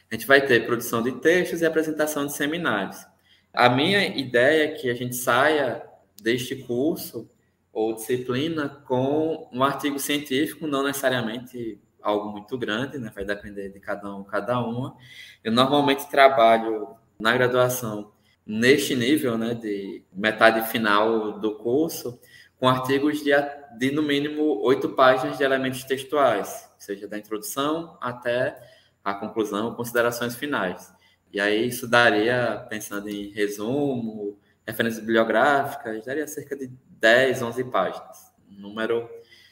A 0.10 0.16
gente 0.16 0.26
vai 0.26 0.40
ter 0.40 0.66
produção 0.66 1.04
de 1.04 1.12
textos 1.20 1.62
e 1.62 1.66
apresentação 1.66 2.26
de 2.26 2.32
seminários. 2.32 3.06
A 3.54 3.68
minha 3.68 4.18
ideia 4.18 4.64
é 4.64 4.68
que 4.70 4.90
a 4.90 4.94
gente 4.94 5.14
saia 5.14 5.84
deste 6.24 6.56
curso 6.56 7.30
ou 7.74 7.94
disciplina 7.94 8.70
com 8.70 9.50
um 9.52 9.62
artigo 9.62 10.00
científico, 10.00 10.68
não 10.68 10.86
necessariamente 10.86 11.82
algo 12.02 12.32
muito 12.32 12.58
grande, 12.58 12.98
né? 12.98 13.12
vai 13.14 13.26
depender 13.26 13.74
de 13.74 13.80
cada 13.82 14.16
um, 14.16 14.24
cada 14.24 14.58
uma. 14.62 14.96
Eu 15.44 15.52
normalmente 15.52 16.10
trabalho 16.10 16.96
na 17.20 17.34
graduação 17.34 18.14
neste 18.50 18.96
nível, 18.96 19.38
né, 19.38 19.54
de 19.54 20.04
metade 20.12 20.68
final 20.72 21.40
do 21.40 21.54
curso, 21.54 22.20
com 22.58 22.68
artigos 22.68 23.24
de, 23.24 23.30
de 23.78 23.92
no 23.92 24.02
mínimo 24.02 24.60
oito 24.64 24.90
páginas 24.90 25.38
de 25.38 25.44
elementos 25.44 25.84
textuais, 25.84 26.68
seja 26.80 27.08
da 27.08 27.16
introdução 27.16 27.96
até 28.02 28.60
a 29.04 29.14
conclusão, 29.14 29.76
considerações 29.76 30.36
finais. 30.36 30.92
E 31.32 31.40
aí 31.40 31.68
isso 31.68 31.88
daria, 31.88 32.66
pensando 32.68 33.08
em 33.08 33.30
resumo, 33.30 34.40
referências 34.66 35.00
bibliográficas, 35.00 36.04
daria 36.04 36.28
cerca 36.28 36.56
de 36.56 36.72
10, 37.00 37.44
11 37.44 37.64
páginas. 37.66 38.34
Um 38.52 38.60
número, 38.62 39.08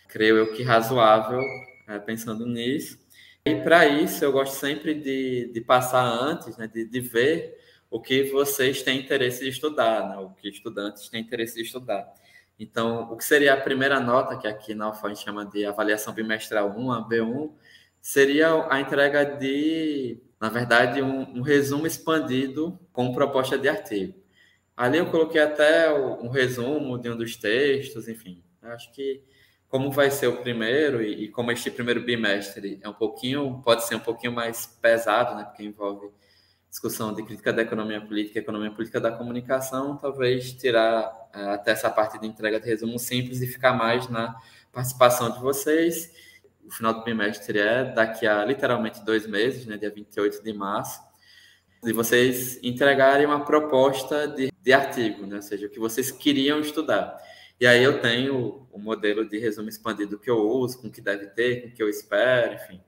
creio 0.08 0.38
eu 0.38 0.54
que 0.54 0.64
razoável, 0.64 1.42
é, 1.88 2.00
pensando 2.00 2.48
nisso. 2.48 2.98
E 3.46 3.56
para 3.58 3.86
isso 3.86 4.26
eu 4.26 4.32
gosto 4.32 4.56
sempre 4.56 4.96
de, 4.96 5.52
de 5.54 5.62
passar 5.62 6.04
antes, 6.04 6.58
né, 6.58 6.66
de, 6.68 6.84
de 6.84 7.00
ver 7.00 7.67
o 7.90 8.02
que 8.02 8.24
vocês 8.32 8.82
têm 8.84 9.00
interesse 9.00 9.44
de 9.44 9.50
estudar, 9.50 10.10
né, 10.10 10.18
o 10.18 10.30
que 10.32 10.50
estudantes 10.50 11.10
têm 11.10 11.22
interesse 11.22 11.56
de 11.56 11.62
estudar. 11.62 12.14
Então, 12.60 13.12
o 13.12 13.18
que 13.18 13.24
seria 13.24 13.54
a 13.54 13.58
primeira 13.58 14.00
nota, 14.00 14.38
que 14.38 14.48
aqui 14.48 14.74
na 14.74 14.90
UFA 14.90 15.08
a 15.08 15.10
gente 15.10 15.24
chama 15.24 15.46
de 15.46 15.66
avaliação 15.66 16.14
bimestral 16.14 16.74
1, 16.76 16.92
a 16.92 17.08
B1, 17.08 17.52
seria 18.02 18.68
a 18.70 18.80
entrega 18.80 19.24
de, 19.24 20.20
na 20.40 20.50
verdade, 20.50 21.02
um, 21.02 21.38
um 21.38 21.42
resumo 21.42 21.86
expandido 21.86 22.80
com 22.92 23.14
proposta 23.14 23.58
de 23.58 23.70
artigo. 23.70 24.16
Ali 24.76 24.98
eu 24.98 25.10
coloquei 25.10 25.42
até 25.42 25.92
um 25.94 26.30
resumo 26.30 26.98
de 26.98 27.10
um 27.10 27.18
dos 27.18 27.36
textos, 27.36 28.08
enfim. 28.08 28.44
Acho 28.62 28.92
que 28.92 29.24
como 29.68 29.92
vai 29.92 30.10
ser 30.10 30.28
o 30.28 30.38
primeiro 30.38 31.02
e, 31.04 31.26
e, 31.26 31.28
como 31.28 31.52
este 31.52 31.70
primeiro 31.70 32.04
bimestre 32.04 32.80
é 32.82 32.88
um 32.88 32.94
pouquinho, 32.94 33.62
pode 33.64 33.86
ser 33.86 33.96
um 33.96 34.00
pouquinho 34.00 34.32
mais 34.32 34.66
pesado, 34.82 35.36
né, 35.36 35.44
porque 35.44 35.64
envolve 35.64 36.10
discussão 36.70 37.14
de 37.14 37.24
crítica 37.24 37.52
da 37.54 37.62
economia 37.62 38.02
política, 38.02 38.40
economia 38.40 38.72
política 38.72 39.00
da 39.00 39.12
comunicação, 39.12 39.98
talvez 39.98 40.54
tirar 40.54 41.30
é, 41.34 41.54
até 41.54 41.72
essa 41.72 41.90
parte 41.90 42.20
de 42.20 42.28
entrega 42.28 42.60
de 42.60 42.68
resumo 42.68 43.00
simples 43.00 43.42
e 43.42 43.48
ficar 43.48 43.74
mais 43.74 44.08
na 44.10 44.36
participação 44.72 45.32
de 45.32 45.40
vocês 45.40 46.12
o 46.68 46.72
final 46.72 46.94
do 46.94 47.04
bimestre 47.04 47.58
é 47.58 47.86
daqui 47.86 48.28
a 48.28 48.44
literalmente 48.44 49.04
dois 49.04 49.26
meses, 49.26 49.66
né, 49.66 49.78
dia 49.78 49.90
28 49.90 50.44
de 50.44 50.54
março, 50.54 51.02
de 51.82 51.94
vocês 51.94 52.60
entregarem 52.62 53.26
uma 53.26 53.46
proposta 53.46 54.28
de, 54.28 54.52
de 54.62 54.74
artigo, 54.74 55.26
né, 55.26 55.38
ou 55.38 55.42
seja, 55.42 55.68
o 55.68 55.70
que 55.70 55.80
vocês 55.80 56.12
queriam 56.12 56.60
estudar. 56.60 57.18
E 57.60 57.66
aí 57.66 57.82
eu 57.82 58.02
tenho 58.02 58.68
o 58.72 58.78
modelo 58.78 59.28
de 59.28 59.40
resumo 59.40 59.70
expandido 59.70 60.20
que 60.20 60.30
eu 60.30 60.38
uso, 60.38 60.82
com 60.82 60.90
o 60.90 60.92
que 60.92 61.02
deve 61.02 61.28
ter, 61.28 61.62
com 61.62 61.68
o 61.70 61.72
que 61.72 61.82
eu 61.82 61.90
espero, 61.90 62.56
enfim. 62.56 62.82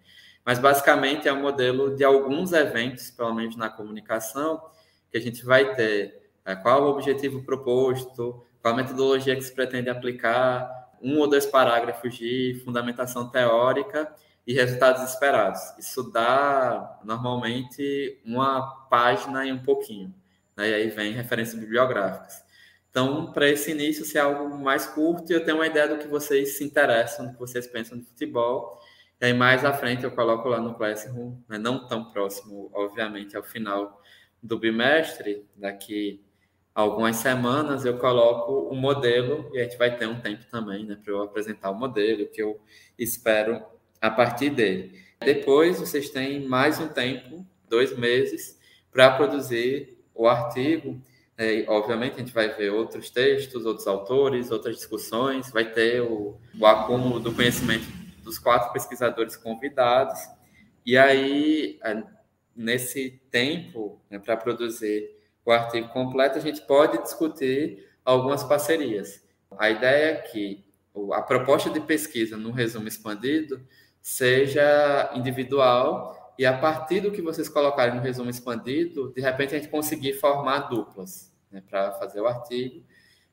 Mas 0.45 0.59
basicamente 0.59 1.27
é 1.27 1.33
um 1.33 1.41
modelo 1.41 1.95
de 1.95 2.03
alguns 2.03 2.53
eventos, 2.53 3.11
pelo 3.11 3.33
menos 3.33 3.55
na 3.55 3.69
comunicação, 3.69 4.61
que 5.11 5.17
a 5.17 5.21
gente 5.21 5.45
vai 5.45 5.75
ter 5.75 6.31
é, 6.45 6.55
qual 6.55 6.83
o 6.83 6.89
objetivo 6.89 7.43
proposto, 7.43 8.43
qual 8.61 8.73
a 8.73 8.77
metodologia 8.77 9.35
que 9.35 9.41
se 9.41 9.53
pretende 9.53 9.89
aplicar, 9.89 10.69
um 11.01 11.19
ou 11.19 11.27
dois 11.29 11.45
parágrafos 11.45 12.15
de 12.15 12.61
fundamentação 12.65 13.29
teórica 13.29 14.13
e 14.45 14.53
resultados 14.53 15.03
esperados. 15.03 15.61
Isso 15.77 16.11
dá 16.11 16.99
normalmente 17.03 18.19
uma 18.25 18.87
página 18.89 19.45
e 19.45 19.51
um 19.51 19.61
pouquinho. 19.61 20.13
Né? 20.57 20.69
E 20.69 20.73
aí 20.73 20.89
vem 20.89 21.13
referências 21.13 21.59
bibliográficas. 21.59 22.43
Então, 22.89 23.31
para 23.31 23.47
esse 23.47 23.71
início, 23.71 24.03
se 24.03 24.17
é 24.17 24.21
algo 24.21 24.57
mais 24.57 24.87
curto, 24.87 25.31
eu 25.31 25.45
tenho 25.45 25.57
uma 25.57 25.67
ideia 25.67 25.87
do 25.87 25.99
que 25.99 26.07
vocês 26.07 26.57
se 26.57 26.63
interessam, 26.63 27.27
do 27.27 27.33
que 27.33 27.39
vocês 27.39 27.67
pensam 27.67 27.97
de 27.97 28.05
futebol. 28.05 28.78
E 29.21 29.25
aí, 29.25 29.33
mais 29.33 29.65
à 29.65 29.73
frente, 29.73 30.03
eu 30.03 30.11
coloco 30.11 30.47
lá 30.47 30.61
no 30.61 30.75
Classroom, 30.75 31.37
né? 31.49 31.57
não 31.57 31.85
tão 31.85 32.05
próximo, 32.05 32.69
obviamente, 32.73 33.35
ao 33.35 33.43
final 33.43 34.01
do 34.41 34.57
bimestre, 34.57 35.45
daqui 35.55 36.23
algumas 36.73 37.17
semanas 37.17 37.83
eu 37.83 37.97
coloco 37.97 38.73
um 38.73 38.77
modelo 38.77 39.49
e 39.53 39.59
a 39.59 39.63
gente 39.63 39.77
vai 39.77 39.97
ter 39.97 40.07
um 40.07 40.21
tempo 40.21 40.45
também, 40.49 40.85
né, 40.85 40.97
para 41.03 41.11
eu 41.11 41.21
apresentar 41.21 41.71
o 41.71 41.75
modelo 41.75 42.25
que 42.27 42.41
eu 42.41 42.61
espero 42.97 43.61
a 43.99 44.09
partir 44.09 44.49
dele. 44.51 44.97
Depois 45.19 45.79
vocês 45.79 46.09
têm 46.09 46.47
mais 46.47 46.79
um 46.79 46.87
tempo, 46.87 47.45
dois 47.67 47.97
meses, 47.97 48.57
para 48.89 49.11
produzir 49.11 49.97
o 50.15 50.27
artigo. 50.27 51.01
É, 51.37 51.65
obviamente 51.67 52.15
a 52.15 52.19
gente 52.19 52.33
vai 52.33 52.47
ver 52.47 52.71
outros 52.71 53.09
textos, 53.09 53.65
outros 53.65 53.85
autores, 53.85 54.49
outras 54.49 54.77
discussões, 54.77 55.51
vai 55.51 55.69
ter 55.69 56.01
o, 56.01 56.37
o 56.57 56.65
acúmulo 56.65 57.19
do 57.19 57.33
conhecimento 57.33 57.98
dos 58.29 58.37
quatro 58.37 58.71
pesquisadores 58.71 59.35
convidados. 59.35 60.19
E 60.85 60.95
aí, 60.97 61.79
é, 61.83 62.03
nesse 62.55 63.21
tempo, 63.31 63.99
né, 64.09 64.19
para 64.19 64.37
produzir 64.37 65.09
o 65.43 65.51
artigo 65.51 65.89
completo, 65.89 66.37
a 66.37 66.41
gente 66.41 66.61
pode 66.61 67.01
discutir 67.01 67.89
algumas 68.05 68.43
parcerias. 68.43 69.27
A 69.57 69.69
ideia 69.69 70.11
é 70.11 70.15
que 70.15 70.63
a 71.13 71.21
proposta 71.21 71.69
de 71.69 71.79
pesquisa 71.79 72.37
no 72.37 72.51
resumo 72.51 72.87
expandido 72.87 73.65
seja 74.01 75.11
individual 75.15 76.35
e 76.37 76.45
a 76.45 76.57
partir 76.57 77.01
do 77.01 77.11
que 77.11 77.21
vocês 77.21 77.49
colocarem 77.49 77.95
no 77.95 78.01
resumo 78.01 78.29
expandido, 78.29 79.11
de 79.13 79.21
repente 79.21 79.55
a 79.55 79.59
gente 79.59 79.69
conseguir 79.69 80.13
formar 80.13 80.69
duplas 80.69 81.33
né, 81.51 81.63
para 81.67 81.93
fazer 81.93 82.21
o 82.21 82.27
artigo. 82.27 82.83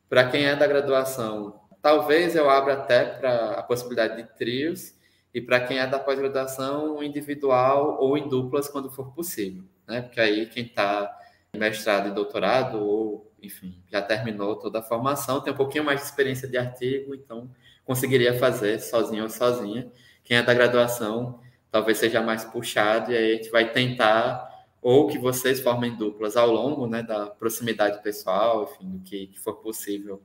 Para 0.08 0.28
quem 0.30 0.46
é 0.46 0.56
da 0.56 0.66
graduação, 0.66 1.60
talvez 1.86 2.34
eu 2.34 2.50
abra 2.50 2.72
até 2.72 3.04
para 3.04 3.52
a 3.52 3.62
possibilidade 3.62 4.20
de 4.20 4.28
trios 4.36 4.92
e 5.32 5.40
para 5.40 5.60
quem 5.60 5.78
é 5.78 5.86
da 5.86 6.00
pós-graduação, 6.00 7.00
individual 7.00 7.98
ou 8.00 8.18
em 8.18 8.28
duplas 8.28 8.66
quando 8.66 8.90
for 8.90 9.12
possível, 9.12 9.62
né? 9.86 10.02
Porque 10.02 10.18
aí 10.20 10.46
quem 10.46 10.64
está 10.64 11.16
mestrado 11.56 12.08
e 12.08 12.10
doutorado, 12.10 12.80
ou, 12.80 13.32
enfim, 13.40 13.80
já 13.88 14.02
terminou 14.02 14.56
toda 14.56 14.80
a 14.80 14.82
formação, 14.82 15.40
tem 15.40 15.52
um 15.52 15.56
pouquinho 15.56 15.84
mais 15.84 16.00
de 16.00 16.06
experiência 16.06 16.48
de 16.48 16.58
artigo, 16.58 17.14
então 17.14 17.48
conseguiria 17.84 18.36
fazer 18.36 18.80
sozinho 18.80 19.22
ou 19.22 19.30
sozinha. 19.30 19.88
Quem 20.24 20.38
é 20.38 20.42
da 20.42 20.52
graduação 20.52 21.38
talvez 21.70 21.98
seja 21.98 22.20
mais 22.20 22.44
puxado, 22.44 23.12
e 23.12 23.16
aí 23.16 23.30
a 23.30 23.36
gente 23.36 23.50
vai 23.50 23.70
tentar 23.70 24.44
ou 24.82 25.06
que 25.06 25.18
vocês 25.18 25.60
formem 25.60 25.94
duplas 25.94 26.36
ao 26.36 26.50
longo 26.50 26.88
né, 26.88 27.04
da 27.04 27.26
proximidade 27.26 28.02
pessoal, 28.02 28.64
enfim, 28.64 28.90
do 28.90 29.04
que, 29.04 29.28
que 29.28 29.38
for 29.38 29.54
possível 29.58 30.20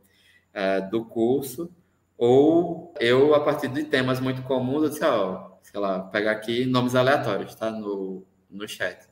uh, 0.55 0.89
do 0.89 1.05
curso, 1.05 1.69
ou 2.17 2.93
eu, 2.99 3.33
a 3.33 3.39
partir 3.39 3.67
de 3.67 3.83
temas 3.83 4.19
muito 4.19 4.43
comuns, 4.43 4.83
eu 4.83 4.89
disse, 4.89 5.03
ó, 5.03 5.51
sei 5.63 5.79
lá, 5.79 5.99
pegar 5.99 6.31
aqui 6.31 6.65
nomes 6.65 6.95
aleatórios, 6.95 7.55
tá, 7.55 7.71
no, 7.71 8.23
no 8.49 8.67
chat. 8.67 9.07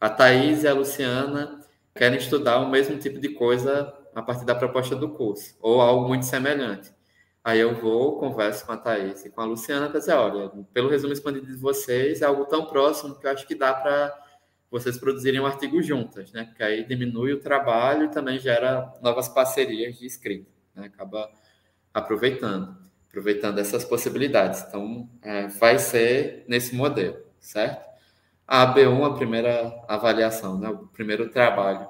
A 0.00 0.10
Thais 0.10 0.64
e 0.64 0.68
a 0.68 0.74
Luciana 0.74 1.60
querem 1.94 2.18
estudar 2.18 2.58
o 2.58 2.68
mesmo 2.68 2.98
tipo 2.98 3.20
de 3.20 3.30
coisa 3.30 3.92
a 4.14 4.22
partir 4.22 4.44
da 4.44 4.54
proposta 4.54 4.94
do 4.94 5.10
curso, 5.10 5.56
ou 5.60 5.80
algo 5.80 6.08
muito 6.08 6.26
semelhante. 6.26 6.92
Aí 7.44 7.58
eu 7.58 7.74
vou, 7.74 8.18
converso 8.18 8.64
com 8.64 8.72
a 8.72 8.76
Thais 8.76 9.24
e 9.24 9.30
com 9.30 9.40
a 9.40 9.44
Luciana 9.44 9.88
para 9.88 9.98
dizer, 9.98 10.12
olha, 10.12 10.50
pelo 10.72 10.88
resumo 10.88 11.12
expandido 11.12 11.46
de 11.46 11.56
vocês, 11.56 12.22
é 12.22 12.26
algo 12.26 12.44
tão 12.44 12.66
próximo 12.66 13.18
que 13.18 13.26
eu 13.26 13.30
acho 13.30 13.46
que 13.46 13.54
dá 13.54 13.74
para 13.74 14.16
vocês 14.70 14.96
produzirem 14.96 15.40
um 15.40 15.46
artigo 15.46 15.82
juntas, 15.82 16.32
né? 16.32 16.44
Porque 16.44 16.62
aí 16.62 16.84
diminui 16.84 17.32
o 17.32 17.40
trabalho 17.40 18.04
e 18.04 18.10
também 18.10 18.38
gera 18.38 18.94
novas 19.02 19.28
parcerias 19.28 19.98
de 19.98 20.06
escrita, 20.06 20.50
né? 20.74 20.86
Acaba 20.86 21.30
aproveitando, 21.92 22.76
aproveitando 23.08 23.58
essas 23.58 23.84
possibilidades. 23.84 24.64
Então, 24.66 25.08
é, 25.22 25.46
vai 25.48 25.78
ser 25.78 26.44
nesse 26.48 26.74
modelo, 26.74 27.18
certo? 27.40 27.84
A 28.46 28.74
AB1, 28.74 29.06
a 29.06 29.14
primeira 29.14 29.84
avaliação, 29.88 30.58
né? 30.58 30.68
o 30.68 30.86
primeiro 30.88 31.28
trabalho. 31.28 31.88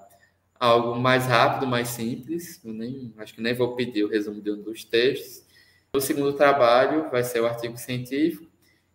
Algo 0.58 0.98
mais 0.98 1.26
rápido, 1.26 1.66
mais 1.66 1.88
simples, 1.88 2.60
eu 2.64 2.72
nem, 2.72 3.12
acho 3.18 3.34
que 3.34 3.40
nem 3.40 3.54
vou 3.54 3.74
pedir 3.74 4.04
o 4.04 4.08
resumo 4.08 4.40
de 4.40 4.52
um 4.52 4.62
dos 4.62 4.84
textos. 4.84 5.44
O 5.92 6.00
segundo 6.00 6.32
trabalho 6.34 7.10
vai 7.10 7.24
ser 7.24 7.40
o 7.40 7.46
artigo 7.46 7.76
científico, 7.76 8.52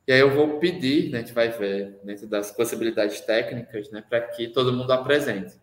e 0.08 0.14
aí 0.14 0.22
eu 0.22 0.34
vou 0.34 0.58
pedir, 0.58 1.10
né, 1.10 1.18
a 1.18 1.22
gente 1.22 1.34
vai 1.34 1.50
ver 1.50 2.00
dentro 2.02 2.26
das 2.26 2.50
possibilidades 2.50 3.20
técnicas, 3.20 3.92
né, 3.92 4.02
para 4.02 4.22
que 4.22 4.48
todo 4.48 4.72
mundo 4.72 4.92
apresente. 4.92 5.60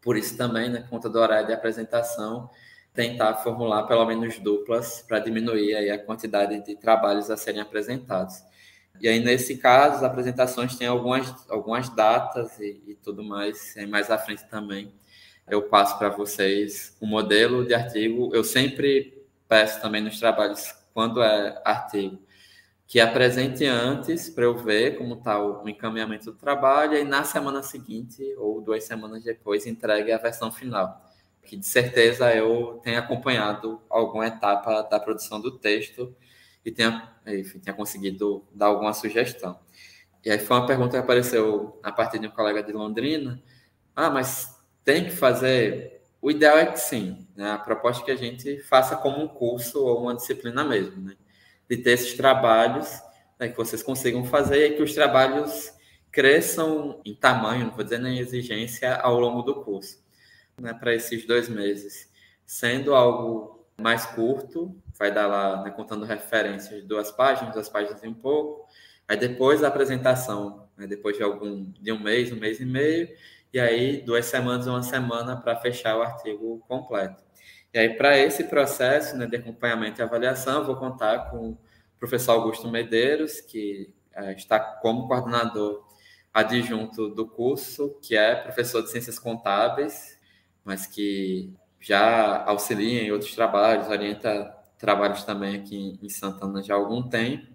Por 0.00 0.16
isso 0.16 0.36
também, 0.36 0.70
né, 0.70 0.86
conta 0.88 1.08
do 1.08 1.18
horário 1.18 1.48
de 1.48 1.52
apresentação, 1.52 2.48
tentar 2.94 3.36
formular 3.36 3.84
pelo 3.84 4.04
menos 4.06 4.38
duplas 4.38 5.04
para 5.06 5.18
diminuir 5.18 5.74
aí 5.74 5.90
a 5.90 5.98
quantidade 5.98 6.60
de 6.64 6.76
trabalhos 6.76 7.30
a 7.30 7.36
serem 7.36 7.60
apresentados. 7.60 8.42
E 9.00 9.08
aí, 9.08 9.18
nesse 9.18 9.56
caso, 9.56 9.96
as 9.96 10.02
apresentações 10.04 10.76
têm 10.76 10.86
algumas, 10.86 11.34
algumas 11.50 11.88
datas 11.88 12.58
e, 12.60 12.82
e 12.86 12.94
tudo 12.94 13.24
mais, 13.24 13.74
e 13.76 13.86
mais 13.86 14.10
à 14.10 14.18
frente 14.18 14.44
também. 14.48 14.92
Eu 15.48 15.62
passo 15.62 15.98
para 15.98 16.08
vocês 16.08 16.96
o 17.00 17.06
um 17.06 17.08
modelo 17.08 17.66
de 17.66 17.74
artigo. 17.74 18.30
Eu 18.34 18.44
sempre 18.44 19.26
peço 19.48 19.80
também 19.80 20.00
nos 20.00 20.18
trabalhos, 20.20 20.74
quando 20.94 21.22
é 21.22 21.60
artigo, 21.64 22.18
que 22.86 23.00
apresente 23.00 23.64
antes 23.64 24.28
para 24.28 24.44
eu 24.44 24.56
ver 24.56 24.98
como 24.98 25.14
está 25.14 25.42
o 25.42 25.66
encaminhamento 25.68 26.26
do 26.30 26.38
trabalho 26.38 26.96
e 26.96 27.04
na 27.04 27.24
semana 27.24 27.62
seguinte 27.62 28.22
ou 28.36 28.60
duas 28.60 28.84
semanas 28.84 29.24
depois 29.24 29.66
entregue 29.66 30.12
a 30.12 30.18
versão 30.18 30.52
final. 30.52 31.11
Que 31.44 31.56
de 31.56 31.66
certeza 31.66 32.34
eu 32.34 32.80
tenha 32.82 33.00
acompanhado 33.00 33.80
alguma 33.90 34.26
etapa 34.26 34.82
da 34.82 34.98
produção 34.98 35.40
do 35.40 35.58
texto 35.58 36.14
e 36.64 36.70
tenha, 36.70 37.12
enfim, 37.26 37.58
tenha 37.58 37.76
conseguido 37.76 38.46
dar 38.52 38.66
alguma 38.66 38.92
sugestão. 38.92 39.58
E 40.24 40.30
aí 40.30 40.38
foi 40.38 40.56
uma 40.56 40.66
pergunta 40.66 40.92
que 40.92 40.96
apareceu 40.96 41.78
a 41.82 41.90
partir 41.90 42.18
de 42.18 42.28
um 42.28 42.30
colega 42.30 42.62
de 42.62 42.72
Londrina. 42.72 43.42
Ah, 43.94 44.08
mas 44.08 44.56
tem 44.84 45.04
que 45.04 45.10
fazer? 45.10 46.02
O 46.20 46.30
ideal 46.30 46.56
é 46.56 46.66
que 46.66 46.78
sim. 46.78 47.26
Né? 47.34 47.50
A 47.50 47.58
proposta 47.58 48.02
é 48.02 48.04
que 48.06 48.10
a 48.12 48.16
gente 48.16 48.60
faça 48.60 48.96
como 48.96 49.22
um 49.22 49.28
curso 49.28 49.84
ou 49.84 50.02
uma 50.02 50.14
disciplina 50.14 50.64
mesmo, 50.64 51.02
né? 51.02 51.16
De 51.68 51.76
ter 51.76 51.92
esses 51.92 52.14
trabalhos 52.14 52.88
né, 53.38 53.48
que 53.48 53.56
vocês 53.56 53.82
consigam 53.82 54.24
fazer 54.24 54.68
e 54.68 54.76
que 54.76 54.82
os 54.82 54.94
trabalhos 54.94 55.72
cresçam 56.12 57.00
em 57.04 57.14
tamanho, 57.14 57.66
não 57.66 57.74
vou 57.74 57.82
dizer 57.82 57.98
nem 57.98 58.18
exigência, 58.18 58.94
ao 58.96 59.18
longo 59.18 59.42
do 59.42 59.64
curso, 59.64 60.01
né? 60.62 60.72
Para 60.72 60.94
esses 60.94 61.26
dois 61.26 61.48
meses. 61.48 62.10
Sendo 62.46 62.94
algo 62.94 63.66
mais 63.76 64.06
curto, 64.06 64.74
vai 64.98 65.12
dar 65.12 65.26
lá, 65.26 65.62
né, 65.62 65.70
contando 65.70 66.04
referências, 66.04 66.84
duas 66.84 67.10
páginas, 67.10 67.52
duas 67.52 67.68
páginas 67.68 68.02
e 68.02 68.08
um 68.08 68.14
pouco. 68.14 68.68
Aí 69.08 69.16
depois 69.16 69.64
a 69.64 69.68
apresentação, 69.68 70.68
né, 70.76 70.86
depois 70.86 71.16
de 71.16 71.22
algum 71.22 71.64
de 71.80 71.92
um 71.92 71.98
mês, 71.98 72.30
um 72.32 72.36
mês 72.36 72.60
e 72.60 72.64
meio, 72.64 73.08
e 73.52 73.58
aí 73.58 74.00
duas 74.02 74.26
semanas, 74.26 74.66
uma 74.66 74.82
semana 74.82 75.36
para 75.36 75.56
fechar 75.56 75.96
o 75.98 76.02
artigo 76.02 76.64
completo. 76.68 77.22
E 77.74 77.78
aí 77.78 77.96
para 77.96 78.16
esse 78.18 78.44
processo 78.44 79.16
né, 79.16 79.26
de 79.26 79.36
acompanhamento 79.36 80.00
e 80.00 80.02
avaliação, 80.02 80.60
eu 80.60 80.66
vou 80.66 80.76
contar 80.76 81.30
com 81.30 81.50
o 81.50 81.58
professor 81.98 82.32
Augusto 82.32 82.68
Medeiros, 82.68 83.40
que 83.40 83.92
é, 84.14 84.32
está 84.32 84.60
como 84.60 85.08
coordenador 85.08 85.84
adjunto 86.32 87.08
do 87.08 87.26
curso, 87.26 87.98
que 88.00 88.16
é 88.16 88.34
professor 88.34 88.82
de 88.82 88.90
ciências 88.90 89.18
contábeis, 89.18 90.11
mas 90.64 90.86
que 90.86 91.52
já 91.80 92.44
auxilia 92.44 93.02
em 93.02 93.12
outros 93.12 93.34
trabalhos, 93.34 93.88
orienta 93.88 94.56
trabalhos 94.78 95.24
também 95.24 95.56
aqui 95.56 95.98
em 96.02 96.08
Santana 96.08 96.62
já 96.62 96.74
há 96.74 96.76
algum 96.76 97.02
tempo. 97.02 97.46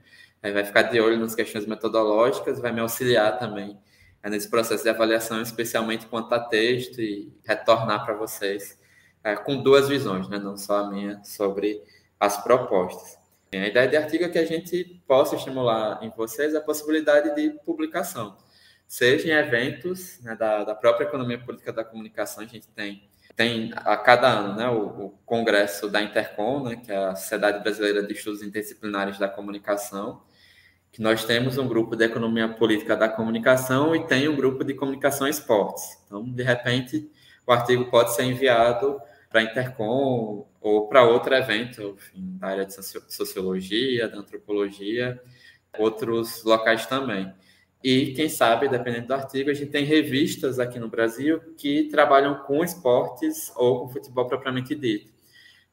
Aí 0.42 0.52
vai 0.52 0.64
ficar 0.64 0.84
de 0.84 1.00
olho 1.00 1.18
nas 1.18 1.36
questões 1.36 1.66
metodológicas, 1.66 2.60
vai 2.60 2.72
me 2.72 2.80
auxiliar 2.80 3.38
também 3.38 3.78
é, 4.24 4.30
nesse 4.30 4.50
processo 4.50 4.84
de 4.84 4.90
avaliação, 4.90 5.42
especialmente 5.42 6.06
quanto 6.06 6.34
a 6.34 6.40
texto, 6.40 7.02
e 7.02 7.32
retornar 7.44 8.06
para 8.06 8.14
vocês 8.14 8.80
é, 9.24 9.36
com 9.36 9.62
duas 9.62 9.88
visões, 9.88 10.28
né? 10.30 10.38
não 10.38 10.58
só 10.58 10.86
a 10.86 10.90
minha, 10.90 11.22
sobre 11.24 11.82
as 12.20 12.42
propostas. 12.44 13.18
A 13.54 13.68
ideia 13.68 13.88
de 13.88 13.96
artigo 13.96 14.26
é 14.26 14.30
que 14.30 14.38
a 14.38 14.46
gente 14.46 15.02
possa 15.08 15.36
estimular 15.36 16.04
em 16.04 16.10
vocês 16.10 16.54
a 16.54 16.62
possibilidade 16.62 17.34
de 17.36 17.52
publicação, 17.66 18.38
seja 18.88 19.28
em 19.28 19.32
eventos 19.32 20.20
né, 20.24 20.36
da, 20.36 20.64
da 20.64 20.74
própria 20.74 21.06
economia 21.06 21.38
política 21.38 21.74
da 21.74 21.84
comunicação, 21.84 22.44
a 22.44 22.48
gente 22.48 22.68
tem 22.70 23.08
tem 23.36 23.72
a 23.76 23.96
cada 23.96 24.28
ano 24.28 24.56
né, 24.56 24.68
o, 24.68 25.06
o, 25.06 25.10
congresso 25.24 25.88
da 25.88 26.02
Intercom, 26.02 26.64
né, 26.64 26.76
que 26.76 26.92
é 26.92 26.98
a 26.98 27.16
Sociedade 27.16 27.62
Brasileira 27.62 28.02
de 28.02 28.12
Estudos 28.12 28.42
Interdisciplinares 28.42 29.20
da 29.20 29.30
Comunicação, 29.30 30.24
que 30.92 31.04
nós 31.04 31.24
temos 31.24 31.60
um 31.60 31.68
grupo 31.68 31.96
de 31.96 32.04
economia 32.04 32.50
política 32.50 32.98
da 32.98 33.08
comunicação 33.08 33.96
e 33.96 34.08
tem 34.08 34.28
um 34.28 34.36
grupo 34.36 34.64
de 34.64 34.74
comunicação 34.74 35.28
e 35.28 35.30
esportes. 35.30 35.84
Então, 36.08 36.24
de 36.24 36.42
repente, 36.42 37.12
o 37.46 37.52
artigo 37.52 37.86
pode 37.92 38.16
ser 38.16 38.24
enviado 38.24 39.00
para 39.30 39.42
a 39.42 39.44
Intercom 39.44 40.48
ou 40.60 40.88
para 40.88 41.04
outro 41.04 41.36
evento, 41.36 41.96
enfim, 41.96 42.38
da 42.40 42.48
área 42.48 42.66
de 42.66 42.74
sociologia, 42.74 44.08
da 44.08 44.18
antropologia, 44.18 45.22
outros 45.78 46.44
locais 46.44 46.88
também. 46.88 47.32
E, 47.90 48.12
quem 48.12 48.28
sabe, 48.28 48.68
dependendo 48.68 49.08
do 49.08 49.14
artigo, 49.14 49.50
a 49.50 49.54
gente 49.54 49.72
tem 49.72 49.86
revistas 49.86 50.60
aqui 50.60 50.78
no 50.78 50.90
Brasil 50.90 51.40
que 51.56 51.86
trabalham 51.86 52.36
com 52.44 52.62
esportes 52.62 53.50
ou 53.56 53.80
com 53.80 53.94
futebol 53.94 54.28
propriamente 54.28 54.76
dito. 54.76 55.10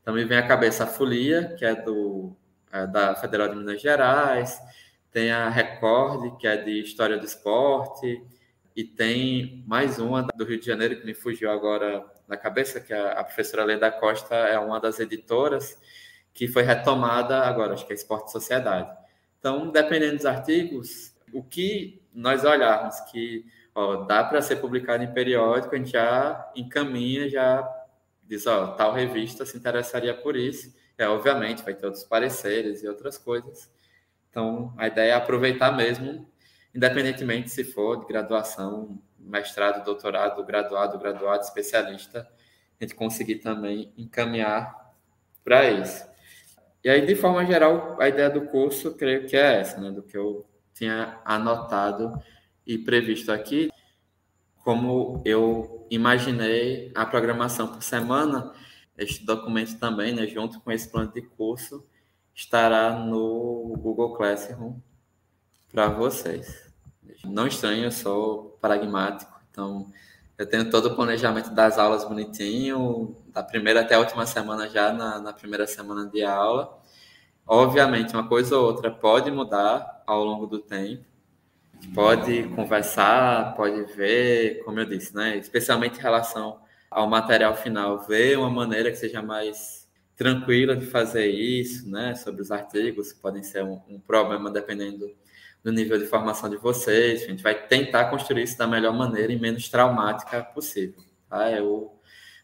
Então, 0.00 0.14
me 0.14 0.24
vem 0.24 0.38
à 0.38 0.46
cabeça 0.46 0.84
a 0.84 0.86
Folia, 0.86 1.56
que 1.58 1.64
é, 1.64 1.74
do, 1.74 2.32
é 2.70 2.86
da 2.86 3.16
Federal 3.16 3.48
de 3.48 3.56
Minas 3.56 3.82
Gerais, 3.82 4.60
tem 5.10 5.32
a 5.32 5.48
Record, 5.48 6.36
que 6.38 6.46
é 6.46 6.56
de 6.56 6.82
História 6.82 7.18
do 7.18 7.26
Esporte, 7.26 8.22
e 8.76 8.84
tem 8.84 9.64
mais 9.66 9.98
uma 9.98 10.22
do 10.22 10.44
Rio 10.44 10.60
de 10.60 10.66
Janeiro, 10.66 11.00
que 11.00 11.04
me 11.04 11.14
fugiu 11.14 11.50
agora 11.50 12.06
na 12.28 12.36
cabeça, 12.36 12.80
que 12.80 12.92
é 12.92 13.18
a 13.18 13.24
professora 13.24 13.64
Leda 13.64 13.90
Costa 13.90 14.36
é 14.36 14.56
uma 14.56 14.78
das 14.78 15.00
editoras, 15.00 15.76
que 16.32 16.46
foi 16.46 16.62
retomada 16.62 17.40
agora, 17.40 17.74
acho 17.74 17.84
que 17.84 17.92
é 17.92 17.96
Esporte 17.96 18.28
e 18.28 18.30
Sociedade. 18.30 18.88
Então, 19.40 19.72
dependendo 19.72 20.14
dos 20.14 20.26
artigos, 20.26 21.12
o 21.32 21.42
que 21.42 22.03
nós 22.14 22.44
olharmos 22.44 23.00
que 23.10 23.44
ó, 23.74 24.04
dá 24.04 24.22
para 24.24 24.40
ser 24.40 24.56
publicado 24.56 25.02
em 25.02 25.12
periódico, 25.12 25.74
a 25.74 25.78
gente 25.78 25.90
já 25.90 26.50
encaminha, 26.54 27.28
já 27.28 27.68
diz, 28.22 28.46
ó, 28.46 28.68
tal 28.68 28.92
revista 28.92 29.44
se 29.44 29.56
interessaria 29.56 30.14
por 30.14 30.36
isso. 30.36 30.74
É, 30.96 31.08
obviamente, 31.08 31.62
vai 31.62 31.74
ter 31.74 31.86
outros 31.86 32.04
pareceres 32.04 32.82
e 32.82 32.88
outras 32.88 33.18
coisas. 33.18 33.70
Então, 34.30 34.72
a 34.76 34.86
ideia 34.86 35.12
é 35.12 35.14
aproveitar 35.14 35.72
mesmo, 35.76 36.28
independentemente 36.74 37.50
se 37.50 37.64
for 37.64 38.00
de 38.00 38.06
graduação, 38.06 39.00
mestrado, 39.18 39.84
doutorado, 39.84 40.44
graduado, 40.44 40.98
graduado, 40.98 41.42
especialista, 41.42 42.28
a 42.80 42.84
gente 42.84 42.94
conseguir 42.94 43.36
também 43.36 43.92
encaminhar 43.96 44.92
para 45.42 45.70
isso. 45.70 46.06
E 46.82 46.88
aí, 46.88 47.04
de 47.06 47.16
forma 47.16 47.44
geral, 47.44 47.96
a 48.00 48.08
ideia 48.08 48.28
do 48.28 48.42
curso, 48.42 48.94
creio 48.94 49.26
que 49.26 49.36
é 49.36 49.60
essa, 49.60 49.80
né, 49.80 49.90
do 49.90 50.02
que 50.02 50.16
eu 50.16 50.46
tinha 50.74 51.20
anotado 51.24 52.12
e 52.66 52.76
previsto 52.76 53.30
aqui. 53.32 53.70
Como 54.62 55.22
eu 55.24 55.86
imaginei 55.90 56.90
a 56.94 57.04
programação 57.06 57.68
por 57.68 57.82
semana, 57.82 58.52
este 58.96 59.24
documento 59.24 59.78
também, 59.78 60.14
né, 60.14 60.26
junto 60.26 60.60
com 60.60 60.72
esse 60.72 60.88
plano 60.88 61.12
de 61.12 61.22
curso, 61.22 61.84
estará 62.34 62.98
no 62.98 63.74
Google 63.78 64.14
Classroom 64.14 64.76
para 65.70 65.88
vocês. 65.88 66.72
Não 67.24 67.46
estranho, 67.46 67.84
eu 67.84 67.92
sou 67.92 68.58
pragmático, 68.60 69.32
então 69.50 69.90
eu 70.36 70.48
tenho 70.48 70.70
todo 70.70 70.86
o 70.86 70.96
planejamento 70.96 71.50
das 71.50 71.78
aulas 71.78 72.04
bonitinho, 72.04 73.16
da 73.28 73.42
primeira 73.42 73.82
até 73.82 73.94
a 73.94 74.00
última 74.00 74.26
semana 74.26 74.68
já 74.68 74.92
na, 74.92 75.20
na 75.20 75.32
primeira 75.32 75.66
semana 75.66 76.06
de 76.06 76.24
aula. 76.24 76.82
Obviamente, 77.46 78.14
uma 78.14 78.26
coisa 78.26 78.56
ou 78.56 78.64
outra 78.64 78.90
pode 78.90 79.30
mudar 79.30 80.02
ao 80.06 80.24
longo 80.24 80.46
do 80.46 80.58
tempo. 80.58 81.04
Pode 81.94 82.44
conversar, 82.54 83.54
pode 83.54 83.82
ver, 83.94 84.62
como 84.64 84.80
eu 84.80 84.86
disse, 84.86 85.14
né? 85.14 85.36
Especialmente 85.36 85.98
em 85.98 86.02
relação 86.02 86.60
ao 86.90 87.06
material 87.06 87.54
final, 87.54 87.98
ver 88.06 88.38
uma 88.38 88.48
maneira 88.48 88.90
que 88.90 88.96
seja 88.96 89.20
mais 89.20 89.86
tranquila 90.16 90.76
de 90.76 90.86
fazer 90.86 91.26
isso, 91.26 91.90
né? 91.90 92.14
Sobre 92.14 92.40
os 92.40 92.50
artigos, 92.50 93.12
podem 93.12 93.42
ser 93.42 93.64
um, 93.64 93.80
um 93.88 94.00
problema 94.00 94.50
dependendo 94.50 95.14
do 95.62 95.72
nível 95.72 95.98
de 95.98 96.06
formação 96.06 96.48
de 96.48 96.56
vocês. 96.56 97.24
A 97.24 97.26
gente 97.26 97.42
vai 97.42 97.66
tentar 97.66 98.06
construir 98.06 98.44
isso 98.44 98.56
da 98.56 98.66
melhor 98.66 98.94
maneira 98.94 99.32
e 99.32 99.38
menos 99.38 99.68
traumática 99.68 100.42
possível. 100.42 101.02
Tá? 101.28 101.50
Eu, 101.50 101.98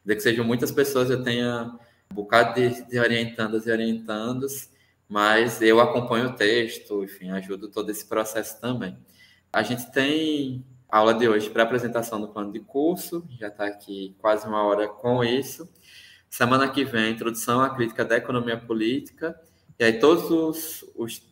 de 0.04 0.14
que 0.14 0.20
sejam 0.20 0.44
muitas 0.44 0.72
pessoas, 0.72 1.10
eu 1.10 1.22
tenha 1.22 1.70
um 2.10 2.14
bocado 2.14 2.54
de, 2.54 2.84
de 2.88 2.98
orientandas 2.98 3.66
e 3.66 3.70
orientandos 3.70 4.70
mas 5.10 5.60
eu 5.60 5.80
acompanho 5.80 6.28
o 6.28 6.32
texto, 6.34 7.02
enfim, 7.02 7.30
ajudo 7.30 7.68
todo 7.68 7.90
esse 7.90 8.06
processo 8.06 8.60
também. 8.60 8.96
A 9.52 9.60
gente 9.60 9.90
tem 9.90 10.64
aula 10.88 11.12
de 11.12 11.28
hoje 11.28 11.50
para 11.50 11.64
apresentação 11.64 12.20
do 12.20 12.28
plano 12.28 12.52
de 12.52 12.60
curso, 12.60 13.26
já 13.36 13.48
está 13.48 13.66
aqui 13.66 14.14
quase 14.20 14.46
uma 14.46 14.62
hora 14.62 14.86
com 14.86 15.24
isso. 15.24 15.68
Semana 16.28 16.68
que 16.68 16.84
vem, 16.84 17.10
introdução 17.10 17.60
à 17.60 17.74
crítica 17.74 18.04
da 18.04 18.16
economia 18.18 18.56
política, 18.56 19.36
e 19.76 19.82
aí 19.82 19.98
todos 19.98 20.30
os, 20.30 20.84
os 20.94 21.28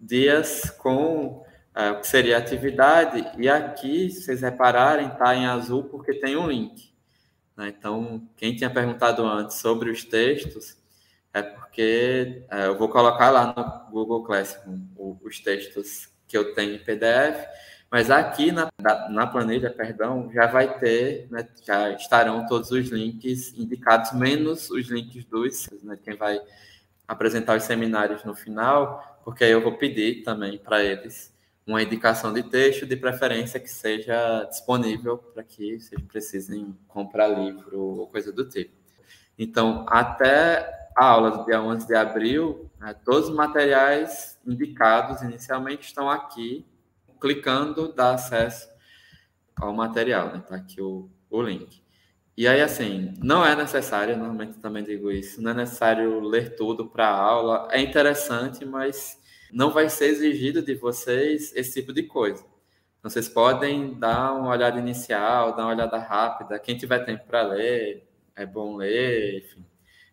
dias 0.00 0.68
com 0.70 1.44
é, 1.76 1.92
o 1.92 2.00
que 2.00 2.08
seria 2.08 2.38
atividade, 2.38 3.24
e 3.38 3.48
aqui, 3.48 4.10
se 4.10 4.22
vocês 4.22 4.40
repararem, 4.40 5.06
está 5.06 5.32
em 5.36 5.46
azul 5.46 5.84
porque 5.84 6.12
tem 6.12 6.36
um 6.36 6.48
link. 6.48 6.92
Né? 7.56 7.68
Então, 7.68 8.28
quem 8.36 8.56
tinha 8.56 8.68
perguntado 8.68 9.24
antes 9.24 9.58
sobre 9.58 9.92
os 9.92 10.04
textos, 10.04 10.81
é 11.34 11.42
porque 11.42 12.44
é, 12.50 12.66
eu 12.66 12.76
vou 12.76 12.88
colocar 12.88 13.30
lá 13.30 13.54
no 13.56 13.90
Google 13.90 14.22
Classroom 14.22 14.80
os 15.22 15.40
textos 15.40 16.08
que 16.28 16.36
eu 16.36 16.54
tenho 16.54 16.74
em 16.74 16.78
PDF, 16.78 17.46
Mas 17.90 18.10
aqui 18.10 18.50
na, 18.52 18.70
na 19.10 19.26
planilha, 19.26 19.70
perdão, 19.70 20.30
já 20.32 20.46
vai 20.46 20.78
ter, 20.78 21.28
né, 21.30 21.46
já 21.62 21.90
estarão 21.92 22.46
todos 22.46 22.70
os 22.70 22.88
links 22.88 23.52
indicados, 23.58 24.12
menos 24.12 24.70
os 24.70 24.88
links 24.88 25.24
dos, 25.26 25.68
né, 25.82 25.98
quem 26.02 26.16
vai 26.16 26.40
apresentar 27.06 27.56
os 27.56 27.64
seminários 27.64 28.24
no 28.24 28.34
final, 28.34 29.20
porque 29.24 29.44
aí 29.44 29.50
eu 29.50 29.60
vou 29.60 29.76
pedir 29.76 30.22
também 30.22 30.56
para 30.58 30.82
eles 30.82 31.32
uma 31.66 31.82
indicação 31.82 32.32
de 32.32 32.42
texto, 32.42 32.86
de 32.86 32.96
preferência 32.96 33.60
que 33.60 33.70
seja 33.70 34.44
disponível 34.44 35.18
para 35.18 35.42
que 35.44 35.78
vocês 35.78 36.00
precisem 36.02 36.76
comprar 36.88 37.28
livro 37.28 37.78
ou 37.78 38.06
coisa 38.08 38.32
do 38.32 38.48
tipo. 38.48 38.81
Então, 39.38 39.86
até 39.88 40.90
a 40.96 41.06
aula 41.06 41.30
do 41.30 41.44
dia 41.44 41.60
11 41.60 41.86
de 41.86 41.94
abril, 41.94 42.70
né, 42.78 42.94
todos 43.04 43.28
os 43.28 43.34
materiais 43.34 44.38
indicados 44.46 45.22
inicialmente 45.22 45.86
estão 45.86 46.10
aqui 46.10 46.66
clicando, 47.20 47.92
dá 47.92 48.14
acesso 48.14 48.68
ao 49.56 49.72
material, 49.72 50.32
né? 50.32 50.42
Tá 50.46 50.56
aqui 50.56 50.80
o, 50.80 51.08
o 51.30 51.42
link. 51.42 51.82
E 52.36 52.48
aí, 52.48 52.60
assim, 52.60 53.14
não 53.22 53.44
é 53.44 53.54
necessário, 53.54 54.16
normalmente 54.16 54.58
também 54.58 54.82
digo 54.82 55.10
isso, 55.10 55.40
não 55.40 55.50
é 55.52 55.54
necessário 55.54 56.20
ler 56.20 56.56
tudo 56.56 56.88
para 56.88 57.06
a 57.06 57.16
aula. 57.16 57.68
É 57.70 57.80
interessante, 57.80 58.64
mas 58.64 59.18
não 59.52 59.70
vai 59.70 59.88
ser 59.88 60.06
exigido 60.06 60.62
de 60.62 60.74
vocês 60.74 61.54
esse 61.54 61.80
tipo 61.80 61.92
de 61.92 62.04
coisa. 62.04 62.44
Então, 62.98 63.10
vocês 63.10 63.28
podem 63.28 63.94
dar 63.98 64.32
uma 64.32 64.50
olhada 64.50 64.78
inicial, 64.78 65.54
dar 65.54 65.64
uma 65.64 65.72
olhada 65.72 65.98
rápida. 65.98 66.58
Quem 66.58 66.76
tiver 66.76 67.00
tempo 67.04 67.26
para 67.26 67.42
ler, 67.42 68.08
é 68.36 68.46
bom 68.46 68.76
ler, 68.76 69.38
enfim. 69.38 69.64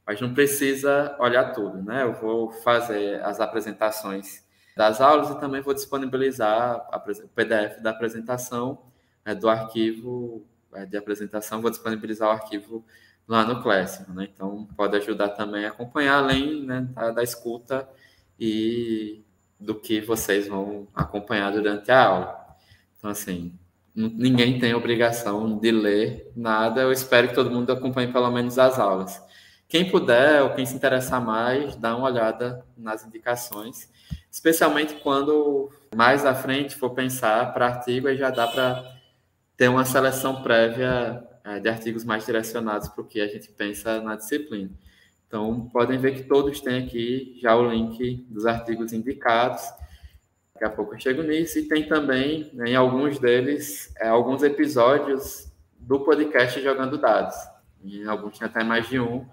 Mas 0.06 0.20
não 0.22 0.34
precisa 0.34 1.16
olhar 1.20 1.54
tudo, 1.54 1.82
né? 1.84 2.04
Eu 2.04 2.14
vou 2.14 2.52
fazer 2.52 3.24
as 3.24 3.40
apresentações 3.40 4.44
das 4.76 5.02
aulas 5.02 5.30
e 5.30 5.40
também 5.40 5.62
vou 5.62 5.74
disponibilizar 5.74 6.88
o 6.92 7.28
PDF 7.30 7.82
da 7.82 7.92
apresentação 7.92 8.82
é, 9.26 9.36
do 9.36 9.50
arquivo 9.50 10.48
é, 10.74 10.86
de 10.86 10.98
apresentação, 10.98 11.62
vou 11.62 11.70
disponibilizar 11.70 12.30
o 12.30 12.32
arquivo 12.32 12.86
lá 13.28 13.46
no 13.46 13.62
Classroom, 13.62 14.16
né? 14.16 14.30
Então 14.34 14.68
pode 14.76 14.96
ajudar 14.98 15.30
também 15.30 15.66
a 15.66 15.70
acompanhar 15.70 16.18
além 16.18 16.66
né, 16.66 16.88
da, 16.94 17.12
da 17.12 17.24
escuta 17.24 17.88
e 18.40 19.24
do 19.60 19.76
que 19.76 20.02
vocês 20.02 20.48
vão 20.48 20.88
acompanhar 20.94 21.52
durante 21.52 21.92
a 21.92 22.06
aula. 22.06 22.56
Então 22.98 23.10
assim, 23.10 23.54
ninguém 24.08 24.60
tem 24.60 24.74
obrigação 24.74 25.58
de 25.58 25.72
ler 25.72 26.32
nada. 26.36 26.82
Eu 26.82 26.92
espero 26.92 27.28
que 27.28 27.36
todo 27.36 27.52
mundo 27.52 27.72
acompanhe 27.72 28.12
pelo 28.12 28.32
menos 28.32 28.58
as 28.58 28.80
aulas. 28.80 29.22
Quem 29.68 29.90
puder 29.90 30.42
ou 30.42 30.52
quem 30.52 30.66
se 30.66 30.76
interessar 30.76 31.24
mais, 31.24 31.76
dá 31.76 31.96
uma 31.96 32.08
olhada 32.08 32.66
nas 32.78 33.06
indicações 33.06 33.90
especialmente 34.32 34.96
quando 34.96 35.70
mais 35.96 36.26
à 36.26 36.36
frente 36.36 36.76
for 36.76 36.92
pensar 36.92 37.54
para 37.54 37.68
artigo, 37.68 38.08
aí 38.08 38.18
já 38.18 38.30
dá 38.30 38.48
para 38.48 38.84
ter 39.58 39.68
uma 39.68 39.86
seleção 39.86 40.42
prévia 40.42 41.24
é, 41.44 41.60
de 41.60 41.68
artigos 41.68 42.04
mais 42.04 42.26
direcionados 42.26 42.88
para 42.90 43.02
o 43.02 43.08
que 43.08 43.20
a 43.20 43.28
gente 43.28 43.50
pensa 43.50 44.00
na 44.02 44.16
disciplina. 44.16 44.70
Então, 45.28 45.70
podem 45.72 45.98
ver 46.00 46.16
que 46.16 46.24
todos 46.24 46.60
têm 46.60 46.84
aqui 46.84 47.38
já 47.42 47.56
o 47.56 47.70
link 47.70 48.26
dos 48.30 48.46
artigos 48.46 48.94
indicados. 48.94 49.62
Daqui 50.60 50.74
a 50.74 50.76
pouco 50.76 50.94
eu 50.94 51.00
chego 51.00 51.24
nisso. 51.24 51.58
E 51.58 51.64
tem 51.64 51.88
também, 51.88 52.50
né, 52.54 52.72
em 52.72 52.76
alguns 52.76 53.18
deles, 53.18 53.94
é, 53.98 54.10
alguns 54.10 54.44
episódios 54.44 55.50
do 55.80 56.02
podcast 56.02 56.62
Jogando 56.62 56.98
Dados. 56.98 57.38
Em 57.82 58.06
alguns 58.06 58.38
tem 58.38 58.46
até 58.46 58.62
mais 58.62 58.90
de 58.90 59.00
um, 59.00 59.26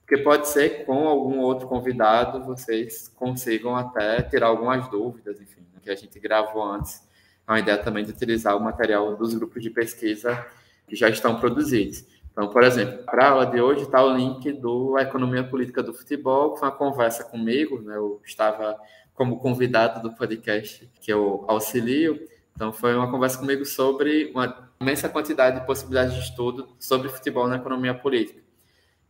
porque 0.00 0.22
pode 0.22 0.48
ser 0.48 0.70
que 0.70 0.84
com 0.84 1.06
algum 1.06 1.40
outro 1.40 1.68
convidado 1.68 2.42
vocês 2.42 3.12
consigam 3.14 3.76
até 3.76 4.22
tirar 4.22 4.46
algumas 4.46 4.88
dúvidas, 4.88 5.38
enfim, 5.38 5.60
né, 5.74 5.80
que 5.82 5.90
a 5.90 5.94
gente 5.94 6.18
gravou 6.18 6.64
antes. 6.64 7.06
É 7.46 7.52
uma 7.52 7.58
ideia 7.60 7.76
também 7.76 8.02
de 8.02 8.12
utilizar 8.12 8.56
o 8.56 8.60
material 8.60 9.14
dos 9.16 9.34
grupos 9.34 9.62
de 9.62 9.68
pesquisa 9.68 10.46
que 10.88 10.96
já 10.96 11.10
estão 11.10 11.38
produzidos. 11.38 12.06
Então, 12.32 12.48
por 12.48 12.62
exemplo, 12.62 13.04
para 13.04 13.26
a 13.26 13.30
aula 13.32 13.46
de 13.46 13.60
hoje 13.60 13.82
está 13.82 14.02
o 14.02 14.16
link 14.16 14.50
do 14.52 14.98
Economia 14.98 15.44
Política 15.44 15.82
do 15.82 15.92
Futebol, 15.92 16.54
que 16.54 16.60
foi 16.60 16.68
uma 16.70 16.74
conversa 16.74 17.22
comigo, 17.22 17.82
né? 17.82 17.96
eu 17.96 18.18
estava 18.24 18.78
como 19.20 19.38
convidado 19.38 20.00
do 20.00 20.16
podcast 20.16 20.90
que 20.98 21.12
eu 21.12 21.44
auxilio, 21.46 22.26
então 22.54 22.72
foi 22.72 22.94
uma 22.96 23.10
conversa 23.10 23.36
comigo 23.36 23.66
sobre 23.66 24.30
uma 24.34 24.72
imensa 24.80 25.10
quantidade 25.10 25.60
de 25.60 25.66
possibilidades 25.66 26.14
de 26.14 26.20
estudo 26.20 26.74
sobre 26.78 27.10
futebol 27.10 27.46
na 27.46 27.56
economia 27.56 27.92
política. 27.92 28.40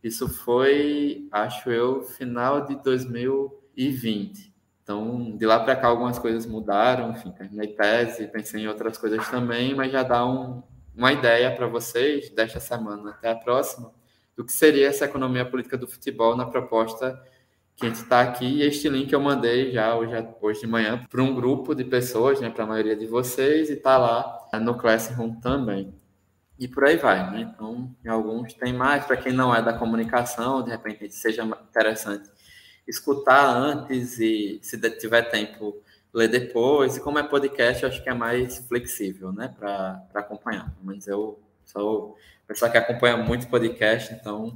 Isso 0.03 0.27
foi, 0.27 1.29
acho 1.31 1.71
eu, 1.71 2.03
final 2.03 2.65
de 2.65 2.75
2020. 2.83 4.53
Então, 4.83 5.37
de 5.37 5.45
lá 5.45 5.61
para 5.61 5.77
cá, 5.77 5.87
algumas 5.87 6.19
coisas 6.19 6.45
mudaram. 6.45 7.11
Enfim, 7.11 7.31
terminei 7.31 7.69
tese, 7.69 8.27
pensei 8.27 8.63
em 8.63 8.67
outras 8.67 8.97
coisas 8.97 9.25
também, 9.29 9.73
mas 9.73 9.93
já 9.93 10.03
dá 10.03 10.25
um, 10.27 10.61
uma 10.93 11.13
ideia 11.13 11.55
para 11.55 11.67
vocês, 11.67 12.29
desta 12.31 12.59
semana 12.59 13.11
até 13.11 13.31
a 13.31 13.35
próxima, 13.37 13.93
do 14.35 14.43
que 14.43 14.51
seria 14.51 14.89
essa 14.89 15.05
economia 15.05 15.45
política 15.45 15.77
do 15.77 15.87
futebol 15.87 16.35
na 16.35 16.45
proposta 16.45 17.17
que 17.75 17.85
a 17.85 17.89
gente 17.89 18.01
está 18.01 18.21
aqui. 18.21 18.45
E 18.45 18.63
este 18.63 18.89
link 18.89 19.11
eu 19.11 19.19
mandei 19.19 19.71
já 19.71 19.95
hoje, 19.95 20.13
hoje 20.41 20.61
de 20.61 20.67
manhã 20.67 21.05
para 21.09 21.21
um 21.21 21.33
grupo 21.33 21.73
de 21.73 21.83
pessoas, 21.83 22.39
né, 22.39 22.49
para 22.49 22.63
a 22.63 22.67
maioria 22.67 22.95
de 22.95 23.05
vocês, 23.05 23.69
e 23.69 23.73
está 23.73 23.97
lá 23.97 24.47
no 24.61 24.75
Classroom 24.75 25.39
também 25.39 25.93
e 26.61 26.67
por 26.67 26.83
aí 26.85 26.95
vai, 26.95 27.31
né? 27.31 27.41
Então, 27.41 27.91
alguns 28.07 28.53
tem 28.53 28.71
mais, 28.71 29.03
para 29.03 29.17
quem 29.17 29.33
não 29.33 29.53
é 29.53 29.63
da 29.63 29.73
comunicação, 29.73 30.63
de 30.63 30.69
repente 30.69 31.09
seja 31.09 31.43
interessante 31.43 32.29
escutar 32.87 33.49
antes 33.49 34.19
e, 34.19 34.59
se 34.61 34.77
tiver 34.91 35.23
tempo, 35.23 35.81
ler 36.13 36.27
depois. 36.27 36.95
E 36.95 36.99
como 36.99 37.17
é 37.17 37.23
podcast, 37.23 37.81
eu 37.81 37.89
acho 37.89 38.03
que 38.03 38.09
é 38.09 38.13
mais 38.13 38.59
flexível, 38.67 39.33
né, 39.33 39.51
para 39.57 40.05
acompanhar. 40.13 40.71
Mas 40.83 41.07
eu 41.07 41.39
sou 41.65 42.15
pessoa 42.47 42.69
que 42.69 42.77
acompanha 42.77 43.17
muito 43.17 43.47
podcast, 43.47 44.13
então, 44.13 44.55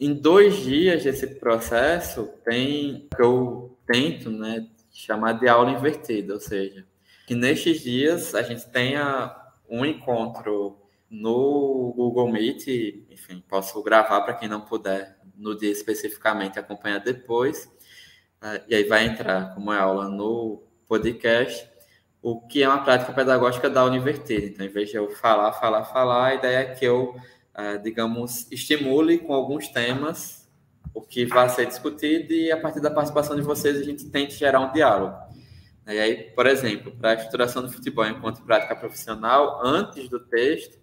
em 0.00 0.14
dois 0.14 0.56
dias 0.58 1.04
desse 1.04 1.26
processo, 1.26 2.28
tem 2.44 3.08
que 3.14 3.22
eu 3.22 3.76
tento, 3.86 4.30
né, 4.30 4.66
chamar 4.90 5.32
de 5.32 5.48
aula 5.48 5.70
invertida, 5.70 6.34
ou 6.34 6.40
seja, 6.40 6.86
que 7.26 7.34
nestes 7.34 7.82
dias 7.82 8.34
a 8.34 8.42
gente 8.42 8.66
tenha 8.68 9.34
um 9.68 9.84
encontro 9.84 10.78
no 11.10 11.92
Google 11.96 12.30
Meet, 12.30 12.66
enfim, 13.10 13.42
posso 13.48 13.82
gravar 13.82 14.20
para 14.22 14.34
quem 14.34 14.48
não 14.48 14.60
puder 14.60 15.18
no 15.36 15.56
dia 15.56 15.70
especificamente 15.70 16.58
acompanhar 16.58 16.98
depois. 16.98 17.64
Uh, 18.42 18.62
e 18.68 18.74
aí 18.74 18.84
vai 18.84 19.06
entrar 19.06 19.54
como 19.54 19.72
é 19.72 19.78
aula 19.78 20.08
no 20.08 20.62
podcast, 20.86 21.68
o 22.20 22.40
que 22.40 22.62
é 22.62 22.68
uma 22.68 22.82
prática 22.82 23.12
pedagógica 23.12 23.70
da 23.70 23.80
aula 23.80 23.96
invertida. 23.96 24.46
Então, 24.46 24.66
em 24.66 24.68
vez 24.68 24.90
de 24.90 24.96
eu 24.96 25.08
falar, 25.10 25.52
falar, 25.52 25.84
falar, 25.84 26.26
a 26.26 26.34
ideia 26.34 26.58
é 26.58 26.74
que 26.74 26.84
eu, 26.84 27.16
uh, 27.58 27.82
digamos, 27.82 28.50
estimule 28.52 29.18
com 29.18 29.34
alguns 29.34 29.68
temas 29.68 30.48
o 30.94 31.02
que 31.02 31.26
vai 31.26 31.48
ser 31.48 31.66
discutido 31.66 32.32
e 32.32 32.50
a 32.50 32.58
partir 32.58 32.80
da 32.80 32.90
participação 32.90 33.36
de 33.36 33.42
vocês 33.42 33.76
a 33.78 33.82
gente 33.82 34.08
tente 34.10 34.34
gerar 34.34 34.60
um 34.60 34.72
diálogo. 34.72 35.16
E 35.86 35.98
aí, 35.98 36.16
por 36.34 36.46
exemplo, 36.46 36.92
para 36.92 37.10
a 37.10 37.14
estruturação 37.14 37.62
do 37.62 37.70
futebol 37.70 38.06
enquanto 38.06 38.42
prática 38.42 38.76
profissional, 38.76 39.60
antes 39.64 40.08
do 40.08 40.20
texto, 40.20 40.78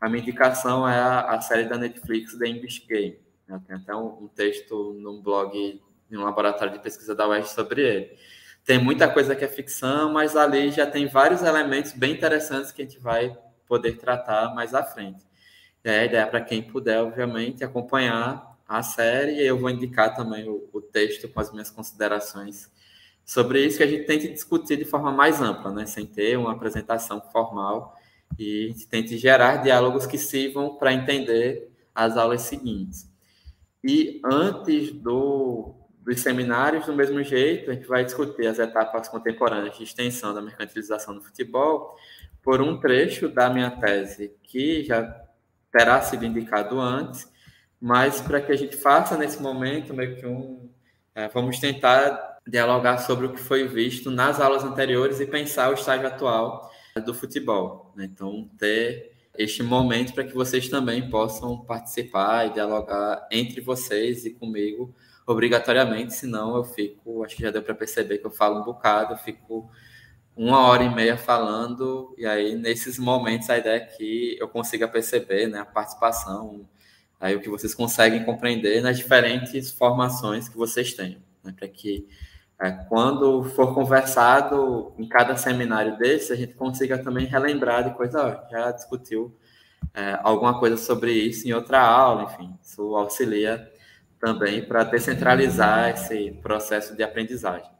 a 0.00 0.08
minha 0.08 0.22
indicação 0.22 0.88
é 0.88 0.98
a, 0.98 1.20
a 1.32 1.40
série 1.40 1.68
da 1.68 1.76
Netflix, 1.76 2.36
The 2.36 2.48
English 2.48 2.86
Game. 2.86 3.18
Né? 3.46 3.60
Tem 3.66 3.76
até 3.76 3.94
um, 3.94 4.24
um, 4.24 4.28
texto 4.28 4.94
num 4.94 5.20
blog, 5.20 5.80
em 6.10 6.16
um 6.16 6.24
laboratório 6.24 6.72
de 6.72 6.80
pesquisa 6.80 7.14
da 7.14 7.28
UERJ 7.28 7.48
sobre 7.48 7.82
ele. 7.82 8.16
Tem 8.64 8.82
muita 8.82 9.08
coisa 9.08 9.36
que 9.36 9.44
é 9.44 9.48
ficção, 9.48 10.12
mas 10.12 10.36
ali 10.36 10.70
já 10.70 10.86
tem 10.86 11.06
vários 11.06 11.42
elementos 11.42 11.92
bem 11.92 12.12
interessantes 12.12 12.72
que 12.72 12.82
a 12.82 12.84
gente 12.84 12.98
vai 12.98 13.36
poder 13.66 13.98
tratar 13.98 14.54
mais 14.54 14.74
à 14.74 14.82
frente. 14.82 15.29
E 15.84 15.88
a 15.88 16.04
ideia 16.04 16.22
é 16.22 16.26
para 16.26 16.40
quem 16.40 16.62
puder, 16.62 17.00
obviamente, 17.00 17.64
acompanhar 17.64 18.58
a 18.68 18.82
série, 18.82 19.32
e 19.32 19.46
eu 19.46 19.58
vou 19.58 19.70
indicar 19.70 20.14
também 20.14 20.48
o, 20.48 20.68
o 20.72 20.80
texto 20.80 21.28
com 21.28 21.40
as 21.40 21.50
minhas 21.50 21.70
considerações 21.70 22.70
sobre 23.24 23.64
isso, 23.64 23.78
que 23.78 23.82
a 23.82 23.86
gente 23.86 24.04
tente 24.04 24.28
discutir 24.28 24.76
de 24.76 24.84
forma 24.84 25.10
mais 25.10 25.40
ampla, 25.40 25.72
né? 25.72 25.86
sem 25.86 26.06
ter 26.06 26.36
uma 26.36 26.52
apresentação 26.52 27.20
formal, 27.32 27.96
e 28.38 28.74
tente 28.88 29.18
gerar 29.18 29.58
diálogos 29.58 30.06
que 30.06 30.18
sirvam 30.18 30.76
para 30.76 30.92
entender 30.92 31.70
as 31.94 32.16
aulas 32.16 32.42
seguintes. 32.42 33.10
E 33.82 34.20
antes 34.24 34.92
do, 34.92 35.74
dos 36.00 36.20
seminários, 36.20 36.86
do 36.86 36.92
mesmo 36.92 37.22
jeito, 37.22 37.70
a 37.70 37.74
gente 37.74 37.86
vai 37.86 38.04
discutir 38.04 38.46
as 38.46 38.58
etapas 38.58 39.08
contemporâneas 39.08 39.76
de 39.76 39.84
extensão 39.84 40.34
da 40.34 40.42
mercantilização 40.42 41.14
do 41.14 41.22
futebol 41.22 41.96
por 42.42 42.60
um 42.60 42.78
trecho 42.78 43.28
da 43.28 43.50
minha 43.50 43.70
tese 43.70 44.32
que 44.42 44.84
já 44.84 45.02
terá 45.72 46.00
sido 46.02 46.24
indicado 46.24 46.80
antes, 46.80 47.30
mas 47.80 48.20
para 48.20 48.40
que 48.40 48.52
a 48.52 48.56
gente 48.56 48.76
faça 48.76 49.16
nesse 49.16 49.40
momento 49.40 49.94
meio 49.94 50.16
que 50.16 50.26
um. 50.26 50.68
É, 51.14 51.28
vamos 51.28 51.58
tentar 51.58 52.38
dialogar 52.46 52.98
sobre 52.98 53.26
o 53.26 53.32
que 53.32 53.40
foi 53.40 53.66
visto 53.66 54.10
nas 54.10 54.40
aulas 54.40 54.64
anteriores 54.64 55.20
e 55.20 55.26
pensar 55.26 55.70
o 55.70 55.74
estágio 55.74 56.06
atual 56.06 56.70
do 57.04 57.14
futebol. 57.14 57.92
Né? 57.94 58.04
Então, 58.04 58.48
ter 58.58 59.12
este 59.36 59.62
momento 59.62 60.12
para 60.12 60.24
que 60.24 60.34
vocês 60.34 60.68
também 60.68 61.08
possam 61.08 61.58
participar 61.64 62.46
e 62.46 62.52
dialogar 62.52 63.26
entre 63.30 63.60
vocês 63.60 64.24
e 64.24 64.30
comigo 64.30 64.94
obrigatoriamente, 65.26 66.14
senão 66.14 66.56
eu 66.56 66.64
fico, 66.64 67.22
acho 67.22 67.36
que 67.36 67.42
já 67.42 67.50
deu 67.50 67.62
para 67.62 67.74
perceber 67.74 68.18
que 68.18 68.26
eu 68.26 68.30
falo 68.30 68.60
um 68.60 68.64
bocado, 68.64 69.14
eu 69.14 69.18
fico 69.18 69.70
uma 70.36 70.66
hora 70.66 70.84
e 70.84 70.94
meia 70.94 71.16
falando, 71.16 72.14
e 72.16 72.26
aí 72.26 72.54
nesses 72.54 72.98
momentos 72.98 73.50
a 73.50 73.58
ideia 73.58 73.76
é 73.76 73.80
que 73.80 74.36
eu 74.40 74.48
consiga 74.48 74.88
perceber 74.88 75.46
né, 75.48 75.60
a 75.60 75.64
participação, 75.64 76.68
aí 77.20 77.36
o 77.36 77.40
que 77.40 77.48
vocês 77.48 77.74
conseguem 77.74 78.24
compreender 78.24 78.80
nas 78.82 78.96
diferentes 78.96 79.70
formações 79.70 80.48
que 80.48 80.56
vocês 80.56 80.94
têm, 80.94 81.22
né, 81.44 81.52
para 81.56 81.68
que 81.68 82.08
é, 82.60 82.70
quando 82.88 83.42
for 83.44 83.74
conversado 83.74 84.94
em 84.98 85.08
cada 85.08 85.36
seminário 85.36 85.96
desse, 85.96 86.32
a 86.32 86.36
gente 86.36 86.54
consiga 86.54 86.98
também 86.98 87.26
relembrar 87.26 87.84
de 87.84 87.96
coisa, 87.96 88.22
ó, 88.22 88.50
já 88.50 88.70
discutiu 88.70 89.34
é, 89.94 90.18
alguma 90.22 90.58
coisa 90.58 90.76
sobre 90.76 91.12
isso 91.12 91.48
em 91.48 91.52
outra 91.52 91.80
aula, 91.80 92.24
enfim, 92.24 92.54
isso 92.62 92.94
auxilia 92.96 93.70
também 94.20 94.62
para 94.62 94.84
descentralizar 94.84 95.90
esse 95.90 96.32
processo 96.42 96.94
de 96.94 97.02
aprendizagem. 97.02 97.79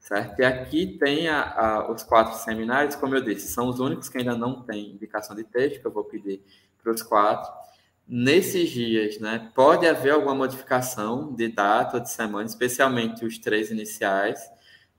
Certo? 0.00 0.40
E 0.40 0.44
aqui 0.44 0.98
tem 0.98 1.28
a, 1.28 1.42
a, 1.42 1.92
os 1.92 2.02
quatro 2.02 2.36
seminários, 2.38 2.96
como 2.96 3.14
eu 3.14 3.20
disse, 3.20 3.52
são 3.52 3.68
os 3.68 3.78
únicos 3.78 4.08
que 4.08 4.18
ainda 4.18 4.34
não 4.34 4.62
têm 4.62 4.92
indicação 4.92 5.36
de 5.36 5.44
texto, 5.44 5.80
que 5.80 5.86
eu 5.86 5.92
vou 5.92 6.04
pedir 6.04 6.42
para 6.82 6.92
os 6.92 7.02
quatro. 7.02 7.52
Nesses 8.08 8.70
dias, 8.70 9.20
né, 9.20 9.50
pode 9.54 9.86
haver 9.86 10.14
alguma 10.14 10.34
modificação 10.34 11.32
de 11.32 11.46
data 11.46 11.98
ou 11.98 12.02
de 12.02 12.10
semana, 12.10 12.46
especialmente 12.46 13.24
os 13.24 13.38
três 13.38 13.70
iniciais, 13.70 14.40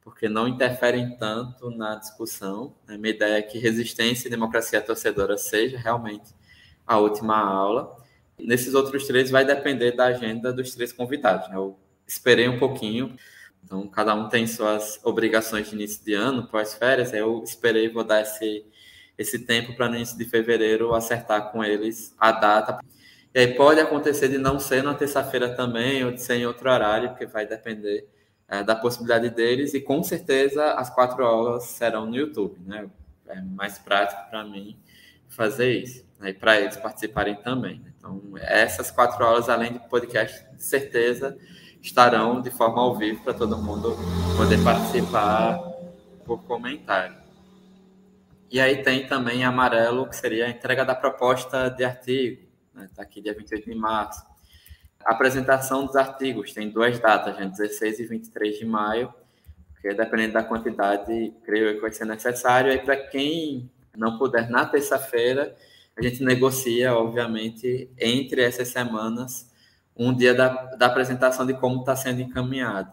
porque 0.02 0.30
não 0.30 0.48
interferem 0.48 1.18
tanto 1.18 1.70
na 1.72 1.96
discussão. 1.96 2.74
A 2.88 2.98
minha 2.98 3.14
ideia 3.14 3.40
é 3.40 3.42
que 3.42 3.58
resistência 3.58 4.28
e 4.28 4.32
democracia 4.32 4.80
torcedora 4.80 5.38
seja 5.38 5.78
realmente 5.78 6.34
a 6.88 7.00
última 7.00 7.38
aula. 7.38 7.98
Nesses 8.40 8.74
outros 8.74 9.06
três 9.06 9.30
vai 9.30 9.44
depender 9.44 9.92
da 9.92 10.06
agenda 10.06 10.54
dos 10.54 10.74
três 10.74 10.94
convidados. 10.94 11.50
Né? 11.50 11.56
Eu 11.56 11.78
esperei 12.08 12.48
um 12.48 12.60
pouquinho, 12.60 13.16
então 13.64 13.88
cada 13.88 14.14
um 14.14 14.28
tem 14.28 14.46
suas 14.48 15.00
obrigações 15.04 15.70
de 15.70 15.76
início 15.76 16.04
de 16.04 16.14
ano, 16.14 16.48
pós-férias. 16.48 17.14
Eu 17.14 17.44
esperei, 17.44 17.90
vou 17.90 18.04
dar 18.04 18.22
esse, 18.22 18.66
esse 19.18 19.40
tempo 19.40 19.76
para 19.76 19.88
no 19.88 19.96
início 19.96 20.18
de 20.18 20.26
fevereiro 20.26 20.94
acertar 20.94 21.52
com 21.52 21.64
eles 21.64 22.16
a 22.20 22.32
data. 22.32 22.80
E 23.34 23.40
aí 23.40 23.56
pode 23.56 23.80
acontecer 23.80 24.28
de 24.28 24.38
não 24.38 24.60
ser 24.60 24.84
na 24.84 24.94
terça-feira 24.94 25.56
também, 25.56 26.04
ou 26.04 26.12
de 26.12 26.22
ser 26.22 26.36
em 26.36 26.46
outro 26.46 26.70
horário, 26.70 27.10
porque 27.10 27.26
vai 27.26 27.48
depender 27.48 28.06
é, 28.48 28.62
da 28.62 28.76
possibilidade 28.76 29.30
deles. 29.30 29.74
E 29.74 29.80
com 29.80 30.04
certeza 30.04 30.74
as 30.74 30.90
quatro 30.90 31.24
aulas 31.24 31.64
serão 31.64 32.06
no 32.06 32.16
YouTube, 32.16 32.60
né? 32.66 32.90
É 33.28 33.42
mais 33.42 33.80
prático 33.80 34.30
para 34.30 34.44
mim 34.44 34.78
fazer 35.30 35.72
isso, 35.72 36.06
né? 36.20 36.32
e 36.32 36.34
para 36.34 36.60
eles 36.60 36.76
participarem 36.76 37.36
também. 37.36 37.80
Né? 37.80 37.94
Então, 37.98 38.22
essas 38.36 38.92
quatro 38.92 39.24
aulas, 39.24 39.48
além 39.48 39.74
de 39.74 39.80
podcast, 39.88 40.46
de 40.54 40.64
certeza 40.64 41.38
estarão 41.82 42.42
de 42.42 42.52
forma 42.52 42.82
ao 42.82 42.96
vivo 42.96 43.24
para 43.24 43.34
todo 43.34 43.58
mundo 43.58 43.96
poder 44.38 44.64
participar 44.64 45.60
por 46.26 46.44
comentário. 46.44 47.16
E 48.52 48.60
aí 48.60 48.84
tem 48.84 49.08
também 49.08 49.44
amarelo, 49.44 50.08
que 50.08 50.16
seria 50.16 50.46
a 50.46 50.50
entrega 50.50 50.84
da 50.84 50.94
proposta 50.94 51.70
de 51.70 51.84
artigo, 51.84 52.42
está 52.42 52.82
né? 52.82 52.90
Tá 52.96 53.02
aqui 53.04 53.22
dia 53.22 53.34
28 53.34 53.70
de 53.70 53.76
março. 53.76 54.26
A 55.06 55.14
apresentação 55.14 55.86
dos 55.86 55.96
artigos 55.96 56.54
tem 56.54 56.70
duas 56.70 57.00
datas, 57.00 57.36
né? 57.38 57.46
16 57.46 58.00
e 58.00 58.06
23 58.06 58.60
de 58.60 58.66
maio, 58.66 59.14
porque 59.72 59.94
dependendo 59.94 60.34
da 60.34 60.44
quantidade, 60.44 61.34
creio 61.44 61.76
que 61.76 61.82
vai 61.82 61.92
ser 61.92 62.06
necessário. 62.06 62.72
Aí, 62.72 62.80
para 62.80 62.98
quem 62.98 63.72
não 63.96 64.18
puder 64.18 64.50
na 64.50 64.66
terça-feira, 64.66 65.56
a 65.96 66.02
gente 66.02 66.24
negocia, 66.24 66.94
obviamente, 66.94 67.90
entre 67.98 68.44
essas 68.44 68.68
semanas, 68.68 69.51
um 69.96 70.14
dia 70.14 70.34
da, 70.34 70.48
da 70.76 70.86
apresentação 70.86 71.46
de 71.46 71.54
como 71.54 71.82
está 71.82 71.96
sendo 71.96 72.22
encaminhado. 72.22 72.92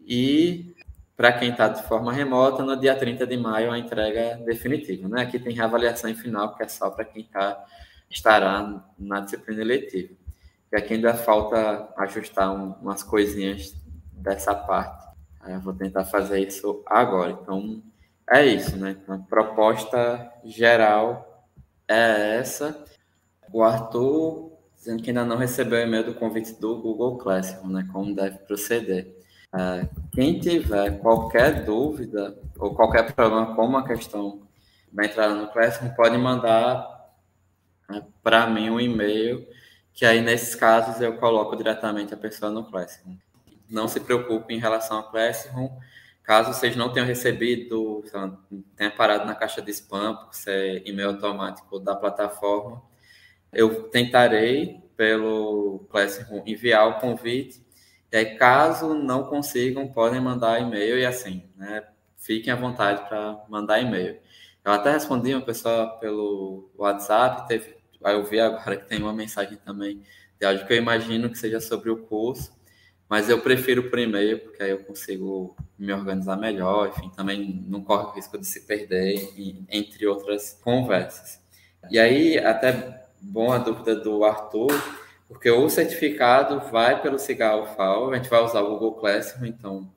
E 0.00 0.74
para 1.16 1.32
quem 1.32 1.50
está 1.50 1.68
de 1.68 1.82
forma 1.82 2.12
remota, 2.12 2.62
no 2.62 2.76
dia 2.76 2.94
30 2.94 3.26
de 3.26 3.36
maio, 3.36 3.72
a 3.72 3.78
entrega 3.78 4.36
definitiva. 4.44 5.08
Né? 5.08 5.22
Aqui 5.22 5.38
tem 5.38 5.54
reavaliação 5.54 6.14
final, 6.14 6.54
que 6.54 6.62
é 6.62 6.68
só 6.68 6.90
para 6.90 7.04
quem 7.04 7.24
tá, 7.24 7.64
estará 8.10 8.84
na 8.98 9.20
disciplina 9.20 9.62
eletiva. 9.62 10.14
E 10.70 10.76
aqui 10.76 10.94
ainda 10.94 11.14
falta 11.14 11.88
ajustar 11.96 12.54
um, 12.54 12.72
umas 12.82 13.02
coisinhas 13.02 13.74
dessa 14.12 14.54
parte. 14.54 15.06
Eu 15.46 15.60
vou 15.60 15.72
tentar 15.72 16.04
fazer 16.04 16.40
isso 16.40 16.82
agora. 16.86 17.30
Então, 17.30 17.82
é 18.28 18.44
isso, 18.44 18.76
né? 18.76 18.96
A 19.08 19.16
proposta 19.16 20.30
geral 20.44 21.46
é 21.88 22.38
essa. 22.38 22.84
O 23.52 23.62
Arthur 23.62 24.45
dizendo 24.86 25.02
que 25.02 25.10
ainda 25.10 25.24
não 25.24 25.36
recebeu 25.36 25.78
o 25.78 25.82
e-mail 25.82 26.04
do 26.04 26.14
convite 26.14 26.52
do 26.60 26.80
Google 26.80 27.18
Classroom, 27.18 27.68
né? 27.68 27.88
Como 27.92 28.14
deve 28.14 28.38
proceder. 28.38 29.16
É, 29.52 29.88
quem 30.12 30.38
tiver 30.38 30.98
qualquer 31.00 31.64
dúvida 31.64 32.38
ou 32.58 32.74
qualquer 32.74 33.12
problema 33.12 33.54
com 33.54 33.64
uma 33.64 33.84
questão 33.84 34.42
da 34.92 35.04
entrada 35.04 35.34
no 35.34 35.48
Classroom, 35.48 35.90
pode 35.90 36.16
mandar 36.16 37.10
né, 37.88 38.02
para 38.22 38.46
mim 38.46 38.70
um 38.70 38.80
e-mail, 38.80 39.46
que 39.92 40.06
aí 40.06 40.20
nesses 40.20 40.54
casos 40.54 41.00
eu 41.00 41.16
coloco 41.18 41.56
diretamente 41.56 42.14
a 42.14 42.16
pessoa 42.16 42.50
no 42.50 42.64
Classroom. 42.64 43.16
Não 43.68 43.88
se 43.88 44.00
preocupe 44.00 44.54
em 44.54 44.58
relação 44.58 44.98
ao 44.98 45.10
Classroom, 45.10 45.68
Caso 46.26 46.52
vocês 46.52 46.74
não 46.74 46.92
tenham 46.92 47.06
recebido, 47.06 48.02
tenha 48.74 48.90
parado 48.90 49.24
na 49.26 49.34
caixa 49.36 49.62
de 49.62 49.70
spam, 49.70 50.16
por 50.16 50.34
ser 50.34 50.82
e-mail 50.84 51.10
automático 51.10 51.78
da 51.78 51.94
plataforma, 51.94 52.82
eu 53.56 53.84
tentarei 53.84 54.82
pelo 54.96 55.86
Classroom 55.90 56.42
enviar 56.46 56.88
o 56.88 57.00
convite. 57.00 57.64
E 58.12 58.16
aí, 58.16 58.36
caso 58.36 58.94
não 58.94 59.24
consigam, 59.24 59.88
podem 59.88 60.20
mandar 60.20 60.60
e-mail 60.60 60.98
e 60.98 61.06
assim, 61.06 61.48
né? 61.56 61.84
Fiquem 62.16 62.52
à 62.52 62.56
vontade 62.56 63.08
para 63.08 63.44
mandar 63.48 63.80
e-mail. 63.80 64.18
Eu 64.64 64.72
até 64.72 64.92
respondi 64.92 65.34
uma 65.34 65.44
pessoa 65.44 65.98
pelo 65.98 66.70
WhatsApp, 66.76 67.48
teve, 67.48 67.76
eu 68.00 68.24
vi 68.24 68.40
agora 68.40 68.76
que 68.76 68.86
tem 68.86 69.00
uma 69.00 69.12
mensagem 69.12 69.56
também 69.58 70.02
de 70.38 70.46
áudio 70.46 70.66
que 70.66 70.72
eu 70.72 70.76
imagino 70.76 71.30
que 71.30 71.38
seja 71.38 71.60
sobre 71.60 71.90
o 71.90 71.98
curso. 71.98 72.54
Mas 73.08 73.30
eu 73.30 73.40
prefiro 73.40 73.88
por 73.88 73.98
e-mail, 73.98 74.40
porque 74.40 74.62
aí 74.62 74.70
eu 74.70 74.82
consigo 74.82 75.56
me 75.78 75.92
organizar 75.92 76.36
melhor, 76.36 76.88
enfim, 76.88 77.08
também 77.10 77.64
não 77.68 77.80
corre 77.80 78.06
o 78.06 78.10
risco 78.10 78.36
de 78.36 78.44
se 78.44 78.66
perder, 78.66 79.32
entre 79.70 80.06
outras 80.06 80.58
conversas. 80.62 81.40
E 81.88 82.00
aí, 82.00 82.36
até 82.36 83.05
bom 83.26 83.52
a 83.52 83.58
dúvida 83.58 83.94
do 83.94 84.24
Arthur, 84.24 84.72
porque 85.28 85.50
o 85.50 85.68
certificado 85.68 86.60
vai 86.70 87.00
pelo 87.00 87.18
Cigar 87.18 87.74
FAO, 87.76 88.10
a 88.10 88.16
gente 88.16 88.30
vai 88.30 88.42
usar 88.42 88.60
o 88.60 88.70
Google 88.70 88.94
Classroom, 88.94 89.46
então 89.46 89.90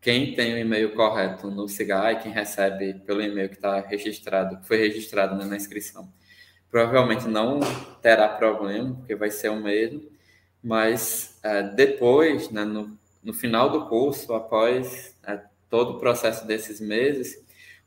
quem 0.00 0.34
tem 0.34 0.54
o 0.54 0.58
e-mail 0.58 0.94
correto 0.94 1.50
no 1.50 1.68
Cigar 1.68 2.12
e 2.12 2.16
quem 2.20 2.32
recebe 2.32 2.94
pelo 3.06 3.20
e-mail 3.20 3.48
que 3.48 3.56
está 3.56 3.80
registrado, 3.80 4.58
que 4.58 4.66
foi 4.66 4.76
registrado 4.78 5.34
né, 5.36 5.44
na 5.44 5.56
inscrição, 5.56 6.08
provavelmente 6.70 7.26
não 7.26 7.60
terá 8.00 8.28
problema, 8.28 8.94
porque 8.94 9.14
vai 9.14 9.30
ser 9.30 9.48
o 9.48 9.56
mesmo 9.56 10.16
mas 10.66 11.38
é, 11.44 11.62
depois, 11.62 12.50
né, 12.50 12.64
no, 12.64 12.98
no 13.22 13.32
final 13.32 13.70
do 13.70 13.86
curso, 13.86 14.34
após 14.34 15.16
é, 15.24 15.40
todo 15.70 15.92
o 15.92 16.00
processo 16.00 16.44
desses 16.44 16.80
meses, 16.80 17.40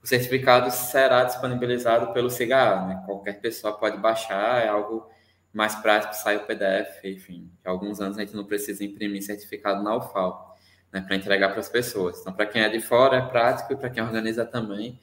o 0.04 0.08
certificado 0.08 0.72
será 0.72 1.24
disponibilizado 1.24 2.14
pelo 2.14 2.30
CIGA. 2.30 2.86
Né? 2.86 3.04
Qualquer 3.06 3.40
pessoa 3.40 3.78
pode 3.78 3.98
baixar, 3.98 4.64
é 4.64 4.68
algo 4.68 5.08
mais 5.54 5.76
prático, 5.76 6.16
sai 6.16 6.38
o 6.38 6.46
PDF, 6.46 7.04
enfim. 7.04 7.52
Há 7.66 7.70
alguns 7.70 8.00
anos 8.00 8.18
a 8.18 8.22
gente 8.22 8.36
não 8.36 8.46
precisa 8.46 8.84
imprimir 8.84 9.24
certificado 9.24 9.84
na 9.84 9.96
UFAL 9.96 10.56
né, 10.92 11.02
para 11.02 11.16
entregar 11.16 11.50
para 11.50 11.60
as 11.60 11.70
pessoas. 11.70 12.20
Então, 12.20 12.34
para 12.34 12.46
quem 12.46 12.62
é 12.62 12.70
de 12.70 12.80
fora, 12.80 13.18
é 13.18 13.22
prático 13.22 13.74
e 13.74 13.76
para 13.76 13.90
quem 13.90 14.04
organiza 14.04 14.46
também. 14.46 15.00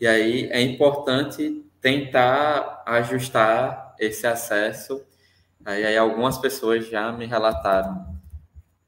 E 0.00 0.06
aí 0.06 0.48
é 0.50 0.60
importante 0.60 1.64
tentar 1.80 2.82
ajustar 2.86 3.94
esse 3.98 4.26
acesso 4.26 5.04
Aí, 5.66 5.84
aí 5.84 5.98
algumas 5.98 6.38
pessoas 6.38 6.88
já 6.88 7.10
me 7.10 7.26
relataram 7.26 8.06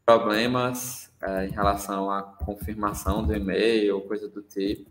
problemas 0.07 1.13
é, 1.21 1.47
em 1.47 1.51
relação 1.51 2.09
à 2.09 2.23
confirmação 2.23 3.27
do 3.27 3.35
e-mail, 3.35 4.01
coisa 4.03 4.29
do 4.29 4.41
tipo. 4.43 4.89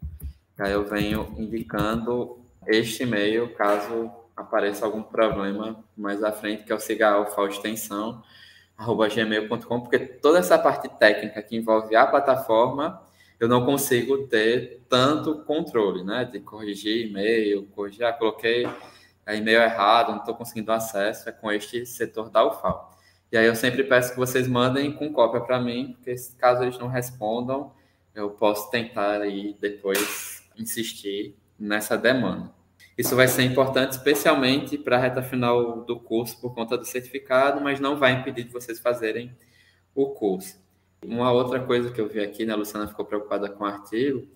Aí 0.60 0.72
eu 0.72 0.86
venho 0.86 1.34
indicando 1.38 2.40
este 2.66 3.04
e-mail 3.04 3.54
caso 3.54 4.12
apareça 4.36 4.86
algum 4.86 5.02
problema 5.02 5.84
mais 5.96 6.24
à 6.24 6.32
frente, 6.32 6.64
que 6.64 6.72
é 6.72 6.76
o 6.76 6.80
cigalfaextensão, 6.80 8.22
arroba 8.78 9.08
gmail.com, 9.08 9.82
porque 9.82 10.00
toda 10.00 10.40
essa 10.40 10.58
parte 10.60 10.88
técnica 10.88 11.42
que 11.42 11.56
envolve 11.56 11.96
a 11.96 12.06
plataforma, 12.06 13.02
eu 13.40 13.48
não 13.48 13.66
consigo 13.66 14.28
ter 14.28 14.84
tanto 14.90 15.44
controle, 15.44 16.04
né? 16.04 16.26
De 16.26 16.40
corrigir 16.40 17.08
e-mail, 17.08 17.68
corrigir, 17.76 18.04
ah, 18.04 18.14
coloquei 18.14 18.68
e-mail 19.28 19.62
errado, 19.62 20.12
não 20.12 20.20
estou 20.20 20.36
conseguindo 20.36 20.72
acesso, 20.72 21.28
é 21.30 21.32
com 21.32 21.52
este 21.52 21.86
setor 21.86 22.30
da 22.30 22.46
UFAL. 22.46 22.96
E 23.32 23.38
aí 23.38 23.46
eu 23.46 23.56
sempre 23.56 23.84
peço 23.84 24.12
que 24.12 24.18
vocês 24.18 24.48
mandem 24.48 24.92
com 24.92 25.12
cópia 25.12 25.42
para 25.42 25.60
mim, 25.60 25.94
porque 25.98 26.16
caso 26.38 26.64
eles 26.64 26.78
não 26.78 26.88
respondam, 26.88 27.72
eu 28.16 28.30
posso 28.30 28.72
tentar 28.72 29.22
aí 29.22 29.56
depois 29.60 30.37
insistir 30.58 31.36
nessa 31.60 31.98
demanda. 31.98 32.52
Isso 32.98 33.16
vai 33.16 33.28
ser 33.28 33.44
importante, 33.44 33.92
especialmente 33.92 34.78
para 34.78 34.98
a 34.98 35.00
reta 35.00 35.22
final 35.22 35.84
do 35.84 36.00
curso, 36.00 36.40
por 36.42 36.56
conta 36.56 36.78
do 36.78 36.86
certificado, 36.86 37.62
mas 37.62 37.80
não 37.80 37.98
vai 37.98 38.14
impedir 38.14 38.44
de 38.44 38.52
vocês 38.52 38.80
fazerem 38.80 39.36
o 39.94 40.08
curso. 40.08 40.60
Uma 41.06 41.32
outra 41.32 41.60
coisa 41.60 41.92
que 41.92 42.02
eu 42.02 42.10
vi 42.10 42.20
aqui, 42.20 42.46
né, 42.46 42.54
a 42.54 42.56
Luciana 42.56 42.88
ficou 42.88 43.06
preocupada 43.06 43.50
com 43.50 43.64
o 43.64 43.68
artigo, 43.68 44.28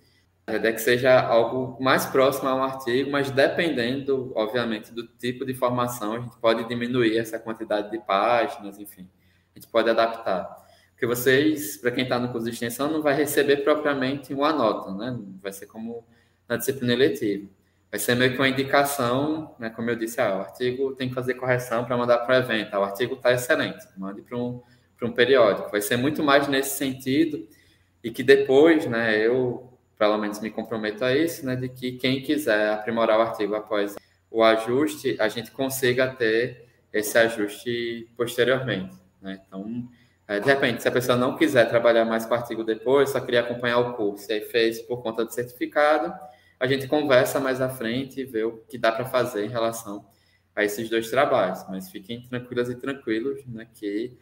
é 0.46 0.72
que 0.72 0.80
seja 0.80 1.20
algo 1.22 1.82
mais 1.82 2.06
próximo 2.06 2.50
a 2.50 2.56
um 2.56 2.64
artigo, 2.64 3.10
mas 3.10 3.32
dependendo, 3.32 4.32
obviamente, 4.36 4.92
do 4.92 5.08
tipo 5.08 5.46
de 5.46 5.54
informação, 5.54 6.14
a 6.14 6.20
gente 6.20 6.38
pode 6.38 6.68
diminuir 6.68 7.18
essa 7.18 7.40
quantidade 7.40 7.90
de 7.90 8.00
páginas, 8.00 8.78
enfim, 8.78 9.08
a 9.56 9.60
gente 9.60 9.72
pode 9.72 9.90
adaptar. 9.90 10.62
Porque 11.02 11.16
vocês, 11.16 11.78
para 11.78 11.90
quem 11.90 12.04
está 12.04 12.20
no 12.20 12.30
curso 12.30 12.46
de 12.46 12.54
extensão, 12.54 12.92
não 12.92 13.02
vai 13.02 13.16
receber 13.16 13.64
propriamente 13.64 14.36
uma 14.36 14.54
nota, 14.54 14.94
né? 14.94 15.20
Vai 15.42 15.52
ser 15.52 15.66
como 15.66 16.06
na 16.48 16.58
disciplina 16.58 16.94
eletiva. 16.94 17.50
Vai 17.90 18.00
ser 18.00 18.14
meio 18.14 18.34
que 18.34 18.38
uma 18.38 18.48
indicação, 18.48 19.56
né? 19.58 19.72
Como 19.72 19.90
eu 19.90 19.96
disse, 19.96 20.22
ah, 20.22 20.38
o 20.38 20.42
artigo 20.42 20.94
tem 20.94 21.10
que 21.10 21.16
fazer 21.16 21.34
correção 21.34 21.86
para 21.86 21.98
mandar 21.98 22.20
para 22.20 22.36
o 22.36 22.38
evento. 22.44 22.76
Ah, 22.76 22.82
o 22.82 22.84
artigo 22.84 23.16
está 23.16 23.34
excelente, 23.34 23.84
mande 23.98 24.22
para 24.22 24.38
um, 24.38 24.62
um 25.02 25.12
periódico. 25.12 25.72
Vai 25.72 25.82
ser 25.82 25.98
muito 25.98 26.22
mais 26.22 26.48
nesse 26.48 26.78
sentido 26.78 27.48
e 28.04 28.12
que 28.12 28.22
depois, 28.22 28.86
né, 28.86 29.18
eu 29.26 29.74
pelo 29.98 30.20
menos 30.20 30.40
me 30.40 30.52
comprometo 30.52 31.04
a 31.04 31.18
isso, 31.18 31.44
né, 31.44 31.56
de 31.56 31.68
que 31.68 31.94
quem 31.94 32.22
quiser 32.22 32.74
aprimorar 32.74 33.18
o 33.18 33.24
artigo 33.24 33.56
após 33.56 33.96
o 34.30 34.44
ajuste, 34.44 35.16
a 35.20 35.28
gente 35.28 35.50
consiga 35.50 36.10
ter 36.10 36.68
esse 36.94 37.18
ajuste 37.18 38.08
posteriormente. 38.16 38.96
Né? 39.20 39.42
Então, 39.48 39.90
de 40.40 40.46
repente, 40.46 40.82
se 40.82 40.88
a 40.88 40.92
pessoa 40.92 41.18
não 41.18 41.36
quiser 41.36 41.68
trabalhar 41.68 42.06
mais 42.06 42.26
com 42.26 42.34
o 42.34 42.38
artigo 42.38 42.64
depois, 42.64 43.10
só 43.10 43.20
queria 43.20 43.42
acompanhar 43.42 43.80
o 43.80 43.94
curso, 43.94 44.32
e 44.32 44.36
aí 44.36 44.42
fez 44.42 44.82
por 44.82 45.02
conta 45.02 45.26
do 45.26 45.34
certificado, 45.34 46.14
a 46.60 46.68
gente 46.68 46.88
conversa 46.88 47.40
mais 47.40 47.60
à 47.60 47.68
frente 47.68 48.22
e 48.22 48.24
vê 48.24 48.44
o 48.44 48.58
que 48.70 48.78
dá 48.78 48.92
para 48.92 49.06
fazer 49.06 49.44
em 49.44 49.50
relação 49.50 50.06
a 50.56 50.64
esses 50.64 50.90
dois 50.90 51.10
trabalhos. 51.10 51.66
Mas 51.70 51.90
fiquem 51.90 52.22
tranquilas 52.22 52.70
e 52.70 52.76
tranquilos, 52.76 53.46
né, 53.48 53.68
que 53.74 54.18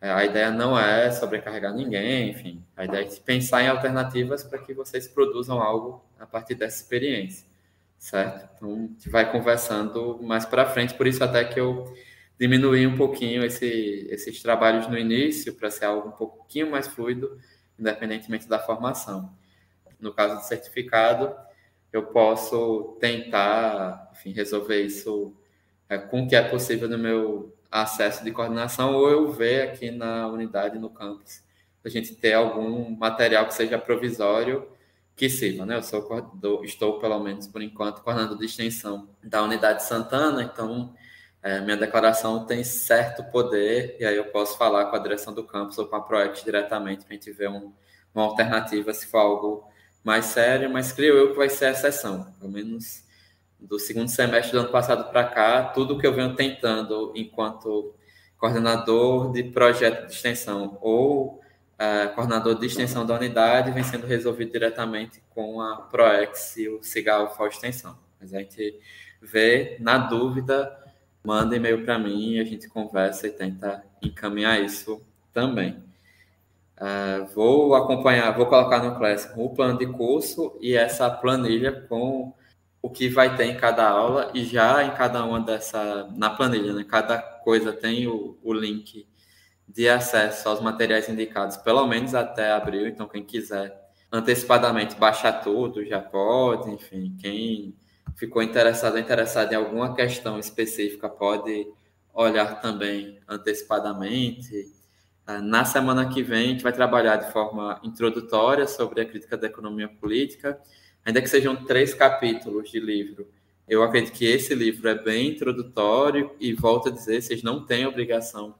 é, 0.00 0.10
a 0.10 0.24
ideia 0.24 0.50
não 0.50 0.78
é 0.78 1.10
sobrecarregar 1.10 1.72
ninguém, 1.72 2.30
enfim. 2.30 2.62
A 2.76 2.84
ideia 2.84 3.06
é 3.06 3.20
pensar 3.20 3.62
em 3.62 3.68
alternativas 3.68 4.42
para 4.42 4.58
que 4.58 4.74
vocês 4.74 5.08
produzam 5.08 5.62
algo 5.62 6.04
a 6.18 6.26
partir 6.26 6.54
dessa 6.54 6.82
experiência, 6.82 7.46
certo? 7.98 8.48
Então, 8.56 8.74
a 8.74 8.76
gente 8.76 9.08
vai 9.08 9.30
conversando 9.32 10.18
mais 10.22 10.44
para 10.44 10.66
frente, 10.66 10.92
por 10.94 11.06
isso 11.06 11.24
até 11.24 11.42
que 11.44 11.58
eu 11.58 11.90
diminuí 12.38 12.86
um 12.86 12.96
pouquinho 12.96 13.44
esse, 13.44 14.06
esses 14.10 14.42
trabalhos 14.42 14.88
no 14.88 14.98
início, 14.98 15.54
para 15.54 15.70
ser 15.70 15.86
algo 15.86 16.08
um 16.08 16.12
pouquinho 16.12 16.70
mais 16.70 16.86
fluido, 16.86 17.38
independentemente 17.78 18.48
da 18.48 18.58
formação. 18.58 19.32
No 20.00 20.12
caso 20.12 20.36
do 20.36 20.42
certificado, 20.42 21.34
eu 21.92 22.04
posso 22.06 22.96
tentar, 23.00 24.10
enfim, 24.12 24.32
resolver 24.32 24.82
isso 24.82 25.34
é, 25.88 25.96
com 25.96 26.22
o 26.22 26.28
que 26.28 26.34
é 26.34 26.42
possível 26.42 26.88
no 26.88 26.98
meu 26.98 27.54
acesso 27.70 28.24
de 28.24 28.30
coordenação 28.30 28.94
ou 28.94 29.08
eu 29.08 29.30
ver 29.32 29.68
aqui 29.68 29.90
na 29.90 30.28
unidade, 30.28 30.78
no 30.78 30.90
campus, 30.90 31.42
a 31.84 31.88
gente 31.88 32.14
ter 32.14 32.32
algum 32.32 32.90
material 32.96 33.46
que 33.46 33.54
seja 33.54 33.78
provisório 33.78 34.66
que 35.16 35.28
sirva, 35.28 35.64
né? 35.64 35.76
Eu 35.76 35.82
sou 35.82 36.08
estou, 36.64 36.98
pelo 36.98 37.20
menos 37.20 37.46
por 37.46 37.62
enquanto, 37.62 38.02
coordenador 38.02 38.36
de 38.36 38.46
extensão 38.46 39.08
da 39.22 39.42
unidade 39.42 39.84
Santana, 39.84 40.42
então 40.42 40.94
é, 41.44 41.60
minha 41.60 41.76
declaração 41.76 42.46
tem 42.46 42.64
certo 42.64 43.22
poder 43.24 43.98
e 44.00 44.06
aí 44.06 44.16
eu 44.16 44.24
posso 44.24 44.56
falar 44.56 44.86
com 44.86 44.96
a 44.96 44.98
direção 44.98 45.34
do 45.34 45.44
campus 45.44 45.76
ou 45.76 45.86
com 45.86 45.94
a 45.94 46.00
ProEx 46.00 46.42
diretamente 46.42 47.04
para 47.04 47.14
a 47.14 47.18
gente 47.18 47.30
ver 47.32 47.50
um, 47.50 47.70
uma 48.14 48.24
alternativa 48.24 48.94
se 48.94 49.06
for 49.06 49.18
algo 49.18 49.68
mais 50.02 50.24
sério, 50.24 50.70
mas 50.70 50.90
creio 50.90 51.18
eu 51.18 51.32
que 51.32 51.36
vai 51.36 51.50
ser 51.50 51.66
a 51.66 51.70
exceção, 51.72 52.32
pelo 52.38 52.50
menos 52.50 53.04
do 53.60 53.78
segundo 53.78 54.08
semestre 54.08 54.52
do 54.52 54.60
ano 54.60 54.70
passado 54.70 55.10
para 55.10 55.24
cá, 55.24 55.64
tudo 55.64 55.98
que 55.98 56.06
eu 56.06 56.14
venho 56.14 56.34
tentando 56.34 57.12
enquanto 57.14 57.94
coordenador 58.38 59.30
de 59.30 59.44
projeto 59.44 60.06
de 60.06 60.14
extensão 60.14 60.78
ou 60.80 61.42
uh, 61.74 62.14
coordenador 62.14 62.58
de 62.58 62.66
extensão 62.66 63.04
da 63.04 63.16
unidade 63.16 63.70
vem 63.70 63.84
sendo 63.84 64.06
resolvido 64.06 64.50
diretamente 64.50 65.22
com 65.28 65.60
a 65.60 65.76
ProEx 65.76 66.56
e 66.56 66.68
o 66.70 66.82
Cigal 66.82 67.34
FAO 67.36 67.48
Extensão. 67.48 67.98
Mas 68.18 68.32
a 68.32 68.38
gente 68.38 68.80
vê, 69.20 69.76
na 69.80 69.98
dúvida, 69.98 70.83
manda 71.24 71.56
e-mail 71.56 71.84
para 71.84 71.98
mim 71.98 72.34
e 72.34 72.40
a 72.40 72.44
gente 72.44 72.68
conversa 72.68 73.26
e 73.26 73.30
tenta 73.30 73.84
encaminhar 74.02 74.60
isso 74.60 75.02
também. 75.32 75.82
Uh, 76.76 77.24
vou 77.34 77.74
acompanhar, 77.74 78.30
vou 78.36 78.46
colocar 78.46 78.82
no 78.82 78.96
Classroom 78.96 79.44
o 79.44 79.54
plano 79.54 79.78
de 79.78 79.86
curso 79.86 80.56
e 80.60 80.74
essa 80.74 81.08
planilha 81.08 81.72
com 81.88 82.34
o 82.82 82.90
que 82.90 83.08
vai 83.08 83.34
ter 83.36 83.44
em 83.46 83.56
cada 83.56 83.88
aula 83.88 84.30
e 84.34 84.44
já 84.44 84.84
em 84.84 84.90
cada 84.90 85.24
uma 85.24 85.40
dessa 85.40 86.06
na 86.14 86.28
planilha, 86.28 86.74
né? 86.74 86.84
Cada 86.84 87.18
coisa 87.18 87.72
tem 87.72 88.06
o, 88.06 88.36
o 88.42 88.52
link 88.52 89.06
de 89.66 89.88
acesso 89.88 90.48
aos 90.48 90.60
materiais 90.60 91.08
indicados, 91.08 91.56
pelo 91.56 91.86
menos 91.86 92.14
até 92.14 92.52
abril. 92.52 92.86
Então, 92.86 93.08
quem 93.08 93.24
quiser 93.24 93.74
antecipadamente 94.12 94.96
baixar 94.96 95.32
tudo 95.42 95.84
já 95.84 96.00
pode. 96.00 96.70
Enfim, 96.70 97.16
quem 97.20 97.74
ficou 98.16 98.42
interessado, 98.42 98.98
interessado 98.98 99.52
em 99.52 99.56
alguma 99.56 99.94
questão 99.94 100.38
específica 100.38 101.08
pode 101.08 101.66
olhar 102.12 102.60
também 102.60 103.18
antecipadamente. 103.28 104.72
Ah, 105.26 105.40
na 105.40 105.64
semana 105.64 106.08
que 106.08 106.22
vem, 106.22 106.44
a 106.44 106.48
gente 106.48 106.62
vai 106.62 106.72
trabalhar 106.72 107.16
de 107.16 107.32
forma 107.32 107.80
introdutória 107.82 108.66
sobre 108.66 109.00
a 109.00 109.04
crítica 109.04 109.36
da 109.36 109.46
economia 109.46 109.88
política 109.88 110.60
ainda 111.04 111.20
que 111.20 111.28
sejam 111.28 111.54
três 111.54 111.92
capítulos 111.92 112.70
de 112.70 112.80
livro, 112.80 113.28
eu 113.68 113.82
acredito 113.82 114.12
que 114.12 114.24
esse 114.24 114.54
livro 114.54 114.88
é 114.88 114.94
bem 114.94 115.28
introdutório 115.28 116.34
e 116.40 116.52
volto 116.52 116.88
a 116.88 116.92
dizer, 116.92 117.22
vocês 117.22 117.42
não 117.42 117.64
têm 117.64 117.86
obrigação 117.86 118.54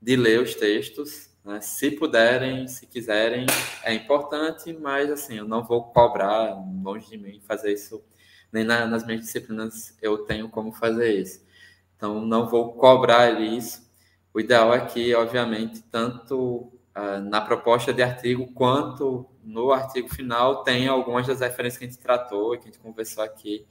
de 0.00 0.16
ler 0.16 0.40
os 0.40 0.54
textos, 0.54 1.30
né? 1.44 1.60
se 1.60 1.90
puderem, 1.90 2.68
se 2.68 2.86
quiserem, 2.86 3.46
é 3.82 3.94
importante, 3.94 4.72
mas 4.72 5.10
assim, 5.10 5.36
eu 5.38 5.48
não 5.48 5.64
vou 5.64 5.84
cobrar, 5.84 6.54
longe 6.82 7.08
de 7.08 7.18
mim, 7.18 7.40
fazer 7.46 7.72
isso, 7.72 8.02
nem 8.52 8.64
na, 8.64 8.86
nas 8.86 9.04
minhas 9.04 9.22
disciplinas 9.22 9.96
eu 10.00 10.18
tenho 10.18 10.48
como 10.48 10.72
fazer 10.72 11.20
isso. 11.20 11.44
Então, 11.96 12.20
não 12.20 12.48
vou 12.48 12.74
cobrar 12.74 13.40
isso. 13.40 13.86
O 14.32 14.40
ideal 14.40 14.74
é 14.74 14.80
que, 14.80 15.14
obviamente, 15.14 15.82
tanto 15.90 16.70
uh, 16.94 17.20
na 17.24 17.40
proposta 17.40 17.92
de 17.92 18.02
artigo 18.02 18.52
quanto 18.52 19.26
no 19.42 19.72
artigo 19.72 20.08
final 20.08 20.62
tem 20.62 20.88
algumas 20.88 21.26
das 21.26 21.40
referências 21.40 21.78
que 21.78 21.84
a 21.84 21.88
gente 21.88 21.98
tratou 21.98 22.54
e 22.54 22.58
que 22.58 22.64
a 22.64 22.66
gente 22.66 22.80
conversou 22.80 23.22
aqui 23.22 23.66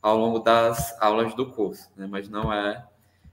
ao 0.00 0.16
longo 0.16 0.38
das 0.38 1.00
aulas 1.00 1.34
do 1.34 1.50
curso, 1.50 1.88
né? 1.96 2.06
mas 2.08 2.28
não 2.28 2.52
é 2.52 2.84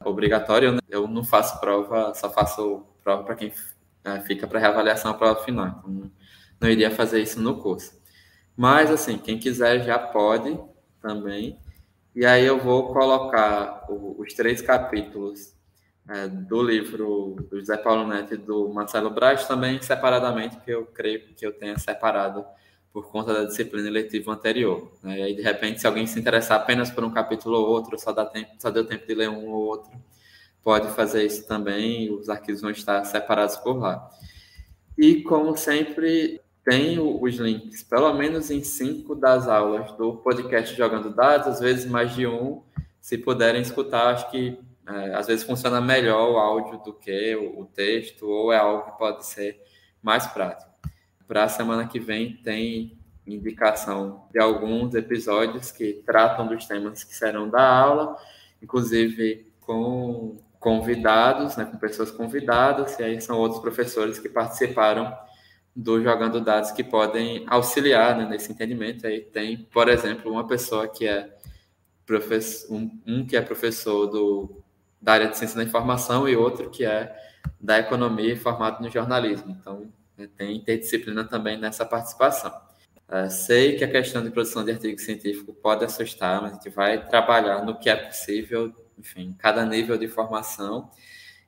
obrigatório. 0.04 0.74
Né? 0.74 0.80
Eu 0.90 1.08
não 1.08 1.24
faço 1.24 1.60
prova, 1.60 2.14
só 2.14 2.30
faço 2.30 2.86
prova 3.04 3.24
para 3.24 3.36
quem 3.36 3.50
uh, 3.50 4.22
fica 4.26 4.48
para 4.48 4.60
reavaliação 4.60 5.12
a 5.12 5.14
prova 5.14 5.44
final. 5.44 5.68
Então, 5.80 6.12
não 6.60 6.70
iria 6.70 6.92
fazer 6.92 7.22
isso 7.22 7.42
no 7.42 7.62
curso. 7.62 8.00
Mas, 8.56 8.90
assim, 8.90 9.18
quem 9.18 9.38
quiser 9.38 9.84
já 9.84 10.00
pode 10.00 10.58
também. 11.06 11.60
E 12.16 12.26
aí 12.26 12.46
eu 12.46 12.58
vou 12.58 12.92
colocar 12.92 13.86
o, 13.90 14.16
os 14.20 14.34
três 14.34 14.62
capítulos 14.62 15.54
é, 16.10 16.28
do 16.28 16.64
livro 16.64 17.36
do 17.50 17.60
José 17.60 17.78
Paulo 17.78 18.08
Neto 18.08 18.34
e 18.34 18.38
do 18.38 18.70
Marcelo 18.70 19.12
Braz, 19.12 19.48
também 19.48 19.82
separadamente, 19.82 20.58
que 20.62 20.72
eu 20.72 20.86
creio 20.88 21.22
que 21.36 21.46
eu 21.46 21.54
tenha 21.54 21.78
separado 21.78 22.44
por 22.92 23.12
conta 23.12 23.34
da 23.34 23.44
disciplina 23.44 23.88
eletiva 23.88 24.32
anterior. 24.32 24.92
Né? 25.04 25.20
E 25.20 25.24
aí, 25.24 25.36
de 25.36 25.42
repente, 25.42 25.82
se 25.82 25.86
alguém 25.88 26.08
se 26.08 26.20
interessar 26.20 26.60
apenas 26.60 26.90
por 26.90 27.04
um 27.04 27.12
capítulo 27.12 27.58
ou 27.58 27.68
outro, 27.68 28.00
só, 28.00 28.12
dá 28.12 28.26
tempo, 28.26 28.52
só 28.58 28.72
deu 28.72 28.86
tempo 28.86 29.06
de 29.06 29.14
ler 29.14 29.30
um 29.30 29.50
ou 29.50 29.66
outro, 29.66 29.92
pode 30.64 30.88
fazer 30.96 31.26
isso 31.26 31.46
também, 31.48 32.10
os 32.12 32.30
arquivos 32.30 32.62
vão 32.62 32.72
estar 32.72 33.04
separados 33.04 33.58
por 33.58 33.78
lá. 33.78 34.10
E, 34.98 35.22
como 35.24 35.58
sempre, 35.58 36.42
tenho 36.66 37.22
os 37.22 37.36
links, 37.36 37.84
pelo 37.84 38.12
menos 38.16 38.50
em 38.50 38.64
cinco 38.64 39.16
das 39.16 39.48
aulas 39.48 39.92
do 39.92 40.16
podcast 40.18 40.76
Jogando 40.76 41.12
Dados, 41.12 41.48
às 41.48 41.60
vezes 41.60 41.86
mais 41.86 42.16
de 42.16 42.26
um, 42.26 42.64
se 43.00 43.20
puderem 43.20 43.62
escutar, 43.62 44.08
acho 44.08 44.32
que 44.32 44.60
é, 44.88 45.14
às 45.14 45.28
vezes 45.28 45.46
funciona 45.46 45.80
melhor 45.80 46.32
o 46.32 46.38
áudio 46.38 46.80
do 46.80 46.92
que 46.92 47.36
o, 47.36 47.62
o 47.62 47.66
texto, 47.66 48.28
ou 48.28 48.52
é 48.52 48.58
algo 48.58 48.92
que 48.92 48.98
pode 48.98 49.28
ser 49.28 49.62
mais 50.02 50.26
prático. 50.26 50.72
Para 51.28 51.44
a 51.44 51.50
semana 51.50 51.88
que 51.88 52.00
vem 52.00 52.38
tem 52.38 52.98
indicação 53.28 54.26
de 54.32 54.40
alguns 54.40 54.96
episódios 54.96 55.72
que 55.72 56.02
tratam 56.06 56.48
dos 56.48 56.66
temas 56.66 57.04
que 57.04 57.16
serão 57.16 57.48
da 57.48 57.68
aula, 57.68 58.18
inclusive 58.62 59.52
com 59.62 60.38
convidados, 60.60 61.58
né, 61.58 61.66
com 61.66 61.78
pessoas 61.78 62.10
convidadas, 62.10 62.98
e 62.98 63.04
aí 63.04 63.22
são 63.22 63.38
outros 63.38 63.62
professores 63.62 64.18
que 64.18 64.28
participaram 64.28 65.16
do 65.76 66.02
Jogando 66.02 66.40
Dados 66.40 66.72
que 66.72 66.84
podem 66.84 67.44
auxiliar 67.48 68.18
né, 68.18 68.26
nesse 68.26 68.52
entendimento. 68.52 69.06
Aí 69.06 69.22
tem, 69.22 69.58
por 69.58 69.90
exemplo, 69.90 70.32
uma 70.32 70.48
pessoa 70.48 70.88
que 70.88 71.06
é 71.06 71.36
professor, 72.06 72.74
um, 72.74 73.02
um 73.06 73.26
que 73.26 73.36
é 73.36 73.42
professor 73.42 74.08
do 74.08 74.62
da 75.02 75.14
área 75.14 75.28
de 75.28 75.38
ciência 75.38 75.58
da 75.58 75.64
informação 75.64 76.28
e 76.28 76.36
outro 76.36 76.72
que 76.72 76.84
é 76.84 77.16
da 77.62 77.78
economia 77.78 78.36
formado 78.36 78.82
no 78.82 78.90
jornalismo. 78.90 79.56
Então, 79.60 79.92
né, 80.18 80.28
tem 80.36 80.58
interdisciplina 80.58 81.24
também 81.24 81.58
nessa 81.58 81.86
participação. 81.86 82.52
Uh, 83.08 83.30
sei 83.30 83.78
que 83.78 83.84
a 83.84 83.92
questão 83.92 84.24
de 84.24 84.32
produção 84.32 84.66
de 84.66 84.72
artigo 84.72 84.98
científico 85.00 85.54
pode 85.54 85.86
assustar, 85.86 86.42
mas 86.42 86.54
a 86.54 86.56
gente 86.56 86.70
vai 86.70 87.06
trabalhar 87.08 87.64
no 87.64 87.78
que 87.78 87.88
é 87.88 87.96
possível, 87.96 88.74
enfim, 88.98 89.36
cada 89.38 89.64
nível 89.64 89.96
de 89.96 90.08
formação. 90.08 90.90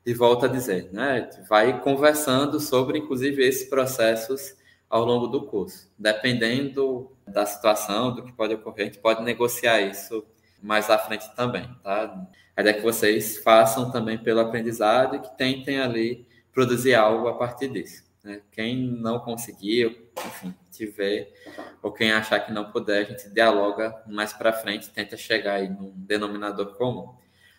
E 0.07 0.13
volto 0.13 0.45
a 0.45 0.47
dizer, 0.47 0.87
né, 0.93 1.29
vai 1.49 1.81
conversando 1.81 2.61
sobre, 2.61 2.97
inclusive, 2.97 3.45
esses 3.45 3.67
processos 3.67 4.55
ao 4.89 5.03
longo 5.03 5.27
do 5.27 5.45
curso. 5.47 5.91
Dependendo 5.99 7.11
da 7.27 7.45
situação, 7.45 8.15
do 8.15 8.23
que 8.23 8.31
pode 8.31 8.53
ocorrer, 8.53 8.83
a 8.83 8.85
gente 8.85 8.99
pode 8.99 9.21
negociar 9.21 9.81
isso 9.81 10.25
mais 10.63 10.89
à 10.89 10.97
frente 10.97 11.29
também, 11.35 11.69
tá? 11.83 12.25
A 12.55 12.61
ideia 12.61 12.73
é 12.73 12.77
que 12.77 12.85
vocês 12.85 13.39
façam 13.39 13.91
também 13.91 14.17
pelo 14.17 14.39
aprendizado 14.39 15.17
e 15.17 15.19
que 15.19 15.37
tentem 15.37 15.77
ali 15.77 16.25
produzir 16.53 16.95
algo 16.95 17.27
a 17.27 17.33
partir 17.33 17.67
disso. 17.67 18.05
Né? 18.23 18.39
Quem 18.49 18.77
não 18.77 19.19
conseguiu, 19.19 19.89
enfim, 20.25 20.55
tiver, 20.71 21.33
ou 21.83 21.91
quem 21.91 22.13
achar 22.13 22.39
que 22.39 22.53
não 22.53 22.71
puder, 22.71 23.01
a 23.01 23.09
gente 23.09 23.29
dialoga 23.29 23.93
mais 24.07 24.31
para 24.31 24.53
frente, 24.53 24.89
tenta 24.89 25.17
chegar 25.17 25.55
aí 25.55 25.67
num 25.67 25.91
denominador 25.97 26.77
comum. 26.77 27.13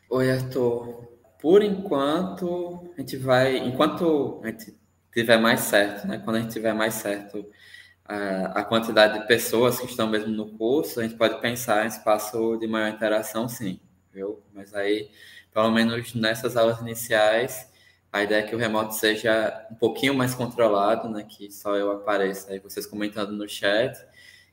Oi, 0.08 0.30
Arthur. 0.30 1.17
Por 1.40 1.62
enquanto, 1.62 2.90
a 2.96 3.00
gente 3.00 3.16
vai, 3.16 3.58
enquanto 3.58 4.40
a 4.42 4.48
gente 4.48 4.74
tiver 5.12 5.38
mais 5.38 5.60
certo, 5.60 6.06
né? 6.06 6.18
Quando 6.24 6.36
a 6.36 6.40
gente 6.40 6.52
tiver 6.52 6.74
mais 6.74 6.94
certo 6.94 7.46
a, 8.04 8.60
a 8.60 8.64
quantidade 8.64 9.20
de 9.20 9.26
pessoas 9.26 9.78
que 9.78 9.86
estão 9.86 10.08
mesmo 10.08 10.32
no 10.32 10.48
curso, 10.58 11.00
a 11.00 11.02
gente 11.02 11.16
pode 11.16 11.40
pensar 11.40 11.84
em 11.84 11.88
espaço 11.88 12.56
de 12.58 12.66
maior 12.66 12.88
interação, 12.88 13.48
sim, 13.48 13.80
viu? 14.12 14.42
Mas 14.52 14.74
aí, 14.74 15.10
pelo 15.52 15.70
menos 15.70 16.14
nessas 16.14 16.56
aulas 16.56 16.80
iniciais, 16.80 17.70
a 18.12 18.22
ideia 18.22 18.40
é 18.40 18.46
que 18.46 18.54
o 18.54 18.58
remoto 18.58 18.94
seja 18.94 19.66
um 19.70 19.74
pouquinho 19.74 20.14
mais 20.14 20.34
controlado, 20.34 21.08
né? 21.08 21.24
Que 21.28 21.50
só 21.52 21.76
eu 21.76 21.92
apareça 21.92 22.52
aí, 22.52 22.58
vocês 22.58 22.86
comentando 22.86 23.32
no 23.32 23.48
chat, 23.48 23.96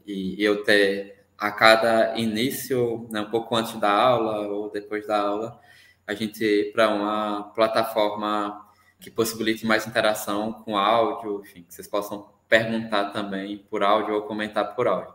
e, 0.06 0.36
eu 0.44 0.64
ter 0.64 1.26
a 1.38 1.52
cada 1.52 2.18
início, 2.18 3.08
né, 3.12 3.22
um 3.22 3.30
pouco 3.30 3.56
antes 3.56 3.78
da 3.80 3.92
aula 3.92 4.48
ou 4.48 4.70
depois 4.72 5.06
da 5.08 5.20
aula, 5.20 5.60
a 6.08 6.14
gente 6.14 6.72
para 6.74 6.90
uma 6.90 7.52
plataforma 7.54 8.66
que 9.00 9.10
possibilite 9.12 9.66
mais 9.66 9.86
interação 9.86 10.54
com 10.64 10.78
áudio, 10.78 11.42
enfim, 11.42 11.64
que 11.64 11.74
vocês 11.74 11.88
possam 11.88 12.30
perguntar 12.48 13.12
também 13.12 13.58
por 13.58 13.84
áudio 13.84 14.16
ou 14.16 14.22
comentar 14.24 14.76
por 14.76 14.88
áudio. 14.88 15.14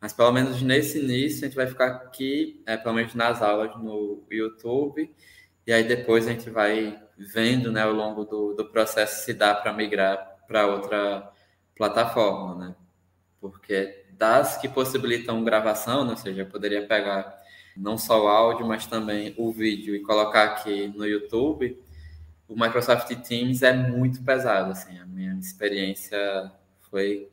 Mas 0.00 0.12
pelo 0.12 0.32
menos 0.32 0.60
nesse 0.62 0.98
início 0.98 1.44
a 1.44 1.48
gente 1.48 1.56
vai 1.56 1.66
ficar 1.66 1.86
aqui, 1.88 2.62
é, 2.66 2.76
pelo 2.76 2.94
menos 2.94 3.14
nas 3.14 3.42
aulas 3.42 3.74
no 3.76 4.24
YouTube, 4.30 5.12
e 5.66 5.72
aí 5.72 5.84
depois 5.84 6.26
a 6.26 6.32
gente 6.32 6.50
vai 6.50 7.02
vendo 7.16 7.72
né, 7.72 7.82
ao 7.82 7.92
longo 7.92 8.24
do, 8.24 8.54
do 8.54 8.66
processo 8.66 9.24
se 9.24 9.32
dá 9.32 9.54
para 9.54 9.72
migrar 9.72 10.36
para 10.46 10.66
outra 10.66 11.32
plataforma, 11.74 12.54
né? 12.54 12.76
Porque 13.40 14.04
das 14.12 14.56
que 14.56 14.68
possibilitam 14.68 15.44
gravação, 15.44 16.04
né, 16.04 16.10
ou 16.12 16.16
seja, 16.16 16.42
eu 16.42 16.46
poderia 16.46 16.86
pegar 16.86 17.38
não 17.76 17.98
só 17.98 18.24
o 18.24 18.28
áudio, 18.28 18.66
mas 18.66 18.86
também 18.86 19.34
o 19.36 19.52
vídeo 19.52 19.94
e 19.94 20.00
colocar 20.00 20.44
aqui 20.44 20.88
no 20.88 21.06
YouTube, 21.06 21.78
o 22.48 22.54
Microsoft 22.54 23.12
Teams 23.22 23.62
é 23.62 23.72
muito 23.72 24.22
pesado, 24.22 24.70
assim, 24.70 24.98
a 24.98 25.06
minha 25.06 25.34
experiência 25.34 26.18
foi 26.90 27.28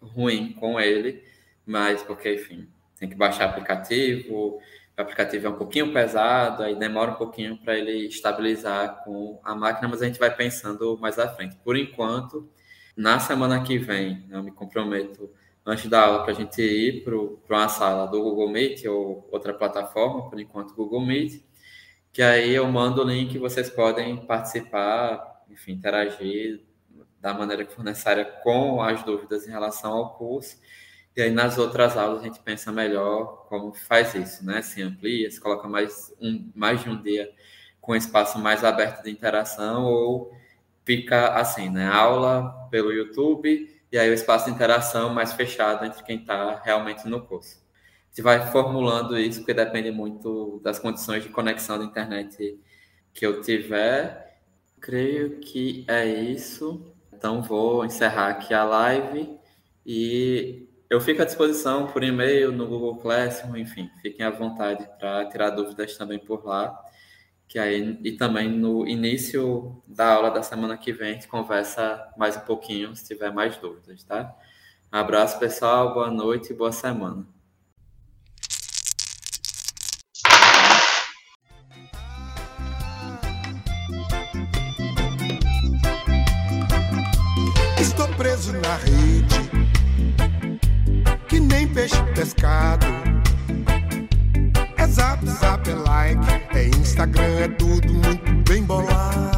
ruim 0.00 0.52
com 0.52 0.78
ele, 0.78 1.22
mas 1.64 2.02
porque, 2.02 2.34
enfim, 2.34 2.68
tem 2.98 3.08
que 3.08 3.14
baixar 3.14 3.46
aplicativo, 3.46 4.34
o 4.34 4.60
aplicativo 4.96 5.46
é 5.46 5.50
um 5.50 5.56
pouquinho 5.56 5.92
pesado, 5.92 6.62
aí 6.62 6.74
demora 6.74 7.12
um 7.12 7.16
pouquinho 7.16 7.56
para 7.56 7.76
ele 7.76 8.06
estabilizar 8.06 9.02
com 9.04 9.40
a 9.44 9.54
máquina, 9.54 9.88
mas 9.88 10.02
a 10.02 10.06
gente 10.06 10.18
vai 10.18 10.34
pensando 10.34 10.98
mais 10.98 11.18
à 11.18 11.28
frente. 11.28 11.56
Por 11.64 11.76
enquanto, 11.76 12.48
na 12.96 13.18
semana 13.20 13.62
que 13.62 13.78
vem, 13.78 14.26
eu 14.30 14.42
me 14.42 14.50
comprometo 14.50 15.30
antes 15.68 15.88
da 15.88 16.02
aula 16.02 16.22
para 16.22 16.32
a 16.32 16.34
gente 16.34 16.62
ir 16.62 17.04
para 17.04 17.14
uma 17.14 17.68
sala 17.68 18.06
do 18.06 18.22
Google 18.22 18.48
Meet 18.48 18.86
ou 18.86 19.28
outra 19.30 19.52
plataforma, 19.52 20.30
por 20.30 20.40
enquanto 20.40 20.74
Google 20.74 21.04
Meet, 21.04 21.42
que 22.12 22.22
aí 22.22 22.54
eu 22.54 22.66
mando 22.68 23.02
o 23.02 23.04
link 23.04 23.32
que 23.32 23.38
vocês 23.38 23.68
podem 23.68 24.16
participar, 24.16 25.44
enfim, 25.50 25.72
interagir 25.72 26.64
da 27.20 27.34
maneira 27.34 27.64
que 27.66 27.74
for 27.74 27.84
necessária 27.84 28.24
com 28.24 28.82
as 28.82 29.02
dúvidas 29.02 29.46
em 29.46 29.50
relação 29.50 29.92
ao 29.92 30.14
curso 30.14 30.56
e 31.14 31.20
aí 31.20 31.30
nas 31.30 31.58
outras 31.58 31.96
aulas 31.96 32.20
a 32.20 32.24
gente 32.24 32.38
pensa 32.38 32.70
melhor 32.72 33.44
como 33.48 33.72
faz 33.74 34.14
isso, 34.14 34.46
né? 34.46 34.62
Se 34.62 34.80
amplia, 34.80 35.30
se 35.30 35.40
coloca 35.40 35.68
mais, 35.68 36.14
um, 36.20 36.50
mais 36.54 36.82
de 36.82 36.88
um 36.88 37.02
dia 37.02 37.30
com 37.80 37.94
espaço 37.94 38.38
mais 38.38 38.64
aberto 38.64 39.02
de 39.02 39.10
interação 39.10 39.84
ou 39.84 40.32
fica 40.84 41.34
assim, 41.34 41.68
né? 41.68 41.86
Aula 41.88 42.68
pelo 42.70 42.92
YouTube 42.92 43.77
e 43.90 43.98
aí 43.98 44.10
o 44.10 44.14
espaço 44.14 44.46
de 44.46 44.50
interação 44.52 45.12
mais 45.14 45.32
fechado 45.32 45.84
entre 45.84 46.02
quem 46.02 46.20
está 46.20 46.60
realmente 46.62 47.08
no 47.08 47.24
curso. 47.26 47.62
Gente 48.08 48.22
vai 48.22 48.50
formulando 48.50 49.18
isso 49.18 49.40
porque 49.40 49.54
depende 49.54 49.90
muito 49.90 50.60
das 50.62 50.78
condições 50.78 51.22
de 51.22 51.28
conexão 51.28 51.78
da 51.78 51.84
internet 51.84 52.58
que 53.14 53.26
eu 53.26 53.40
tiver. 53.40 54.40
Creio 54.80 55.40
que 55.40 55.84
é 55.88 56.06
isso. 56.06 56.94
Então 57.12 57.42
vou 57.42 57.84
encerrar 57.84 58.28
aqui 58.28 58.54
a 58.54 58.64
live 58.64 59.38
e 59.84 60.68
eu 60.90 61.00
fico 61.00 61.20
à 61.20 61.24
disposição 61.24 61.86
por 61.86 62.02
e-mail, 62.02 62.50
no 62.50 62.66
Google 62.66 62.96
Classroom, 62.96 63.56
enfim, 63.56 63.90
fiquem 64.00 64.24
à 64.24 64.30
vontade 64.30 64.88
para 64.98 65.26
tirar 65.26 65.50
dúvidas 65.50 65.96
também 65.96 66.18
por 66.18 66.44
lá. 66.46 66.78
Que 67.48 67.58
aí, 67.58 67.98
e 68.04 68.12
também 68.12 68.50
no 68.50 68.86
início 68.86 69.82
da 69.86 70.14
aula 70.14 70.30
da 70.30 70.42
semana 70.42 70.76
que 70.76 70.92
vem 70.92 71.10
a 71.10 71.12
gente 71.14 71.26
conversa 71.26 72.06
mais 72.16 72.36
um 72.36 72.40
pouquinho 72.40 72.94
se 72.94 73.06
tiver 73.06 73.32
mais 73.32 73.56
dúvidas, 73.56 74.04
tá? 74.04 74.36
Um 74.92 74.98
abraço, 74.98 75.38
pessoal, 75.38 75.94
boa 75.94 76.10
noite 76.10 76.52
e 76.52 76.54
boa 76.54 76.72
semana. 76.72 77.26
Estou 87.80 88.08
preso 88.16 88.52
na 88.52 88.76
rede 88.76 89.48
nem 91.48 91.66
peixe 91.66 91.96
pescado. 92.14 92.86
É 94.76 94.86
zap, 94.86 95.26
zap, 95.26 95.68
é 95.68 95.74
like, 95.74 96.37
é 96.58 96.66
Instagram, 96.66 97.38
é 97.40 97.48
tudo 97.48 97.92
muito 97.92 98.32
bem 98.48 98.62
bolado. 98.64 99.37